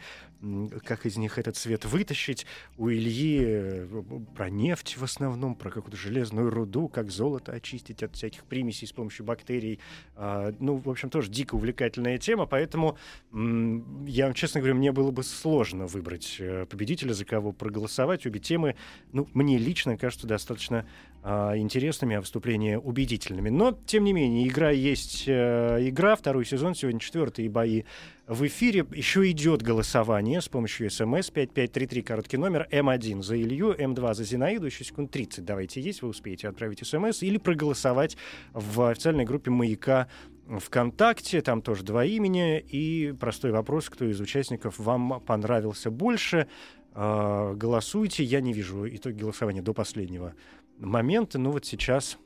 как 0.84 1.06
из 1.06 1.16
них 1.16 1.38
этот 1.38 1.56
свет 1.56 1.84
вытащить. 1.84 2.46
У 2.76 2.88
Ильи 2.88 3.40
э, 3.42 4.02
про 4.34 4.50
нефть 4.50 4.96
в 4.96 5.04
основном, 5.04 5.54
про 5.54 5.70
какую-то 5.70 5.96
железную 5.96 6.50
руду, 6.50 6.88
как 6.88 7.10
золото 7.10 7.52
очистить 7.52 8.02
от 8.02 8.14
всяких 8.16 8.44
примесей 8.44 8.86
с 8.86 8.92
помощью 8.92 9.24
бактерий. 9.24 9.80
А, 10.16 10.54
ну, 10.58 10.76
в 10.76 10.88
общем, 10.88 11.10
тоже 11.10 11.30
дико 11.30 11.54
увлекательная 11.54 12.18
тема, 12.18 12.46
поэтому 12.46 12.96
я, 13.32 14.32
честно 14.32 14.60
говоря, 14.60 14.74
мне 14.74 14.92
было 14.92 15.10
бы 15.10 15.22
сложно 15.22 15.86
выбрать 15.86 16.36
э, 16.38 16.66
победителя, 16.66 17.12
за 17.12 17.24
кого 17.24 17.52
проголосовать. 17.52 17.71
Обе 17.80 18.40
темы, 18.40 18.76
ну, 19.12 19.28
мне 19.34 19.58
лично 19.58 19.96
кажутся 19.96 20.26
достаточно 20.26 20.86
а, 21.24 21.56
интересными, 21.56 22.16
а 22.16 22.20
выступления 22.20 22.78
убедительными. 22.78 23.48
Но, 23.48 23.78
тем 23.86 24.02
не 24.04 24.12
менее, 24.12 24.48
игра 24.48 24.70
есть 24.70 25.24
э, 25.28 25.78
игра, 25.88 26.16
второй 26.16 26.44
сезон, 26.44 26.74
сегодня 26.74 26.98
четвертые 26.98 27.48
бои 27.48 27.84
в 28.26 28.44
эфире. 28.46 28.84
Еще 28.92 29.30
идет 29.30 29.62
голосование 29.62 30.40
с 30.40 30.48
помощью 30.48 30.90
смс 30.90 31.30
5533, 31.30 32.02
короткий 32.02 32.38
номер, 32.38 32.66
М1 32.72 33.22
за 33.22 33.40
Илью, 33.40 33.72
М2 33.72 34.14
за 34.14 34.24
Зинаиду, 34.24 34.66
еще 34.66 34.82
секунд 34.82 35.12
30 35.12 35.44
давайте 35.44 35.80
есть, 35.80 36.02
вы 36.02 36.08
успеете 36.08 36.48
отправить 36.48 36.84
смс 36.84 37.22
или 37.22 37.38
проголосовать 37.38 38.16
в 38.52 38.90
официальной 38.90 39.24
группе 39.24 39.50
«Маяка» 39.50 40.08
ВКонтакте, 40.48 41.40
там 41.40 41.62
тоже 41.62 41.84
два 41.84 42.04
имени, 42.04 42.58
и 42.58 43.12
простой 43.12 43.52
вопрос, 43.52 43.88
кто 43.88 44.04
из 44.04 44.20
участников 44.20 44.78
вам 44.78 45.20
понравился 45.20 45.90
больше. 45.90 46.48
А, 46.94 47.54
голосуйте, 47.54 48.22
я 48.22 48.40
не 48.40 48.52
вижу 48.52 48.86
итоги 48.86 49.20
голосования 49.20 49.62
до 49.62 49.72
последнего 49.72 50.34
момента, 50.78 51.38
но 51.38 51.50
вот 51.50 51.64
сейчас, 51.64 52.18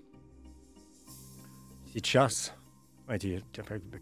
сейчас, 1.94 2.52
давайте 3.06 3.42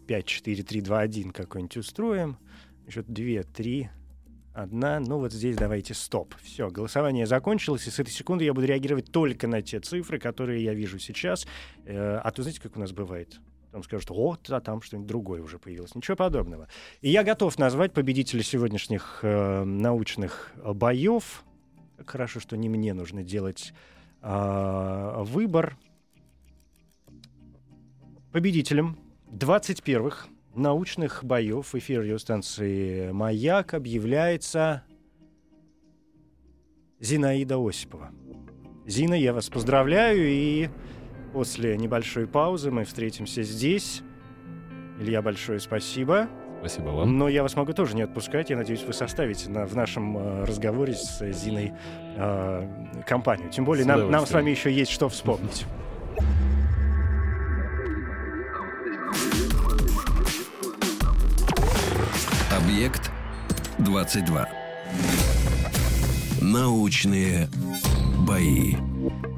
5, 0.07 0.25
4, 0.25 0.63
3, 0.63 0.81
2, 0.81 0.99
1 0.99 1.31
какой-нибудь 1.31 1.77
устроим, 1.77 2.37
еще 2.87 3.03
2, 3.03 3.43
3, 3.43 3.89
одна, 4.55 4.99
ну 4.99 5.19
вот 5.19 5.33
здесь 5.33 5.55
давайте 5.55 5.93
стоп. 5.93 6.33
Все, 6.41 6.69
голосование 6.69 7.27
закончилось, 7.27 7.87
и 7.87 7.91
с 7.91 7.99
этой 7.99 8.11
секунды 8.11 8.45
я 8.45 8.53
буду 8.53 8.65
реагировать 8.65 9.11
только 9.11 9.47
на 9.47 9.61
те 9.61 9.79
цифры, 9.79 10.17
которые 10.17 10.63
я 10.63 10.73
вижу 10.73 10.97
сейчас. 10.97 11.45
Э, 11.85 12.17
а 12.23 12.31
то 12.31 12.41
знаете, 12.41 12.61
как 12.61 12.75
у 12.77 12.79
нас 12.79 12.91
бывает? 12.91 13.39
Потом 13.75 13.83
скажут, 13.83 14.09
вот, 14.11 14.49
а 14.51 14.61
там 14.61 14.81
что-нибудь 14.81 15.09
другое 15.09 15.41
уже 15.41 15.59
появилось. 15.59 15.95
Ничего 15.95 16.15
подобного. 16.15 16.69
И 17.01 17.09
я 17.09 17.25
готов 17.25 17.59
назвать 17.59 17.91
победителей 17.91 18.41
сегодняшних 18.41 19.19
э, 19.21 19.65
научных 19.65 20.53
боев. 20.63 21.43
Как 21.97 22.09
хорошо, 22.09 22.39
что 22.39 22.55
не 22.55 22.69
мне 22.69 22.93
нужно 22.93 23.21
делать 23.21 23.73
э, 24.21 25.23
выбор. 25.25 25.75
Победителем 28.31 28.97
21-х 29.33 30.29
научных 30.55 31.25
боев 31.25 31.73
в 31.73 31.77
эфире 31.77 31.99
радиостанции 31.99 33.11
«Маяк» 33.11 33.73
объявляется 33.73 34.83
Зинаида 37.01 37.57
Осипова. 37.57 38.13
Зина, 38.85 39.15
я 39.15 39.33
вас 39.33 39.49
поздравляю, 39.49 40.29
и 40.29 40.69
после 41.35 41.75
небольшой 41.75 42.27
паузы 42.27 42.71
мы 42.71 42.85
встретимся 42.85 43.43
здесь. 43.43 44.03
Илья, 45.01 45.21
большое 45.21 45.59
спасибо. 45.59 46.29
Спасибо 46.59 46.91
вам. 46.91 47.17
Но 47.17 47.27
я 47.27 47.43
вас 47.43 47.57
могу 47.57 47.73
тоже 47.73 47.93
не 47.93 48.03
отпускать. 48.03 48.49
Я 48.51 48.55
надеюсь, 48.55 48.83
вы 48.83 48.93
составите 48.93 49.49
на, 49.49 49.65
в 49.65 49.75
нашем 49.75 50.17
э, 50.17 50.45
разговоре 50.45 50.93
с 50.93 51.21
Зиной 51.33 51.73
э, 52.15 53.03
компанию. 53.05 53.49
Тем 53.49 53.65
более 53.65 53.85
нам, 53.85 54.09
нам 54.09 54.25
с 54.25 54.31
вами 54.31 54.49
еще 54.49 54.71
есть 54.71 54.91
что 54.91 55.09
вспомнить. 55.09 55.65
Объект 62.49 63.11
22. 63.79 64.47
Научные 66.39 67.49
бои. 68.25 68.77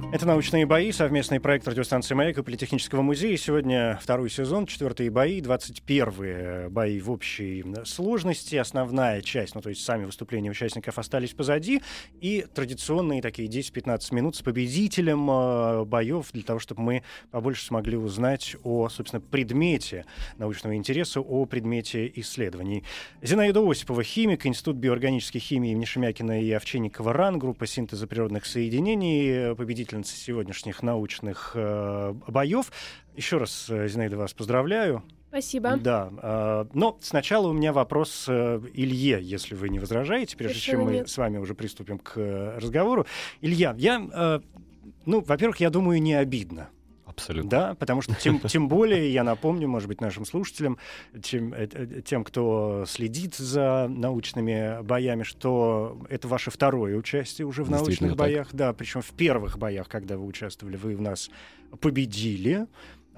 Это 0.09 0.25
«Научные 0.25 0.65
бои», 0.65 0.93
совместный 0.93 1.41
проект 1.41 1.67
радиостанции 1.67 2.15
«Маяк» 2.15 2.37
и 2.37 2.41
Политехнического 2.41 3.01
музея. 3.01 3.35
Сегодня 3.35 3.99
второй 4.01 4.29
сезон, 4.29 4.65
четвертые 4.65 5.11
бои, 5.11 5.41
21 5.41 6.69
бои 6.69 7.01
в 7.01 7.11
общей 7.11 7.65
сложности. 7.83 8.55
Основная 8.55 9.21
часть, 9.21 9.53
ну 9.53 9.59
то 9.59 9.67
есть 9.67 9.83
сами 9.83 10.05
выступления 10.05 10.49
участников 10.49 10.97
остались 10.97 11.33
позади. 11.33 11.81
И 12.21 12.45
традиционные 12.55 13.21
такие 13.21 13.49
10-15 13.49 14.15
минут 14.15 14.37
с 14.37 14.41
победителем 14.41 15.29
э, 15.29 15.83
боев 15.83 16.31
для 16.31 16.43
того, 16.43 16.59
чтобы 16.59 16.81
мы 16.83 17.03
побольше 17.29 17.65
смогли 17.65 17.97
узнать 17.97 18.55
о, 18.63 18.87
собственно, 18.87 19.19
предмете 19.19 20.05
научного 20.37 20.77
интереса, 20.77 21.19
о 21.19 21.45
предмете 21.45 22.09
исследований. 22.15 22.85
Зинаида 23.21 23.59
Осипова, 23.59 24.03
химик, 24.03 24.45
Институт 24.45 24.77
биоорганической 24.77 25.41
химии 25.41 25.71
имени 25.71 25.83
Шемякина 25.83 26.41
и 26.41 26.49
Овчинникова 26.51 27.11
РАН, 27.11 27.39
группа 27.39 27.67
синтеза 27.67 28.07
природных 28.07 28.45
соединений, 28.45 29.53
победитель 29.53 29.96
участницы 29.97 30.15
сегодняшних 30.15 30.83
научных 30.83 31.51
э, 31.55 32.13
боев. 32.27 32.71
Еще 33.15 33.37
раз, 33.37 33.67
э, 33.69 33.87
Зинаида, 33.87 34.17
вас 34.17 34.33
поздравляю. 34.33 35.03
Спасибо. 35.29 35.77
Да. 35.77 36.11
Э, 36.21 36.65
но 36.73 36.97
сначала 37.01 37.47
у 37.47 37.53
меня 37.53 37.73
вопрос 37.73 38.25
э, 38.27 38.61
Илье, 38.73 39.19
если 39.21 39.55
вы 39.55 39.69
не 39.69 39.79
возражаете, 39.79 40.37
прежде 40.37 40.55
Совершенно 40.59 40.83
чем 40.83 40.87
мы 40.87 40.97
нет. 40.99 41.09
с 41.09 41.17
вами 41.17 41.37
уже 41.37 41.55
приступим 41.55 41.99
к 41.99 42.17
разговору. 42.57 43.05
Илья, 43.41 43.75
я, 43.77 44.41
ну, 45.05 45.21
во-первых, 45.21 45.59
я 45.59 45.69
думаю, 45.69 46.01
не 46.01 46.13
обидно 46.13 46.69
Абсолютно. 47.17 47.49
Да, 47.49 47.75
потому 47.75 48.03
что 48.03 48.13
тем, 48.13 48.39
тем 48.47 48.67
более, 48.67 49.11
я 49.11 49.23
напомню, 49.23 49.67
может 49.67 49.87
быть, 49.87 50.01
нашим 50.01 50.23
слушателям, 50.23 50.77
тем, 51.23 51.51
э, 51.51 51.67
э, 51.71 52.01
тем, 52.05 52.23
кто 52.23 52.85
следит 52.87 53.35
за 53.35 53.87
научными 53.89 54.83
боями, 54.83 55.23
что 55.23 55.99
это 56.09 56.27
ваше 56.27 56.51
второе 56.51 56.95
участие 56.95 57.47
уже 57.47 57.63
в 57.63 57.71
научных 57.71 58.15
боях. 58.15 58.49
Да, 58.53 58.71
причем 58.71 59.01
в 59.01 59.11
первых 59.13 59.57
боях, 59.57 59.89
когда 59.89 60.15
вы 60.15 60.27
участвовали, 60.27 60.77
вы 60.77 60.95
в 60.95 61.01
нас 61.01 61.31
победили. 61.81 62.67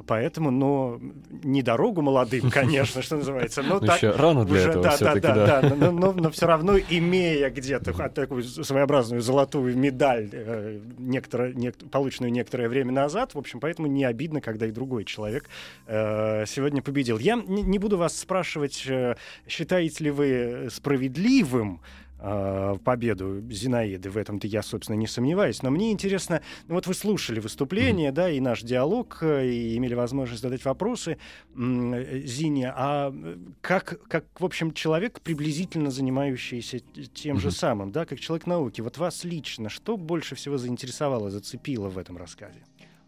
Поэтому, 0.08 0.52
ну, 0.52 1.00
не 1.44 1.62
дорогу 1.62 2.02
молодым, 2.02 2.50
конечно, 2.52 3.02
что 3.02 3.18
называется, 3.18 3.64
но 3.64 3.80
ну, 3.80 3.88
так 3.88 3.98
еще 3.98 4.12
рано 4.12 4.46
для 4.46 4.60
уже, 4.60 4.70
этого 4.70 4.84
да, 4.84 4.98
да, 4.98 5.16
да, 5.16 5.62
да, 5.62 5.76
но, 5.76 5.92
но, 5.92 6.14
но 6.14 6.32
все 6.32 6.48
равно 6.48 6.78
имея 6.78 7.50
где-то 7.50 7.94
такую 8.10 8.44
своеобразную 8.44 9.22
золотую 9.22 9.78
медаль, 9.78 10.30
э, 10.32 10.80
некоторое, 10.98 11.54
не, 11.54 11.72
полученную 11.72 12.32
некоторое 12.32 12.70
время 12.70 12.92
назад, 12.92 13.36
в 13.36 13.38
общем, 13.38 13.60
поэтому 13.60 13.88
не 13.88 14.06
обидно, 14.06 14.42
когда 14.42 14.66
и 14.68 14.72
другой 14.72 15.06
человек 15.06 15.50
э, 15.88 16.46
сегодня 16.46 16.82
победил. 16.82 17.18
Я 17.18 17.36
не, 17.36 17.62
не 17.62 17.80
буду 17.80 17.98
вас 17.98 18.18
спрашивать, 18.18 18.84
э, 18.88 19.16
считаете 19.48 20.06
ли 20.06 20.12
вы 20.12 20.68
справедливым 20.72 21.82
э, 22.20 22.76
победу 22.84 23.42
Зинаиды. 23.50 24.10
В 24.10 24.18
этом-то 24.18 24.48
я, 24.48 24.62
собственно, 24.62 24.96
не 24.96 25.08
сомневаюсь. 25.08 25.64
Но 25.64 25.70
мне 25.72 25.92
интересно, 25.92 26.42
ну 26.68 26.76
вот 26.76 26.88
вы 26.88 26.94
слушали 26.94 27.40
выступление, 27.40 28.10
mm-hmm. 28.10 28.14
да, 28.14 28.30
и 28.30 28.40
наш 28.40 28.62
диалог, 28.62 29.20
э, 29.22 29.48
и 29.48 29.78
имели 29.78 29.94
возможность 29.94 30.42
задать 30.42 30.64
вопросы 30.66 31.18
Зине. 31.56 32.74
А 32.76 33.14
как, 33.62 34.00
как, 34.08 34.26
в 34.40 34.46
общем, 34.46 34.74
человек, 34.74 35.22
приблизительно 35.22 35.92
занимающийся 35.92 36.80
тем 36.80 37.38
mm-hmm. 37.38 37.40
же 37.40 37.52
самым, 37.52 37.92
да, 37.92 38.06
как 38.06 38.20
человек 38.20 38.48
науки, 38.48 38.82
вот 38.82 38.98
вас 38.98 39.24
лично, 39.24 39.70
что 39.70 39.98
больше 39.98 40.36
всего 40.36 40.58
заинтересовало, 40.58 41.30
зацепило 41.30 41.90
в 41.90 41.98
этом 41.98 42.18
рассказе? 42.18 42.60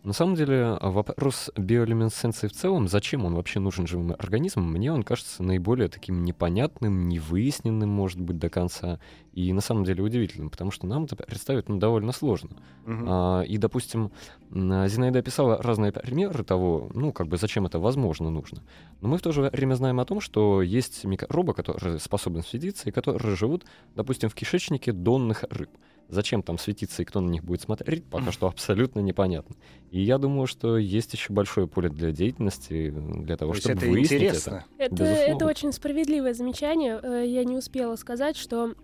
На 0.04 0.14
самом 0.14 0.34
деле 0.34 0.78
вопрос 0.82 1.52
биолюминесценции 1.56 2.48
в 2.48 2.54
целом, 2.54 2.88
зачем 2.88 3.24
он 3.24 3.36
вообще 3.36 3.60
нужен 3.60 3.86
живым 3.86 4.16
организмам, 4.18 4.72
мне 4.72 4.92
он 4.92 5.04
кажется 5.04 5.44
наиболее 5.44 5.90
таким 5.90 6.24
непонятным, 6.24 7.08
невыясненным, 7.08 7.88
может 7.88 8.20
быть, 8.20 8.40
до 8.40 8.50
конца, 8.50 9.00
и 9.34 9.54
на 9.54 9.62
самом 9.62 9.84
деле 9.84 10.02
удивительным, 10.02 10.50
потому 10.50 10.72
что 10.72 10.88
нам 10.88 11.04
это 11.04 11.16
представить 11.16 11.70
ну, 11.70 11.78
довольно 11.78 12.14
сложно. 12.14 12.50
Uh-huh. 12.86 13.06
А, 13.08 13.42
и, 13.44 13.60
допустим, 13.60 14.12
Зинаида 14.50 15.20
описала 15.20 15.62
разные 15.62 15.92
примеры 15.92 16.44
того, 16.44 16.90
ну, 16.96 17.14
как 17.14 17.28
бы 17.28 17.38
зачем 17.38 17.68
это 17.68 17.78
возможно 17.78 18.32
нужно. 18.32 18.64
Но 19.02 19.08
мы 19.08 19.20
в 19.20 19.22
то 19.22 19.32
же 19.32 19.44
время 19.44 19.76
знаем 19.76 20.00
о 20.00 20.06
том, 20.06 20.20
что 20.20 20.64
есть 20.64 21.06
микробы, 21.06 21.54
которые 21.54 22.00
способны 22.00 22.42
светиться 22.42 22.90
и 22.90 22.92
которые 22.92 23.36
живут, 23.36 23.66
допустим, 23.96 24.30
в 24.30 24.34
кишечнике 24.34 24.94
донных 24.94 25.46
рыб. 25.52 25.70
Зачем 26.12 26.44
там 26.44 26.58
светиться 26.58 27.02
и 27.02 27.06
кто 27.06 27.22
на 27.22 27.30
них 27.30 27.44
будет 27.44 27.62
смотреть, 27.62 28.04
пока 28.04 28.34
что 28.34 28.48
абсолютно 28.48 29.00
непонятно. 29.00 29.56
И 29.92 30.02
я 30.02 30.18
думаю, 30.18 30.46
что 30.46 30.78
есть 30.78 31.14
еще 31.14 31.32
большое 31.32 31.68
поле 31.68 31.88
для 31.88 32.12
деятельности, 32.12 32.90
для 32.92 33.38
того, 33.38 33.54
То 33.54 33.60
чтобы 33.60 33.78
это 33.78 33.86
выяснить 33.88 34.22
интересно. 34.24 34.66
это. 34.78 34.94
Это, 34.94 35.04
это 35.06 35.46
очень 35.46 35.72
справедливое 35.72 36.34
замечание. 36.34 37.00
Э, 37.02 37.24
я 37.26 37.46
не 37.46 37.56
успела 37.56 37.96
сказать, 37.96 38.36
что 38.36 38.76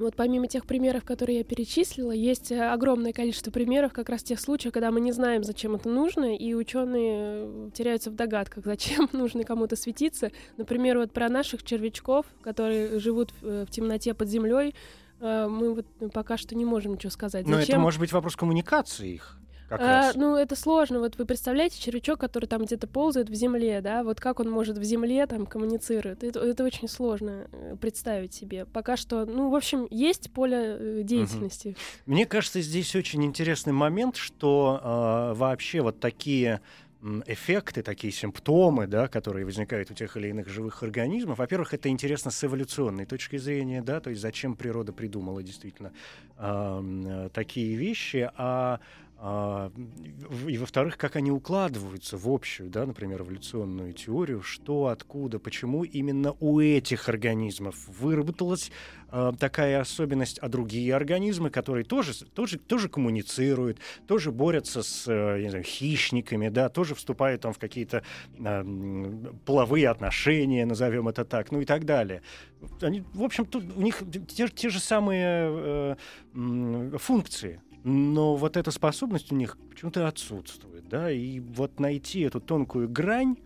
вот 0.00 0.16
помимо 0.16 0.46
тех 0.48 0.66
примеров, 0.66 1.04
которые 1.04 1.38
я 1.38 1.44
перечислила, 1.44 2.12
есть 2.12 2.50
э, 2.52 2.60
огромное 2.60 3.12
количество 3.12 3.50
примеров 3.50 3.92
как 3.92 4.08
раз 4.08 4.22
тех 4.22 4.40
случаев, 4.40 4.72
когда 4.72 4.90
мы 4.90 5.00
не 5.00 5.12
знаем, 5.12 5.44
зачем 5.44 5.74
это 5.74 5.88
нужно, 5.88 6.36
и 6.36 6.54
ученые 6.54 7.44
э, 7.44 7.70
теряются 7.74 8.10
в 8.10 8.14
догадках, 8.14 8.64
зачем 8.66 9.08
нужно 9.12 9.44
кому-то 9.44 9.76
светиться. 9.76 10.30
Например, 10.56 10.98
вот 10.98 11.12
про 11.12 11.28
наших 11.28 11.62
червячков, 11.62 12.26
которые 12.42 12.98
живут 12.98 13.32
в 13.40 13.66
темноте 13.70 14.14
под 14.14 14.28
землей, 14.28 14.74
мы 15.20 15.74
вот 15.74 15.86
пока 16.12 16.36
что 16.36 16.54
не 16.54 16.64
можем 16.64 16.94
ничего 16.94 17.10
сказать. 17.10 17.46
Но 17.46 17.56
Зачем? 17.56 17.74
это 17.74 17.80
может 17.80 18.00
быть 18.00 18.12
вопрос 18.12 18.36
коммуникации 18.36 19.14
их. 19.14 19.40
Как 19.70 19.80
а, 19.80 20.12
Ну, 20.16 20.34
это 20.34 20.56
сложно. 20.56 20.98
Вот 20.98 21.16
вы 21.16 21.24
представляете, 21.24 21.80
червячок, 21.80 22.18
который 22.18 22.46
там 22.46 22.64
где-то 22.64 22.88
ползает 22.88 23.30
в 23.30 23.34
земле, 23.34 23.80
да, 23.80 24.02
вот 24.02 24.20
как 24.20 24.40
он 24.40 24.50
может 24.50 24.76
в 24.76 24.82
земле 24.82 25.24
там 25.28 25.46
коммуницирует. 25.46 26.24
Это, 26.24 26.40
это 26.40 26.64
очень 26.64 26.88
сложно 26.88 27.46
э, 27.52 27.76
представить 27.80 28.34
себе. 28.34 28.66
Пока 28.66 28.96
что, 28.96 29.24
ну, 29.26 29.48
в 29.48 29.54
общем, 29.54 29.86
есть 29.88 30.32
поле 30.32 31.04
деятельности. 31.04 31.68
Угу. 31.68 31.76
Мне 32.06 32.26
кажется, 32.26 32.60
здесь 32.60 32.96
очень 32.96 33.24
интересный 33.24 33.72
момент, 33.72 34.16
что 34.16 34.80
э, 34.82 35.38
вообще 35.38 35.82
вот 35.82 36.00
такие 36.00 36.60
эффекты, 37.26 37.82
такие 37.82 38.12
симптомы, 38.12 38.86
да, 38.86 39.08
которые 39.08 39.44
возникают 39.44 39.90
у 39.90 39.94
тех 39.94 40.16
или 40.16 40.28
иных 40.28 40.48
живых 40.48 40.82
организмов. 40.82 41.38
Во-первых, 41.38 41.74
это 41.74 41.88
интересно 41.88 42.30
с 42.30 42.44
эволюционной 42.44 43.06
точки 43.06 43.36
зрения, 43.38 43.82
да, 43.82 44.00
то 44.00 44.10
есть 44.10 44.22
зачем 44.22 44.54
природа 44.54 44.92
придумала 44.92 45.42
действительно 45.42 45.92
э, 46.36 47.30
такие 47.32 47.76
вещи, 47.76 48.30
а 48.36 48.80
и, 49.22 50.56
во-вторых, 50.56 50.96
как 50.96 51.16
они 51.16 51.30
укладываются 51.30 52.16
в 52.16 52.26
общую, 52.26 52.70
да, 52.70 52.86
например, 52.86 53.20
эволюционную 53.20 53.92
теорию, 53.92 54.40
что, 54.40 54.86
откуда, 54.86 55.38
почему 55.38 55.84
именно 55.84 56.34
у 56.40 56.58
этих 56.58 57.06
организмов 57.10 57.76
выработалась 57.86 58.72
э, 59.12 59.32
такая 59.38 59.80
особенность, 59.80 60.38
а 60.38 60.48
другие 60.48 60.94
организмы, 60.94 61.50
которые 61.50 61.84
тоже, 61.84 62.14
тоже, 62.24 62.58
тоже 62.58 62.88
коммуницируют, 62.88 63.78
тоже 64.06 64.32
борются 64.32 64.82
с 64.82 65.06
э, 65.06 65.50
знаю, 65.50 65.64
хищниками, 65.64 66.48
да, 66.48 66.70
тоже 66.70 66.94
вступают 66.94 67.42
там 67.42 67.52
в 67.52 67.58
какие-то 67.58 68.02
э, 68.38 68.64
половые 69.44 69.90
отношения, 69.90 70.64
назовем 70.64 71.08
это 71.08 71.26
так, 71.26 71.52
ну 71.52 71.60
и 71.60 71.66
так 71.66 71.84
далее. 71.84 72.22
Они, 72.80 73.04
в 73.12 73.22
общем, 73.22 73.44
тут 73.44 73.64
у 73.76 73.82
них 73.82 74.02
те, 74.28 74.48
те 74.48 74.70
же 74.70 74.80
самые 74.80 75.96
э, 76.32 76.98
функции 76.98 77.60
но 77.84 78.36
вот 78.36 78.56
эта 78.56 78.70
способность 78.70 79.32
у 79.32 79.34
них 79.34 79.56
почему-то 79.70 80.06
отсутствует, 80.06 80.88
да, 80.88 81.10
и 81.10 81.40
вот 81.40 81.80
найти 81.80 82.20
эту 82.20 82.40
тонкую 82.40 82.88
грань, 82.88 83.36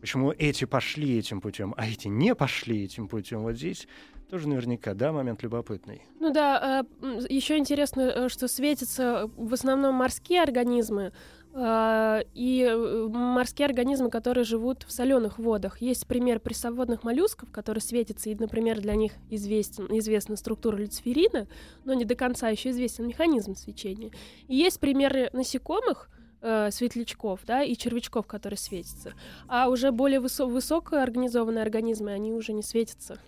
почему 0.00 0.32
эти 0.32 0.64
пошли 0.64 1.18
этим 1.18 1.40
путем, 1.40 1.74
а 1.76 1.86
эти 1.86 2.08
не 2.08 2.34
пошли 2.34 2.84
этим 2.84 3.08
путем, 3.08 3.42
вот 3.42 3.56
здесь 3.56 3.88
Тоже 4.30 4.48
наверняка, 4.48 4.94
да, 4.94 5.12
момент 5.12 5.42
любопытный. 5.42 6.02
Ну 6.18 6.32
да, 6.32 6.84
еще 7.28 7.58
интересно, 7.58 8.00
э, 8.00 8.28
что 8.28 8.48
светятся 8.48 9.30
в 9.36 9.52
основном 9.52 9.94
морские 9.94 10.42
организмы, 10.42 11.04
а, 11.06 11.12
и 11.56 12.66
э, 12.68 13.08
морские 13.08 13.66
организмы, 13.66 14.10
которые 14.10 14.42
живут 14.42 14.82
в 14.82 14.90
соленых 14.90 15.38
водах. 15.38 15.80
Есть 15.80 16.06
пример 16.08 16.40
прессоводных 16.40 17.04
моллюсков, 17.04 17.52
которые 17.52 17.80
светятся, 17.80 18.30
и, 18.30 18.34
например, 18.34 18.80
для 18.80 18.96
них 18.96 19.12
известен, 19.30 19.86
известна 19.98 20.34
структура 20.36 20.76
люциферина, 20.76 21.46
но 21.84 21.94
не 21.94 22.04
до 22.04 22.16
конца 22.16 22.48
еще 22.48 22.70
известен 22.70 23.06
механизм 23.06 23.54
свечения. 23.54 24.10
И 24.48 24.56
есть 24.56 24.80
примеры 24.80 25.30
насекомых, 25.32 26.10
э, 26.40 26.70
светлячков, 26.72 27.40
да, 27.46 27.62
и 27.62 27.76
червячков, 27.76 28.26
которые 28.26 28.58
светятся. 28.58 29.14
А 29.46 29.68
уже 29.68 29.92
более 29.92 30.18
высо- 30.18 30.46
высокоорганизованные 30.46 31.62
организмы, 31.62 32.10
они 32.10 32.32
уже 32.32 32.52
не 32.52 32.62
светятся. 32.62 33.20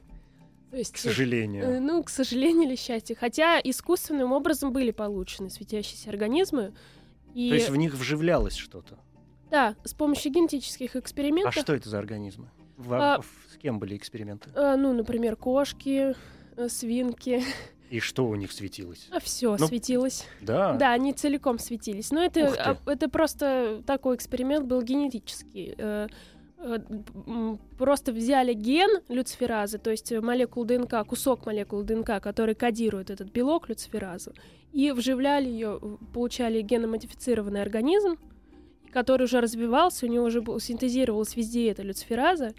То 0.72 0.78
есть, 0.78 0.94
к 0.94 0.98
сожалению. 0.98 1.64
Э, 1.64 1.80
ну, 1.80 2.02
к 2.02 2.10
сожалению 2.10 2.68
или 2.68 2.76
счастью. 2.76 3.16
Хотя 3.18 3.60
искусственным 3.60 4.32
образом 4.32 4.72
были 4.72 4.90
получены 4.90 5.48
светящиеся 5.48 6.10
организмы, 6.10 6.74
и... 7.36 7.50
То 7.50 7.54
есть 7.54 7.68
в 7.68 7.76
них 7.76 7.92
вживлялось 7.92 8.56
что-то? 8.56 8.98
Да, 9.50 9.76
с 9.84 9.92
помощью 9.92 10.32
генетических 10.32 10.96
экспериментов. 10.96 11.54
А 11.54 11.60
что 11.60 11.74
это 11.74 11.90
за 11.90 11.98
организмы? 11.98 12.50
В, 12.78 12.94
а, 12.94 13.20
с 13.52 13.58
кем 13.58 13.78
были 13.78 13.94
эксперименты? 13.94 14.48
А, 14.54 14.74
ну, 14.76 14.94
например, 14.94 15.36
кошки, 15.36 16.16
э, 16.56 16.68
свинки. 16.70 17.44
И 17.90 18.00
что 18.00 18.26
у 18.26 18.34
них 18.36 18.52
светилось? 18.52 19.08
А 19.10 19.20
все 19.20 19.54
ну, 19.58 19.66
светилось. 19.66 20.24
Да. 20.40 20.72
Да, 20.72 20.92
они 20.92 21.12
целиком 21.12 21.58
светились. 21.58 22.10
Но 22.10 22.24
это, 22.24 22.54
а, 22.58 22.90
это 22.90 23.10
просто 23.10 23.82
такой 23.86 24.16
эксперимент 24.16 24.64
был 24.66 24.80
генетический. 24.80 25.76
Э, 26.58 26.78
просто 27.78 28.12
взяли 28.12 28.54
ген 28.54 29.02
люциферазы, 29.08 29.78
то 29.78 29.90
есть 29.90 30.10
молекул 30.12 30.64
ДНК, 30.64 31.06
кусок 31.06 31.44
молекул 31.46 31.82
ДНК, 31.82 32.22
который 32.22 32.54
кодирует 32.54 33.10
этот 33.10 33.30
белок 33.30 33.68
люциферазу, 33.68 34.32
и 34.72 34.90
вживляли 34.92 35.48
ее, 35.48 35.78
получали 36.14 36.62
геномодифицированный 36.62 37.60
организм, 37.60 38.16
который 38.90 39.24
уже 39.24 39.40
развивался, 39.40 40.06
у 40.06 40.08
него 40.08 40.24
уже 40.24 40.40
был, 40.40 40.58
синтезировалась 40.58 41.36
везде 41.36 41.70
эта 41.70 41.82
люцифераза, 41.82 42.54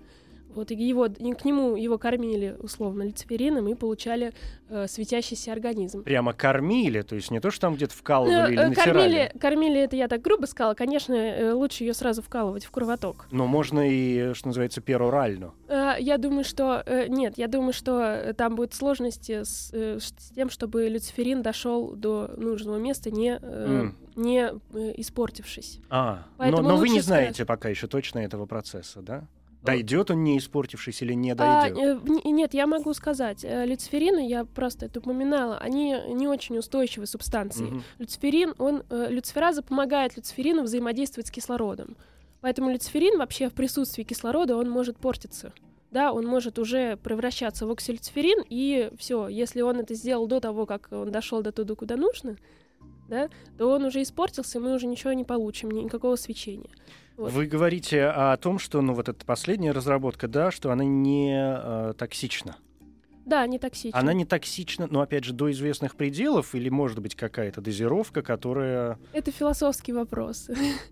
вот, 0.54 0.72
и 0.72 0.76
его, 0.76 1.06
и 1.06 1.34
к 1.34 1.46
нему 1.46 1.76
его 1.76 1.98
кормили 1.98 2.56
условно 2.60 3.04
люциферином 3.04 3.68
и 3.68 3.76
получали 3.76 4.34
э, 4.70 4.88
светящийся 4.88 5.52
организм. 5.52 6.04
Прямо 6.04 6.34
кормили, 6.34 7.02
то 7.02 7.16
есть 7.16 7.32
не 7.32 7.40
то, 7.40 7.52
что 7.52 7.62
там 7.62 7.76
где-то 7.76 7.94
вкалывали 7.94 8.50
э, 8.50 8.54
или 8.54 8.64
натирали. 8.64 8.92
Кормили, 8.92 9.32
кормили, 9.40 9.82
это 9.82 9.96
я 9.96 10.08
так 10.08 10.22
грубо 10.22 10.46
сказала. 10.46 10.74
Конечно, 10.74 11.14
э, 11.14 11.54
лучше 11.54 11.84
ее 11.84 11.94
сразу 11.94 12.22
вкалывать 12.22 12.66
в 12.66 12.72
кровоток. 12.72 13.28
Но 13.32 13.48
можно 13.48 13.88
и, 13.88 14.34
что 14.34 14.48
называется, 14.48 14.82
перорально. 14.82 15.54
Э, 15.68 15.96
я 16.00 16.18
думаю, 16.18 16.44
что... 16.44 16.84
Э, 16.86 17.08
нет, 17.08 17.38
я 17.38 17.48
думаю, 17.48 17.74
что 17.74 18.34
там 18.38 18.56
будут 18.56 18.74
сложности 18.74 19.44
с, 19.44 19.70
э, 19.74 20.00
с 20.00 20.12
тем, 20.34 20.50
чтобы 20.50 20.88
люциферин 20.88 21.42
дошел 21.42 21.92
до 21.92 22.32
нужного 22.38 22.78
места, 22.78 23.12
не, 23.12 23.40
э, 23.40 23.40
mm. 23.42 23.94
не 24.16 24.52
э, 24.52 24.94
испортившись. 24.98 25.80
А, 25.90 26.26
но, 26.38 26.62
но 26.62 26.78
вы 26.78 26.90
не 26.90 27.02
знаете 27.02 27.34
сказать... 27.34 27.48
пока 27.48 27.70
еще 27.70 27.88
точно 27.88 28.20
этого 28.20 28.46
процесса, 28.46 29.02
да? 29.02 29.28
Дойдет 29.68 30.10
он 30.12 30.24
не 30.24 30.38
испортившись 30.38 31.02
или 31.02 31.14
не 31.14 31.36
дойдет? 31.36 31.78
А, 31.78 31.82
э, 31.82 32.00
нет, 32.24 32.54
я 32.54 32.68
могу 32.68 32.94
сказать. 32.94 33.44
Э, 33.44 33.66
люциферины, 33.66 34.28
я 34.28 34.46
просто 34.46 34.86
это 34.86 35.00
упоминала, 35.00 35.58
они 35.58 35.96
не 36.08 36.28
очень 36.28 36.58
устойчивые 36.58 37.08
субстанции. 37.08 37.66
Угу. 37.66 37.82
Люциферин, 38.00 38.54
он, 38.58 38.84
э, 38.90 39.08
люцифераза 39.10 39.62
помогает 39.62 40.16
люциферину 40.16 40.64
взаимодействовать 40.64 41.28
с 41.28 41.32
кислородом. 41.32 41.98
Поэтому 42.40 42.72
люциферин 42.72 43.18
вообще 43.18 43.50
в 43.50 43.54
присутствии 43.54 44.04
кислорода, 44.04 44.56
он 44.56 44.70
может 44.70 44.98
портиться. 44.98 45.52
Да, 45.92 46.14
он 46.14 46.26
может 46.26 46.60
уже 46.60 46.98
превращаться 46.98 47.68
в 47.68 47.72
оксилюциферин, 47.72 48.44
и 48.50 48.90
все, 48.98 49.28
если 49.28 49.62
он 49.62 49.80
это 49.80 49.96
сделал 49.96 50.28
до 50.28 50.40
того, 50.40 50.66
как 50.66 50.88
он 50.92 51.12
дошел 51.12 51.42
до 51.42 51.52
туда, 51.52 51.76
куда 51.76 51.96
нужно, 51.98 52.38
да, 53.10 53.30
то 53.58 53.70
он 53.70 53.86
уже 53.86 54.02
испортился, 54.02 54.60
мы 54.60 54.74
уже 54.76 54.86
ничего 54.88 55.14
не 55.14 55.24
получим, 55.24 55.72
никакого 55.72 56.16
свечения. 56.16 56.70
Вот. 57.18 57.32
Вы 57.32 57.48
говорите 57.48 58.06
о 58.06 58.38
том, 58.38 58.60
что, 58.60 58.82
ну, 58.82 58.94
вот 58.94 59.10
эта 59.10 59.26
последняя 59.26 59.72
разработка, 59.72 60.28
да, 60.28 60.52
что 60.52 60.72
она 60.72 60.84
не 60.84 61.34
э, 61.34 61.94
токсична. 61.98 62.58
Да, 63.26 63.46
не 63.46 63.60
токсична. 63.60 64.00
Она 64.00 64.14
не 64.14 64.24
токсична, 64.24 64.88
но 64.90 65.02
опять 65.02 65.26
же 65.26 65.34
до 65.34 65.52
известных 65.52 65.98
пределов 65.98 66.56
или 66.56 66.70
может 66.70 67.00
быть 67.00 67.14
какая-то 67.14 67.60
дозировка, 67.60 68.22
которая. 68.22 68.98
Это 69.12 69.32
философский 69.32 69.92
вопрос. 69.92 70.50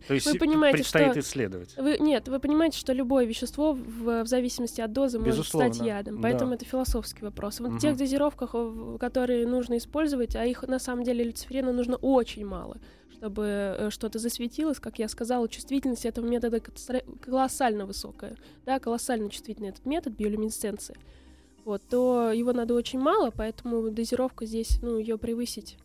То 0.08 0.14
есть 0.14 0.26
вы 0.26 0.38
понимаете, 0.38 0.80
предстоит 0.80 1.12
что... 1.12 1.20
исследовать. 1.22 1.78
Вы... 1.78 1.98
Нет, 2.00 2.28
вы 2.28 2.40
понимаете, 2.40 2.78
что 2.78 2.92
любое 2.92 3.26
вещество 3.26 3.72
в, 3.72 4.24
в 4.24 4.28
зависимости 4.28 4.82
от 4.82 4.92
дозы 4.92 5.18
Безусловно. 5.18 5.68
может 5.68 5.76
стать 5.78 5.88
ядом, 5.88 6.22
поэтому 6.22 6.50
да. 6.50 6.56
это 6.56 6.66
философский 6.66 7.24
вопрос. 7.24 7.62
В 7.62 7.66
угу. 7.66 7.78
тех 7.78 7.96
дозировках, 7.96 8.54
которые 9.00 9.48
нужно 9.48 9.78
использовать, 9.78 10.36
а 10.36 10.44
их 10.44 10.64
на 10.64 10.80
самом 10.80 11.06
деле 11.06 11.24
люциферина 11.24 11.72
нужно 11.72 11.96
очень 11.96 12.46
мало 12.46 12.78
чтобы 13.16 13.44
э, 13.46 13.90
что-то 13.90 14.20
засветилось, 14.20 14.80
как 14.80 15.00
я 15.00 15.08
сказала, 15.08 15.48
чувствительность 15.48 16.06
этого 16.06 16.26
метода 16.26 16.60
колоссально 16.60 17.86
высокая, 17.86 18.36
да, 18.66 18.80
колоссально 18.80 19.30
чувствительный 19.30 19.70
этот 19.70 19.86
метод 19.86 20.14
биолюминесценции, 20.14 20.96
вот, 21.64 21.82
то 21.90 22.32
его 22.32 22.54
надо 22.54 22.74
очень 22.74 23.00
мало, 23.00 23.32
поэтому 23.32 23.90
дозировка 23.90 24.46
здесь, 24.46 24.80
ну, 24.82 24.98
ее 24.98 25.18
превысить, 25.18 25.78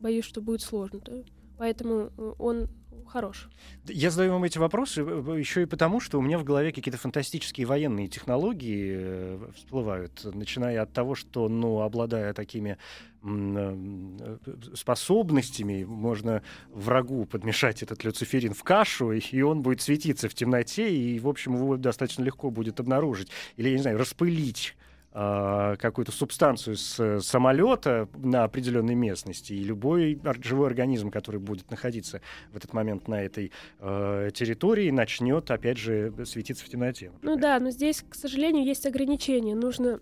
боюсь, 0.00 0.24
что 0.24 0.40
будет 0.40 0.60
сложно, 0.60 1.00
да? 1.04 1.22
поэтому 1.56 2.10
э, 2.16 2.32
он 2.38 2.68
хорош. 3.06 3.48
Я 3.86 4.10
задаю 4.10 4.32
вам 4.32 4.44
эти 4.44 4.58
вопросы 4.58 5.02
э, 5.02 5.36
еще 5.38 5.62
и 5.62 5.66
потому, 5.66 6.00
что 6.00 6.18
у 6.18 6.22
меня 6.22 6.38
в 6.38 6.44
голове 6.44 6.72
какие-то 6.72 6.98
фантастические 6.98 7.66
военные 7.66 8.08
технологии 8.08 8.94
э, 8.96 9.48
всплывают, 9.56 10.24
начиная 10.34 10.82
от 10.82 10.92
того, 10.92 11.14
что, 11.14 11.48
ну, 11.48 11.80
обладая 11.80 12.32
такими 12.32 12.78
э, 13.22 14.36
способностями, 14.74 15.84
можно 15.84 16.42
врагу 16.70 17.24
подмешать 17.26 17.82
этот 17.82 18.04
люциферин 18.04 18.54
в 18.54 18.62
кашу, 18.62 19.12
и 19.12 19.42
он 19.42 19.62
будет 19.62 19.80
светиться 19.80 20.28
в 20.28 20.34
темноте, 20.34 20.94
и, 20.94 21.18
в 21.18 21.28
общем, 21.28 21.54
его 21.56 21.76
достаточно 21.76 22.22
легко 22.22 22.50
будет 22.50 22.80
обнаружить. 22.80 23.30
Или, 23.56 23.68
я 23.70 23.76
не 23.76 23.82
знаю, 23.82 23.98
распылить 23.98 24.76
какую-то 25.14 26.10
субстанцию 26.10 26.76
с 26.76 27.20
самолета 27.20 28.08
на 28.16 28.42
определенной 28.42 28.96
местности, 28.96 29.52
и 29.52 29.62
любой 29.62 30.20
живой 30.42 30.66
организм, 30.66 31.10
который 31.10 31.38
будет 31.38 31.70
находиться 31.70 32.20
в 32.52 32.56
этот 32.56 32.72
момент 32.72 33.06
на 33.06 33.22
этой 33.22 33.52
э, 33.78 34.30
территории, 34.34 34.90
начнет, 34.90 35.48
опять 35.52 35.78
же, 35.78 36.12
светиться 36.24 36.64
в 36.64 36.68
темноте. 36.68 37.10
Например. 37.10 37.36
Ну 37.36 37.40
да, 37.40 37.60
но 37.60 37.70
здесь, 37.70 38.04
к 38.08 38.16
сожалению, 38.16 38.64
есть 38.64 38.86
ограничения. 38.86 39.54
Нужно 39.54 40.00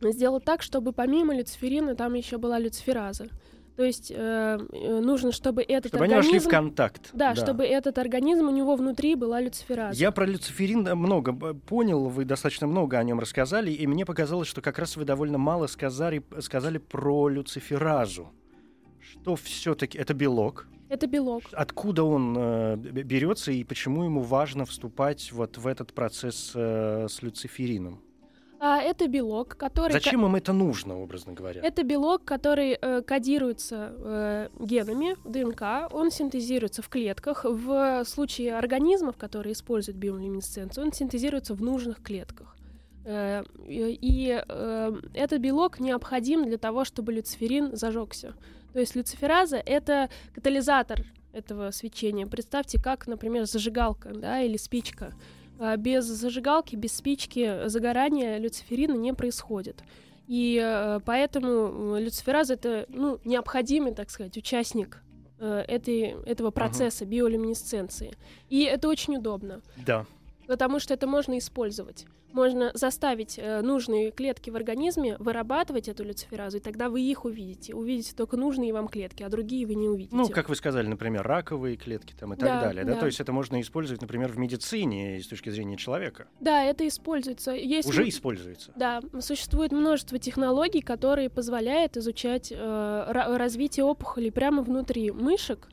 сделать 0.00 0.44
так, 0.44 0.62
чтобы 0.62 0.92
помимо 0.92 1.36
люциферина 1.36 1.94
там 1.94 2.14
еще 2.14 2.38
была 2.38 2.58
люцифераза. 2.58 3.28
То 3.76 3.84
есть 3.84 4.10
э, 4.10 4.14
э, 4.14 5.00
нужно, 5.00 5.32
чтобы 5.32 5.62
этот 5.62 5.92
чтобы 5.92 6.04
организм... 6.04 6.28
они 6.28 6.38
вошли 6.38 6.48
в 6.48 6.50
контакт. 6.50 7.10
Да, 7.14 7.34
да, 7.34 7.40
чтобы 7.40 7.64
этот 7.64 7.96
организм, 7.98 8.48
у 8.48 8.50
него 8.50 8.76
внутри 8.76 9.14
была 9.14 9.40
люцифераза. 9.40 9.98
Я 9.98 10.10
про 10.10 10.26
люциферин 10.26 10.82
много 10.96 11.32
понял, 11.32 12.08
вы 12.08 12.24
достаточно 12.24 12.66
много 12.66 12.98
о 12.98 13.04
нем 13.04 13.18
рассказали, 13.18 13.70
и 13.70 13.86
мне 13.86 14.04
показалось, 14.04 14.48
что 14.48 14.60
как 14.60 14.78
раз 14.78 14.96
вы 14.96 15.04
довольно 15.04 15.38
мало 15.38 15.66
сказали, 15.68 16.22
сказали 16.40 16.78
про 16.78 17.28
люциферазу. 17.28 18.30
Что 19.00 19.36
все-таки... 19.36 19.98
Это 19.98 20.12
белок. 20.12 20.66
Это 20.88 21.06
белок. 21.06 21.44
Откуда 21.52 22.04
он 22.04 22.36
э, 22.36 22.76
берется 22.76 23.50
и 23.52 23.64
почему 23.64 24.04
ему 24.04 24.20
важно 24.20 24.66
вступать 24.66 25.32
вот 25.32 25.56
в 25.56 25.66
этот 25.66 25.94
процесс 25.94 26.52
э, 26.54 27.06
с 27.08 27.22
люциферином? 27.22 28.02
А, 28.64 28.80
это 28.80 29.08
белок, 29.08 29.56
который... 29.56 29.90
Зачем 29.90 30.24
им 30.24 30.36
это 30.36 30.52
нужно, 30.52 30.96
образно 30.96 31.32
говоря? 31.32 31.60
Это 31.64 31.82
белок, 31.82 32.24
который 32.24 32.78
э, 32.80 33.02
кодируется 33.02 33.92
э, 33.98 34.48
генами 34.60 35.16
ДНК, 35.24 35.92
он 35.92 36.12
синтезируется 36.12 36.80
в 36.80 36.88
клетках. 36.88 37.44
В 37.44 38.04
случае 38.04 38.56
организмов, 38.56 39.16
которые 39.16 39.54
используют 39.54 39.98
биолюминесценцию, 39.98 40.86
он 40.86 40.92
синтезируется 40.92 41.54
в 41.54 41.60
нужных 41.60 42.04
клетках. 42.04 42.56
Э, 43.04 43.42
и 43.66 44.40
э, 44.46 44.92
этот 45.12 45.40
белок 45.40 45.80
необходим 45.80 46.44
для 46.44 46.56
того, 46.56 46.84
чтобы 46.84 47.12
люциферин 47.14 47.74
зажегся. 47.74 48.34
То 48.74 48.78
есть 48.78 48.94
люцифераза— 48.94 49.56
это 49.66 50.08
катализатор 50.32 51.00
этого 51.32 51.72
свечения. 51.72 52.28
Представьте, 52.28 52.80
как, 52.80 53.08
например, 53.08 53.44
зажигалка 53.46 54.10
да, 54.14 54.40
или 54.40 54.56
спичка— 54.56 55.14
без 55.76 56.04
зажигалки, 56.04 56.76
без 56.76 56.94
спички 56.94 57.68
загорания 57.68 58.38
люциферина 58.38 58.94
не 58.94 59.12
происходит. 59.12 59.82
И 60.26 60.60
э, 60.62 61.00
поэтому 61.04 61.98
люцифераза 61.98 62.54
это 62.54 62.86
ну, 62.88 63.18
необходимый, 63.24 63.92
так 63.94 64.10
сказать, 64.10 64.36
участник 64.36 65.02
э, 65.38 65.64
этой, 65.68 66.14
этого 66.24 66.50
процесса 66.50 67.04
uh-huh. 67.04 67.08
биолюминесценции. 67.08 68.12
И 68.48 68.62
это 68.62 68.88
очень 68.88 69.16
удобно. 69.16 69.60
Да. 69.76 70.06
Потому 70.46 70.78
что 70.78 70.94
это 70.94 71.06
можно 71.06 71.38
использовать. 71.38 72.06
Можно 72.32 72.70
заставить 72.74 73.38
э, 73.38 73.60
нужные 73.62 74.10
клетки 74.10 74.50
в 74.50 74.56
организме 74.56 75.16
вырабатывать 75.18 75.88
эту 75.88 76.04
люциферазу, 76.04 76.56
и 76.56 76.60
тогда 76.60 76.88
вы 76.88 77.00
их 77.02 77.24
увидите. 77.24 77.74
Увидите 77.74 78.14
только 78.14 78.36
нужные 78.36 78.72
вам 78.72 78.88
клетки, 78.88 79.22
а 79.22 79.28
другие 79.28 79.66
вы 79.66 79.74
не 79.74 79.88
увидите. 79.88 80.16
Ну, 80.16 80.28
как 80.28 80.48
вы 80.48 80.56
сказали, 80.56 80.86
например, 80.86 81.22
раковые 81.26 81.76
клетки 81.76 82.14
там 82.18 82.34
и 82.34 82.36
так 82.36 82.48
Да, 82.48 82.60
далее. 82.62 82.84
Да? 82.84 82.94
да. 82.94 83.00
То 83.00 83.06
есть 83.06 83.20
это 83.20 83.32
можно 83.32 83.60
использовать, 83.60 84.00
например, 84.00 84.30
в 84.32 84.38
медицине 84.38 85.20
с 85.20 85.26
точки 85.26 85.50
зрения 85.50 85.76
человека. 85.76 86.28
Да, 86.40 86.64
это 86.64 86.86
используется. 86.86 87.52
Есть 87.52 87.88
Уже 87.88 88.08
используется. 88.08 88.72
Да, 88.76 89.00
существует 89.20 89.72
множество 89.72 90.18
технологий, 90.18 90.80
которые 90.80 91.30
позволяют 91.30 91.96
изучать 91.96 92.50
э, 92.52 92.56
ра- 92.56 93.36
развитие 93.36 93.84
опухолей 93.84 94.32
прямо 94.32 94.62
внутри 94.62 95.10
мышек. 95.10 95.68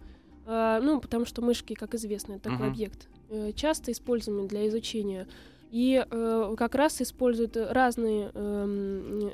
Э, 0.45 0.79
ну, 0.81 0.99
потому 0.99 1.25
что 1.25 1.41
мышки, 1.41 1.73
как 1.73 1.95
известно, 1.95 2.33
это 2.33 2.43
такой 2.49 2.65
Мгм. 2.65 2.69
объект, 2.73 3.07
э, 3.29 3.51
часто 3.55 3.91
используемый 3.91 4.47
для 4.47 4.67
изучения. 4.67 5.27
И 5.71 6.03
э, 6.09 6.55
как 6.57 6.75
раз 6.75 7.01
используют 7.01 7.55
разные, 7.55 8.29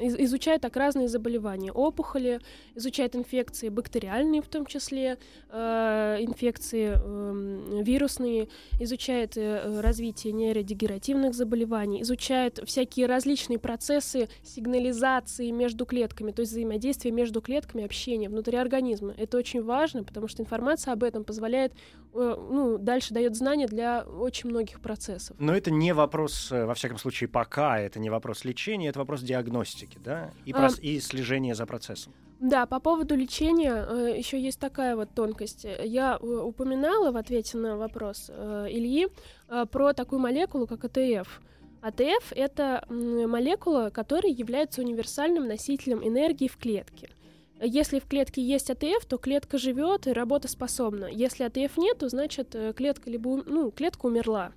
из- 0.02 0.16
изучают 0.18 0.62
так 0.62 0.76
разные 0.76 1.08
заболевания. 1.08 1.72
Опухоли, 1.72 2.40
изучают 2.76 3.16
инфекции 3.16 3.70
бактериальные 3.70 4.42
в 4.42 4.48
том 4.48 4.66
числе, 4.66 5.18
э, 5.50 6.18
инфекции 6.20 6.94
эм, 6.94 7.84
вирусные, 7.84 8.50
изучает 8.80 9.38
э, 9.38 9.80
развитие 9.82 10.34
нейродегенеративных 10.34 11.34
заболеваний, 11.34 12.02
изучает 12.02 12.60
всякие 12.66 13.06
различные 13.06 13.60
процессы 13.60 14.28
сигнализации 14.44 15.52
между 15.52 15.86
клетками, 15.86 16.32
то 16.32 16.42
есть 16.42 16.52
взаимодействие 16.52 17.12
между 17.14 17.42
клетками, 17.42 17.86
общение 17.86 18.30
внутри 18.30 18.58
организма. 18.58 19.14
Это 19.18 19.38
очень 19.38 19.64
важно, 19.64 20.04
потому 20.04 20.28
что 20.28 20.42
информация 20.44 20.94
об 20.94 21.04
этом 21.04 21.24
позволяет, 21.24 21.74
э, 22.14 22.36
ну, 22.52 22.78
дальше 22.78 23.14
дает 23.14 23.36
знания 23.36 23.68
для 23.68 24.04
очень 24.04 24.50
многих 24.50 24.82
процессов. 24.82 25.38
Но 25.40 25.56
это 25.56 25.72
не 25.72 25.94
вопрос, 25.94 26.25
э, 26.52 26.66
во 26.66 26.74
всяком 26.74 26.98
случае, 26.98 27.28
пока, 27.28 27.80
это 27.80 28.00
не 28.00 28.10
вопрос 28.10 28.46
лечения, 28.46 28.90
это 28.90 29.00
вопрос 29.00 29.22
диагностики, 29.22 29.98
да, 30.04 30.32
и, 30.46 30.52
А, 30.52 30.56
прос- 30.56 30.80
и 30.82 31.00
слежения 31.00 31.56
за 31.56 31.66
процессом. 31.66 32.14
Да, 32.40 32.66
по 32.66 32.80
поводу 32.80 33.16
лечения 33.16 34.16
еще 34.18 34.40
есть 34.40 34.60
такая 34.60 34.96
вот 34.96 35.10
тонкость. 35.16 35.66
Я 35.84 36.20
э, 36.22 36.26
упоминала 36.26 37.12
в 37.12 37.18
ответе 37.18 37.58
на 37.58 37.78
вопрос 37.78 38.30
э, 38.30 38.68
Ильи 38.70 39.08
э, 39.48 39.66
про 39.72 39.94
такую 39.94 40.20
молекулу, 40.20 40.68
как 40.68 40.84
АТФ. 40.86 41.42
АТФ— 41.82 42.34
это 42.36 42.84
молекула, 42.90 43.92
которая 43.92 44.34
является 44.34 44.82
универсальным 44.82 45.48
носителем 45.48 46.06
энергии 46.06 46.48
в 46.48 46.58
клетке. 46.58 47.10
Если 47.62 48.00
в 48.00 48.06
клетке 48.08 48.42
есть 48.42 48.70
АТФ, 48.70 49.06
то 49.08 49.18
клетка 49.18 49.58
живет 49.58 50.08
и 50.08 50.12
работоспособна. 50.12 51.06
Если 51.06 51.44
АТФ 51.44 51.78
нет, 51.78 52.00
то 52.00 52.10
значит 52.10 52.54
э, 52.54 52.74
клетка 52.74 53.10
либо 53.10 53.44
ну, 53.46 53.72
клетка 53.72 54.08
умерла. 54.08 54.52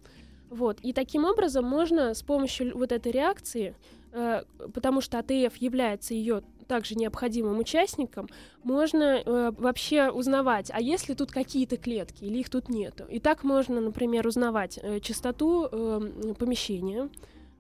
Вот. 0.51 0.81
И 0.81 0.93
таким 0.93 1.25
образом 1.25 1.65
можно 1.65 2.15
с 2.15 2.23
помощью 2.23 2.77
вот 2.77 2.93
этой 2.93 3.13
реакции, 3.13 3.75
э, 4.13 4.43
потому 4.73 5.01
что 5.01 5.19
АТФ 5.19 5.57
является 5.57 6.15
ее 6.15 6.43
также 6.69 6.95
необходимым 6.95 7.59
участником, 7.59 8.29
можно 8.63 9.23
э, 9.25 9.53
вообще 9.57 10.11
узнавать, 10.11 10.71
а 10.73 10.81
есть 10.81 11.09
ли 11.09 11.15
тут 11.15 11.33
какие-то 11.33 11.77
клетки 11.77 12.25
или 12.25 12.39
их 12.39 12.51
тут 12.51 12.69
нету. 12.69 13.05
И 13.09 13.19
так 13.19 13.43
можно, 13.43 13.81
например, 13.81 14.27
узнавать 14.27 14.79
э, 14.81 15.01
чистоту 15.01 15.67
э, 15.71 16.35
помещения. 16.39 17.09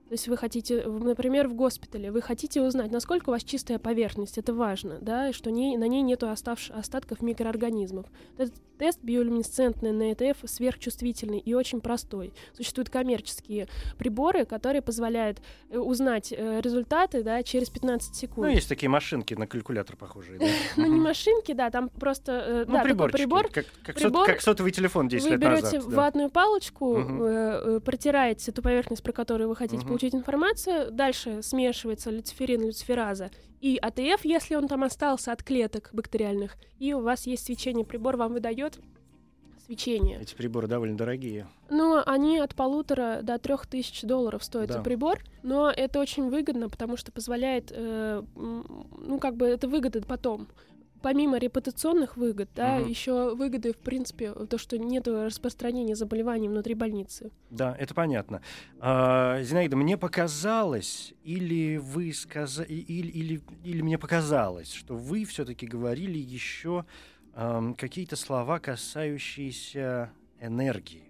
То 0.08 0.14
есть 0.14 0.26
вы 0.26 0.38
хотите, 0.38 0.88
в- 0.88 1.04
например, 1.04 1.48
в 1.48 1.54
госпитале, 1.54 2.10
вы 2.10 2.22
хотите 2.22 2.62
узнать, 2.62 2.90
насколько 2.90 3.28
у 3.28 3.32
вас 3.32 3.44
чистая 3.44 3.78
поверхность, 3.78 4.38
это 4.38 4.54
важно, 4.54 4.98
да, 5.02 5.32
что 5.34 5.50
ней, 5.50 5.76
на 5.76 5.86
ней 5.86 6.02
оставш- 6.32 6.72
остатков 6.72 7.20
микроорганизмов. 7.20 8.06
Этот 8.38 8.54
тест 8.78 9.00
биолюминесцентный 9.02 9.92
на 9.92 10.12
ЭТФ 10.12 10.38
сверхчувствительный 10.46 11.38
и 11.40 11.52
очень 11.52 11.80
простой. 11.80 12.32
Существуют 12.56 12.88
коммерческие 12.90 13.66
приборы, 13.98 14.44
которые 14.46 14.82
позволяют 14.82 15.42
э, 15.70 15.78
узнать 15.78 16.32
э, 16.32 16.60
результаты 16.62 17.22
да, 17.22 17.42
через 17.42 17.68
15 17.70 18.14
секунд. 18.14 18.46
Ну, 18.48 18.52
есть 18.54 18.68
такие 18.68 18.88
машинки 18.88 19.34
на 19.34 19.46
калькулятор 19.46 19.96
похожие. 19.96 20.40
Ну, 20.76 20.86
не 20.86 21.00
машинки, 21.00 21.52
да, 21.52 21.70
там 21.70 21.88
просто 21.88 22.32
э, 22.32 22.64
Ну, 22.66 22.72
прибор. 23.10 23.48
Как, 23.50 23.66
сотовый 24.40 24.70
телефон 24.72 25.08
10 25.08 25.24
Вы 25.24 25.30
лет 25.32 25.40
берете 25.40 25.62
назад. 25.76 25.90
да. 25.90 25.96
ватную 25.96 26.30
палочку, 26.30 26.96
э, 26.98 27.62
э, 27.76 27.80
протираете 27.84 28.52
ту 28.52 28.62
поверхность, 28.62 29.02
про 29.02 29.12
которую 29.12 29.48
вы 29.48 29.56
хотите 29.56 29.82
Мгм. 29.84 29.88
Получить 29.98 30.14
информацию, 30.14 30.90
дальше 30.92 31.42
смешивается 31.42 32.10
люциферин, 32.10 32.64
люцифераза 32.66 33.30
и 33.60 33.76
АТФ, 33.76 34.24
если 34.24 34.54
он 34.54 34.68
там 34.68 34.84
остался 34.84 35.32
от 35.32 35.42
клеток 35.42 35.90
бактериальных, 35.92 36.56
и 36.78 36.92
у 36.94 37.00
вас 37.00 37.26
есть 37.26 37.44
свечение, 37.44 37.84
прибор 37.84 38.16
вам 38.16 38.32
выдает 38.32 38.78
свечение. 39.66 40.20
Эти 40.20 40.36
приборы 40.36 40.68
довольно 40.68 40.96
дорогие. 40.96 41.48
Ну, 41.68 42.00
они 42.06 42.38
от 42.38 42.54
полутора 42.54 43.20
до 43.22 43.38
трех 43.38 43.66
тысяч 43.66 44.02
долларов 44.02 44.44
стоит 44.44 44.68
Да. 44.68 44.82
прибор, 44.82 45.18
но 45.42 45.68
это 45.68 45.98
очень 45.98 46.30
выгодно, 46.30 46.68
потому 46.68 46.96
что 46.96 47.10
позволяет, 47.10 47.72
э, 47.74 48.22
ну, 48.36 49.18
как 49.18 49.36
бы 49.36 49.46
это 49.46 49.66
выгода 49.66 50.00
потом. 50.02 50.48
Помимо 51.02 51.38
репутационных 51.38 52.16
выгод, 52.16 52.48
да, 52.54 52.76
Мгм. 52.76 52.88
еще 52.88 53.34
выгоды, 53.34 53.72
в 53.72 53.78
принципе, 53.78 54.32
то, 54.32 54.58
что 54.58 54.78
нет 54.78 55.06
распространения 55.06 55.94
заболеваний 55.94 56.48
внутри 56.48 56.74
больницы. 56.74 57.30
Да, 57.50 57.74
это 57.78 57.94
понятно. 57.94 58.42
А, 58.80 59.40
Зинаида, 59.42 59.76
мне 59.76 59.96
показалось, 59.96 61.14
или 61.22 61.76
вы 61.76 62.12
сказали, 62.12 62.68
или, 62.68 63.08
или, 63.08 63.40
или 63.64 63.82
мне 63.82 63.96
показалось, 63.98 64.72
что 64.72 64.96
вы 64.96 65.24
все-таки 65.24 65.66
говорили 65.66 66.18
еще 66.18 66.84
ам, 67.34 67.74
какие-то 67.74 68.16
слова, 68.16 68.58
касающиеся 68.58 70.10
энергии. 70.40 71.07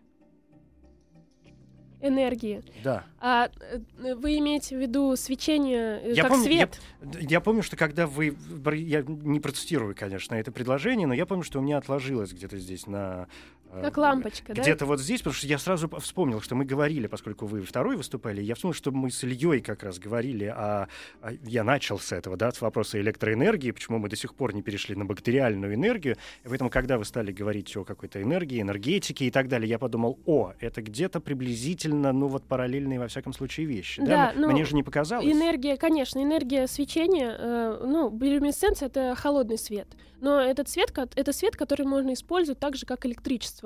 Энергии. 2.01 2.63
Да. 2.85 3.05
А 3.21 3.51
э, 3.61 4.15
вы 4.15 4.39
имеете 4.39 4.77
в 4.77 4.81
виду 4.81 5.17
свечение 5.17 6.01
э, 6.03 6.13
Я 6.15 6.23
как 6.23 6.33
помню- 6.33 6.49
я- 6.51 6.57
свет? 6.69 6.81
Д- 7.03 7.19
Я 7.23 7.41
помню, 7.41 7.63
что 7.63 7.77
когда 7.77 8.07
вы... 8.07 8.37
Я 8.75 9.03
не 9.03 9.41
процитирую, 9.41 9.95
конечно, 9.99 10.35
это 10.37 10.53
предложение, 10.53 11.07
но 11.07 11.15
я 11.15 11.27
помню, 11.27 11.43
что 11.45 11.59
у 11.59 11.63
меня 11.63 11.79
отложилось 11.79 12.33
где-то 12.33 12.57
здесь 12.59 12.87
на... 12.87 13.27
э, 13.73 13.83
Как 13.83 13.97
лампочка, 13.99 14.55
да? 14.55 14.63
Где-то 14.63 14.87
вот 14.87 15.01
здесь, 15.01 15.21
потому 15.21 15.35
что 15.35 15.47
я 15.47 15.59
сразу 15.59 15.89
вспомнил, 16.01 16.41
что 16.41 16.55
мы 16.55 16.65
говорили, 16.65 17.07
поскольку 17.07 17.47
вы 17.47 17.63
второй 17.63 17.97
выступали, 17.97 18.41
я 18.43 18.55
вспомнил, 18.55 18.75
что 18.75 18.91
мы 18.93 19.11
с 19.11 19.23
Ильей 19.25 19.61
как 19.61 19.83
раз 19.83 19.99
говорили, 19.99 20.45
о, 20.45 20.89
о- 21.23 21.33
я 21.45 21.65
начал 21.65 21.99
с 21.99 22.13
этого, 22.13 22.37
да, 22.37 22.51
с 22.53 22.61
вопроса 22.61 23.01
электроэнергии, 23.01 23.71
почему 23.71 23.99
мы 23.99 24.09
до 24.09 24.17
сих 24.17 24.35
пор 24.35 24.55
не 24.55 24.63
перешли 24.63 24.95
на 24.95 25.05
бактериальную 25.05 25.75
энергию, 25.75 26.17
и 26.45 26.49
поэтому, 26.49 26.71
когда 26.71 26.99
вы 26.99 27.05
стали 27.05 27.33
говорить 27.33 27.77
о 27.77 27.85
какой-то 27.85 28.23
энергии, 28.23 28.61
энергетике 28.61 29.27
и 29.27 29.31
так 29.31 29.49
далее, 29.49 29.69
я 29.69 29.79
подумал, 29.79 30.19
о, 30.27 30.53
это 30.61 30.83
где-то 30.83 31.21
приблизительно, 31.21 32.13
ну 32.13 32.29
вот 32.29 32.45
параллельные, 32.45 32.99
во 33.01 33.09
всяком 33.09 33.33
случае, 33.33 33.67
вещи. 33.67 34.01
Да, 34.03 34.33
М- 34.33 34.41
ну, 34.43 34.51
Мне 34.53 34.65
же 34.65 34.75
не 34.75 34.83
показалось. 34.83 35.27
Энергия, 35.27 35.77
конечно, 35.77 36.23
энергия 36.23 36.67
свечения, 36.67 37.35
э, 37.39 37.85
ну, 37.87 38.11
биолюминесценция— 38.11 38.87
это 38.89 39.15
холодный 39.17 39.59
свет. 39.59 39.89
Но 40.21 40.41
этот 40.41 40.69
свет, 40.69 40.93
это 41.17 41.33
свет, 41.33 41.57
который 41.57 41.87
можно 41.87 42.13
использовать 42.13 42.59
так 42.59 42.77
же, 42.77 42.87
как 42.87 43.07
электричество, 43.07 43.58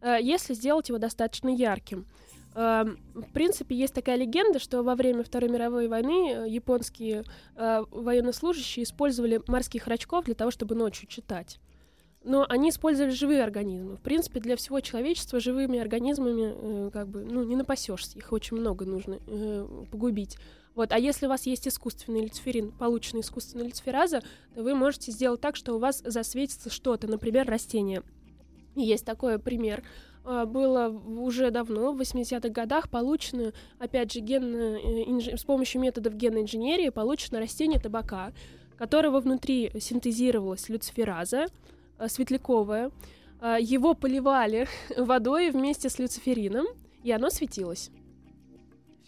э, 0.00 0.18
если 0.20 0.54
сделать 0.54 0.88
его 0.88 0.98
достаточно 0.98 1.48
ярким. 1.48 2.06
Э, 2.54 2.84
в 3.14 3.32
принципе, 3.32 3.74
есть 3.74 3.94
такая 3.94 4.16
легенда, 4.16 4.58
что 4.58 4.82
во 4.82 4.94
время 4.94 5.24
Второй 5.24 5.50
мировой 5.50 5.88
войны 5.88 6.32
э, 6.32 6.48
японские 6.48 7.24
э, 7.56 7.84
военнослужащие 7.90 8.84
использовали 8.84 9.40
морских 9.46 9.86
рачков 9.86 10.24
для 10.24 10.34
того, 10.34 10.50
чтобы 10.50 10.74
ночью 10.74 11.08
читать. 11.08 11.58
Но 12.24 12.46
они 12.48 12.70
использовали 12.70 13.10
живые 13.10 13.42
организмы. 13.42 13.96
В 13.96 14.00
принципе, 14.00 14.38
для 14.38 14.56
всего 14.56 14.80
человечества 14.80 15.40
живыми 15.40 15.78
организмами 15.78 16.54
э, 16.54 16.90
как 16.92 17.08
бы, 17.08 17.24
ну, 17.24 17.42
не 17.42 17.56
напасешься. 17.56 18.18
Их 18.18 18.32
очень 18.32 18.56
много 18.56 18.84
нужно 18.84 19.18
э, 19.26 19.84
погубить. 19.90 20.36
Вот. 20.74 20.92
А 20.92 20.98
если 20.98 21.26
у 21.26 21.28
вас 21.28 21.46
есть 21.46 21.66
искусственный 21.66 22.22
люциферин, 22.22 22.70
полученный 22.72 23.20
искусственной 23.20 23.66
люцифераза, 23.66 24.22
то 24.54 24.62
вы 24.62 24.74
можете 24.74 25.10
сделать 25.10 25.40
так, 25.40 25.56
что 25.56 25.74
у 25.74 25.78
вас 25.78 26.02
засветится 26.04 26.70
что-то, 26.70 27.08
например, 27.08 27.46
растение. 27.46 28.02
Есть 28.74 29.04
такой 29.04 29.38
пример. 29.38 29.82
А, 30.24 30.46
Было 30.46 30.88
уже 30.88 31.50
давно, 31.50 31.92
в 31.92 32.00
80-х 32.00 32.48
годах, 32.50 32.88
получено, 32.88 33.52
опять 33.78 34.12
же, 34.12 34.20
генно, 34.20 34.76
э, 34.78 35.04
инж- 35.04 35.36
с 35.36 35.44
помощью 35.44 35.80
методов 35.80 36.14
генной 36.14 36.42
инженерии 36.42 36.88
получено 36.90 37.40
растение 37.40 37.80
табака, 37.80 38.32
которого 38.78 39.20
внутри 39.20 39.70
синтезировалась 39.80 40.68
люцифераза, 40.68 41.46
э, 41.98 42.08
светляковая. 42.08 42.90
А, 43.40 43.58
Его 43.58 43.94
поливали 43.94 44.68
водой 44.96 45.50
вместе 45.50 45.88
с 45.90 45.98
люциферином, 45.98 46.66
и 47.02 47.10
оно 47.10 47.28
светилось. 47.30 47.90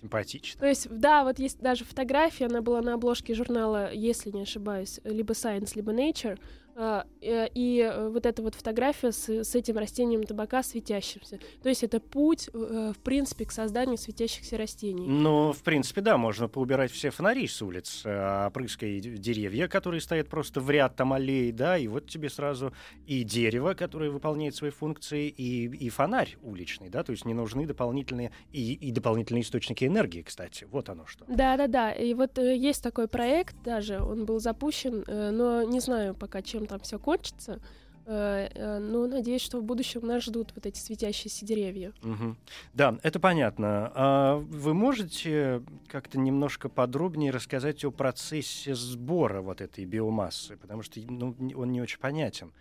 Симпатично. 0.00 0.60
То 0.60 0.66
есть, 0.66 0.88
да, 0.90 1.24
вот 1.24 1.38
есть 1.38 1.60
даже 1.60 1.84
фотография, 1.84 2.46
она 2.46 2.60
была 2.60 2.82
на 2.82 2.94
обложке 2.94 3.34
журнала, 3.34 3.90
если 3.92 4.30
не 4.30 4.42
ошибаюсь, 4.42 5.00
либо 5.04 5.32
Science, 5.32 5.72
либо 5.76 5.92
Nature. 5.92 6.38
А, 6.76 7.06
э, 7.20 7.46
и 7.54 7.78
э, 7.80 8.08
вот 8.08 8.26
эта 8.26 8.42
вот 8.42 8.56
фотография 8.56 9.12
с, 9.12 9.28
с 9.28 9.54
этим 9.54 9.78
растением 9.78 10.24
табака 10.24 10.62
светящимся. 10.64 11.38
То 11.62 11.68
есть 11.68 11.84
это 11.84 12.00
путь, 12.00 12.48
э, 12.52 12.92
в 12.96 12.98
принципе, 12.98 13.44
к 13.44 13.52
созданию 13.52 13.96
светящихся 13.96 14.56
растений. 14.56 15.06
Ну, 15.06 15.52
в 15.52 15.62
принципе, 15.62 16.00
да, 16.00 16.16
можно 16.16 16.48
поубирать 16.48 16.90
все 16.90 17.10
фонари 17.10 17.46
с 17.46 17.62
улиц, 17.62 18.04
опрыскай 18.04 18.98
деревья, 18.98 19.68
которые 19.68 20.00
стоят 20.00 20.28
просто 20.28 20.60
в 20.60 20.68
ряд 20.68 20.96
там 20.96 21.12
аллей, 21.12 21.52
да, 21.52 21.78
и 21.78 21.86
вот 21.86 22.08
тебе 22.08 22.28
сразу 22.28 22.72
и 23.06 23.22
дерево, 23.22 23.74
которое 23.74 24.10
выполняет 24.10 24.56
свои 24.56 24.70
функции, 24.70 25.28
и, 25.28 25.66
и 25.66 25.88
фонарь 25.90 26.36
уличный, 26.42 26.88
да, 26.88 27.04
то 27.04 27.12
есть 27.12 27.24
не 27.24 27.34
нужны 27.34 27.66
дополнительные 27.66 28.32
и, 28.50 28.74
и 28.74 28.90
дополнительные 28.90 29.42
источники 29.42 29.84
энергии, 29.84 30.22
кстати, 30.22 30.66
вот 30.70 30.88
оно 30.88 31.06
что. 31.06 31.24
Да-да-да, 31.28 31.92
и 31.92 32.14
вот 32.14 32.38
есть 32.38 32.82
такой 32.82 33.06
проект 33.06 33.54
даже, 33.62 34.00
он 34.00 34.24
был 34.24 34.40
запущен, 34.40 35.04
но 35.06 35.62
не 35.62 35.78
знаю 35.78 36.14
пока, 36.14 36.42
чем 36.42 36.63
чем 36.64 36.66
там 36.66 36.80
все 36.80 36.98
кончится. 36.98 37.60
Э, 38.06 38.48
э, 38.54 38.78
но 38.78 39.06
надеюсь, 39.06 39.40
что 39.40 39.60
в 39.60 39.64
будущем 39.64 40.06
нас 40.06 40.24
ждут 40.24 40.52
вот 40.54 40.66
эти 40.66 40.78
светящиеся 40.78 41.46
деревья. 41.46 41.92
Угу. 42.02 42.36
Да, 42.74 42.98
это 43.02 43.18
понятно. 43.18 43.92
А 43.94 44.36
вы 44.36 44.74
можете 44.74 45.62
как-то 45.88 46.18
немножко 46.18 46.68
подробнее 46.68 47.30
рассказать 47.30 47.84
о 47.84 47.90
процессе 47.90 48.74
сбора 48.74 49.40
вот 49.40 49.60
этой 49.60 49.86
биомассы, 49.86 50.56
потому 50.56 50.82
что 50.82 51.00
ну, 51.00 51.34
он 51.56 51.72
не 51.72 51.80
очень 51.80 51.98
понятен. 51.98 52.52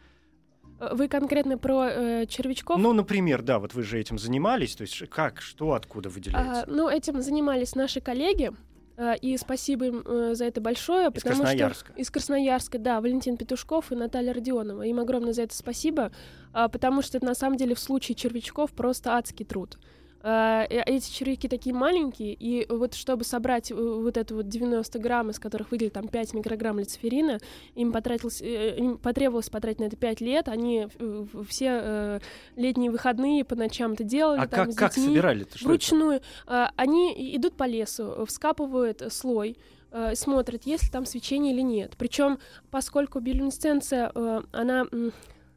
Э, 0.80 0.94
вы 0.94 1.10
конкретно 1.10 1.58
про 1.58 1.90
э, 1.90 2.26
червячков? 2.28 2.80
Ну, 2.80 2.94
например, 2.94 3.42
да, 3.42 3.60
вот 3.60 3.74
вы 3.74 3.84
же 3.84 4.00
этим 4.00 4.18
занимались, 4.18 4.78
то 4.78 4.84
есть 4.84 5.10
как, 5.10 5.42
что, 5.42 5.74
откуда 5.74 6.10
выделяется? 6.10 6.64
А, 6.64 6.66
ну, 6.68 6.88
этим 6.88 7.22
занимались 7.22 7.76
наши 7.76 8.00
коллеги. 8.00 8.52
Э, 8.98 9.16
и 9.18 9.38
спасибо 9.38 9.86
им 9.86 10.04
э, 10.06 10.36
за 10.36 10.46
это 10.46 10.62
большое. 10.62 11.08
Из 11.08 11.24
потому 11.24 11.44
Красноярска. 11.44 11.92
Что... 11.92 12.02
Из 12.02 12.12
Красноярска, 12.12 12.78
да, 12.78 13.02
Валентин 13.02 13.38
Петушков 13.38 13.92
и 13.92 13.96
Наталья 13.96 14.34
Родионова. 14.34 14.84
Им 14.84 15.00
огромное 15.00 15.34
за 15.34 15.44
это 15.44 15.56
спасибо, 15.56 16.12
а, 16.54 16.68
потому 16.70 17.02
что 17.02 17.18
это 17.18 17.26
на 17.26 17.36
самом 17.36 17.58
деле 17.58 17.76
в 17.76 17.80
случае 17.80 18.16
червячков 18.16 18.72
просто 18.72 19.16
адский 19.16 19.46
труд. 19.46 19.78
Uh, 20.24 20.66
эти 20.70 21.12
червяки 21.12 21.50
такие 21.50 21.76
маленькие, 21.76 22.34
и 22.34 22.66
вот 22.70 22.94
чтобы 22.94 23.26
собрать 23.26 23.72
э, 23.72 23.76
вот 23.76 24.16
это 24.16 24.34
вот 24.36 24.48
90 24.48 24.98
грамм, 25.00 25.32
из 25.32 25.38
которых 25.38 25.70
выделили 25.70 25.92
там 25.92 26.08
5 26.08 26.36
микрограмм 26.36 26.80
люциферина, 26.80 27.40
им, 27.76 27.92
потратилось, 27.92 28.42
э, 28.42 28.78
им 28.78 28.98
потребовалось 28.98 29.50
потратить 29.50 29.82
на 29.82 29.84
это 29.86 29.98
5 29.98 30.22
лет, 30.22 30.48
они 30.48 30.88
все 31.50 31.66
uh, 31.66 32.22
летние 32.56 32.90
выходные 32.90 33.44
по 33.44 33.58
ночам 33.58 33.94
это 33.94 34.06
делали. 34.06 34.40
А 34.40 34.48
там, 34.48 34.68
как, 34.68 34.76
как 34.78 34.94
собирали-то? 34.94 35.58
Вручную. 35.62 36.22
Uh, 36.48 36.70
они 36.78 37.36
идут 37.36 37.58
по 37.58 37.66
лесу, 37.66 38.26
вскапывают 38.26 39.04
слой, 39.12 39.58
смотрят, 40.14 40.66
есть 40.66 40.84
ли 40.84 40.90
там 40.90 41.06
свечение 41.06 41.54
или 41.54 41.62
нет. 41.62 41.96
Причем, 41.98 42.40
поскольку 42.72 43.20
биолюминесценция, 43.20 44.10
она 44.54 44.86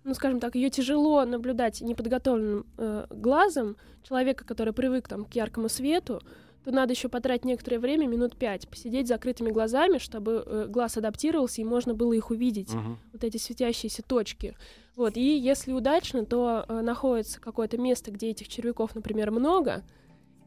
ну, 0.07 0.14
скажем 0.14 0.38
так, 0.38 0.54
ее 0.54 0.70
тяжело 0.70 1.24
наблюдать 1.24 1.80
неподготовленным 1.80 2.64
э, 2.78 3.07
глазом 3.11 3.76
человека, 4.04 4.44
который 4.44 4.72
привык 4.72 5.09
там, 5.09 5.24
к 5.24 5.34
яркому 5.34 5.68
свету, 5.68 6.22
то 6.64 6.70
надо 6.70 6.92
еще 6.92 7.09
потратить 7.09 7.44
некоторое 7.44 7.80
время, 7.80 8.07
минут 8.07 8.36
пять, 8.36 8.68
посидеть 8.68 9.07
с 9.07 9.09
закрытыми 9.09 9.50
глазами, 9.50 9.98
чтобы 9.98 10.44
э, 10.46 10.66
глаз 10.68 10.96
адаптировался 10.96 11.61
и 11.61 11.64
можно 11.64 11.92
было 11.92 12.12
их 12.12 12.30
увидеть, 12.30 12.70
uh-huh. 12.70 12.96
вот 13.12 13.24
эти 13.24 13.36
светящиеся 13.36 14.02
точки. 14.02 14.57
Вот, 14.94 15.16
и 15.16 15.38
если 15.38 15.72
удачно, 15.72 16.24
то 16.24 16.64
э, 16.68 16.80
находится 16.82 17.40
какое-то 17.40 17.76
место, 17.76 18.12
где 18.12 18.30
этих 18.30 18.46
червяков, 18.46 18.94
например, 18.94 19.32
много, 19.32 19.82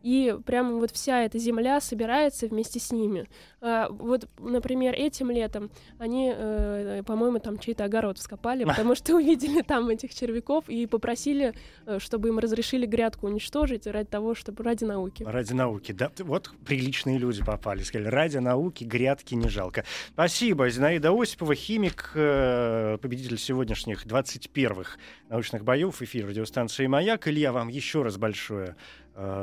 и 0.03 0.35
прямо 0.45 0.75
вот 0.75 0.91
вся 0.91 1.23
эта 1.23 1.37
земля 1.37 1.79
собирается 1.81 2.47
вместе 2.47 2.79
с 2.79 2.91
ними. 2.91 3.27
А, 3.61 3.89
вот, 3.89 4.27
например, 4.37 4.93
этим 4.93 5.31
летом 5.31 5.69
они, 5.97 6.31
э, 6.35 7.03
по-моему, 7.05 7.39
там 7.39 7.57
чей-то 7.57 7.83
огород 7.85 8.17
вскопали, 8.17 8.63
потому 8.65 8.95
что 8.95 9.15
увидели 9.15 9.61
там 9.61 9.89
этих 9.89 10.13
червяков 10.13 10.69
и 10.69 10.85
попросили, 10.85 11.53
э, 11.85 11.99
чтобы 11.99 12.29
им 12.29 12.39
разрешили 12.39 12.85
грядку 12.85 13.27
уничтожить 13.27 13.87
ради 13.87 14.07
того, 14.07 14.35
чтобы 14.35 14.63
ради 14.63 14.85
науки. 14.85 15.23
Ради 15.23 15.53
науки, 15.53 15.91
да. 15.91 16.11
Вот 16.19 16.51
приличные 16.65 17.17
люди 17.17 17.43
попали. 17.43 17.83
Сказали, 17.83 18.07
ради 18.07 18.37
науки 18.37 18.83
грядки 18.83 19.35
не 19.35 19.49
жалко. 19.49 19.83
Спасибо. 20.13 20.69
Зинаида 20.69 21.11
Осипова, 21.11 21.55
химик, 21.55 22.11
э, 22.15 22.97
победитель 23.01 23.37
сегодняшних 23.37 24.05
21-х 24.05 24.97
научных 25.29 25.63
боев 25.63 25.99
в 25.99 26.01
эфире 26.01 26.27
радиостанции 26.27 26.87
«Маяк». 26.87 27.27
Илья, 27.27 27.51
вам 27.51 27.67
еще 27.67 28.03
раз 28.03 28.17
большое 28.17 28.75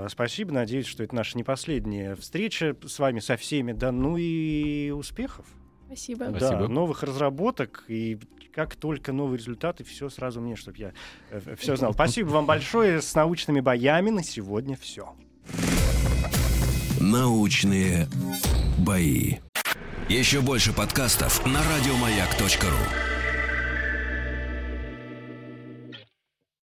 спасибо, 0.09 0.53
надеюсь, 0.53 0.87
что 0.87 1.03
это 1.03 1.15
наша 1.15 1.37
не 1.37 1.45
последняя 1.45 2.15
встреча 2.15 2.77
с 2.87 2.99
вами, 2.99 3.21
со 3.21 3.37
всеми. 3.37 3.73
Да, 3.73 3.93
ну 3.93 4.17
и 4.17 4.91
успехов. 4.91 5.47
Спасибо. 5.87 6.27
Да, 6.27 6.39
Спасибо. 6.39 6.69
новых 6.69 7.03
разработок 7.03 7.85
и 7.89 8.19
как 8.53 8.75
только 8.75 9.13
новые 9.13 9.39
результаты, 9.39 9.85
все 9.85 10.09
сразу 10.09 10.41
мне, 10.41 10.57
чтобы 10.57 10.79
я 10.79 10.93
э, 11.31 11.57
все 11.59 11.77
знал. 11.77 11.93
Спасибо 11.93 12.29
вам 12.29 12.47
большое. 12.47 13.03
С 13.03 13.15
научными 13.15 13.61
боями 13.61 14.11
на 14.11 14.25
сегодня 14.25 14.77
все. 14.77 15.15
Научные 16.99 18.09
бои. 18.79 19.35
Еще 20.09 20.41
больше 20.41 20.73
подкастов 20.73 21.45
на 21.45 21.61
радиомаяк.ру. 21.63 23.16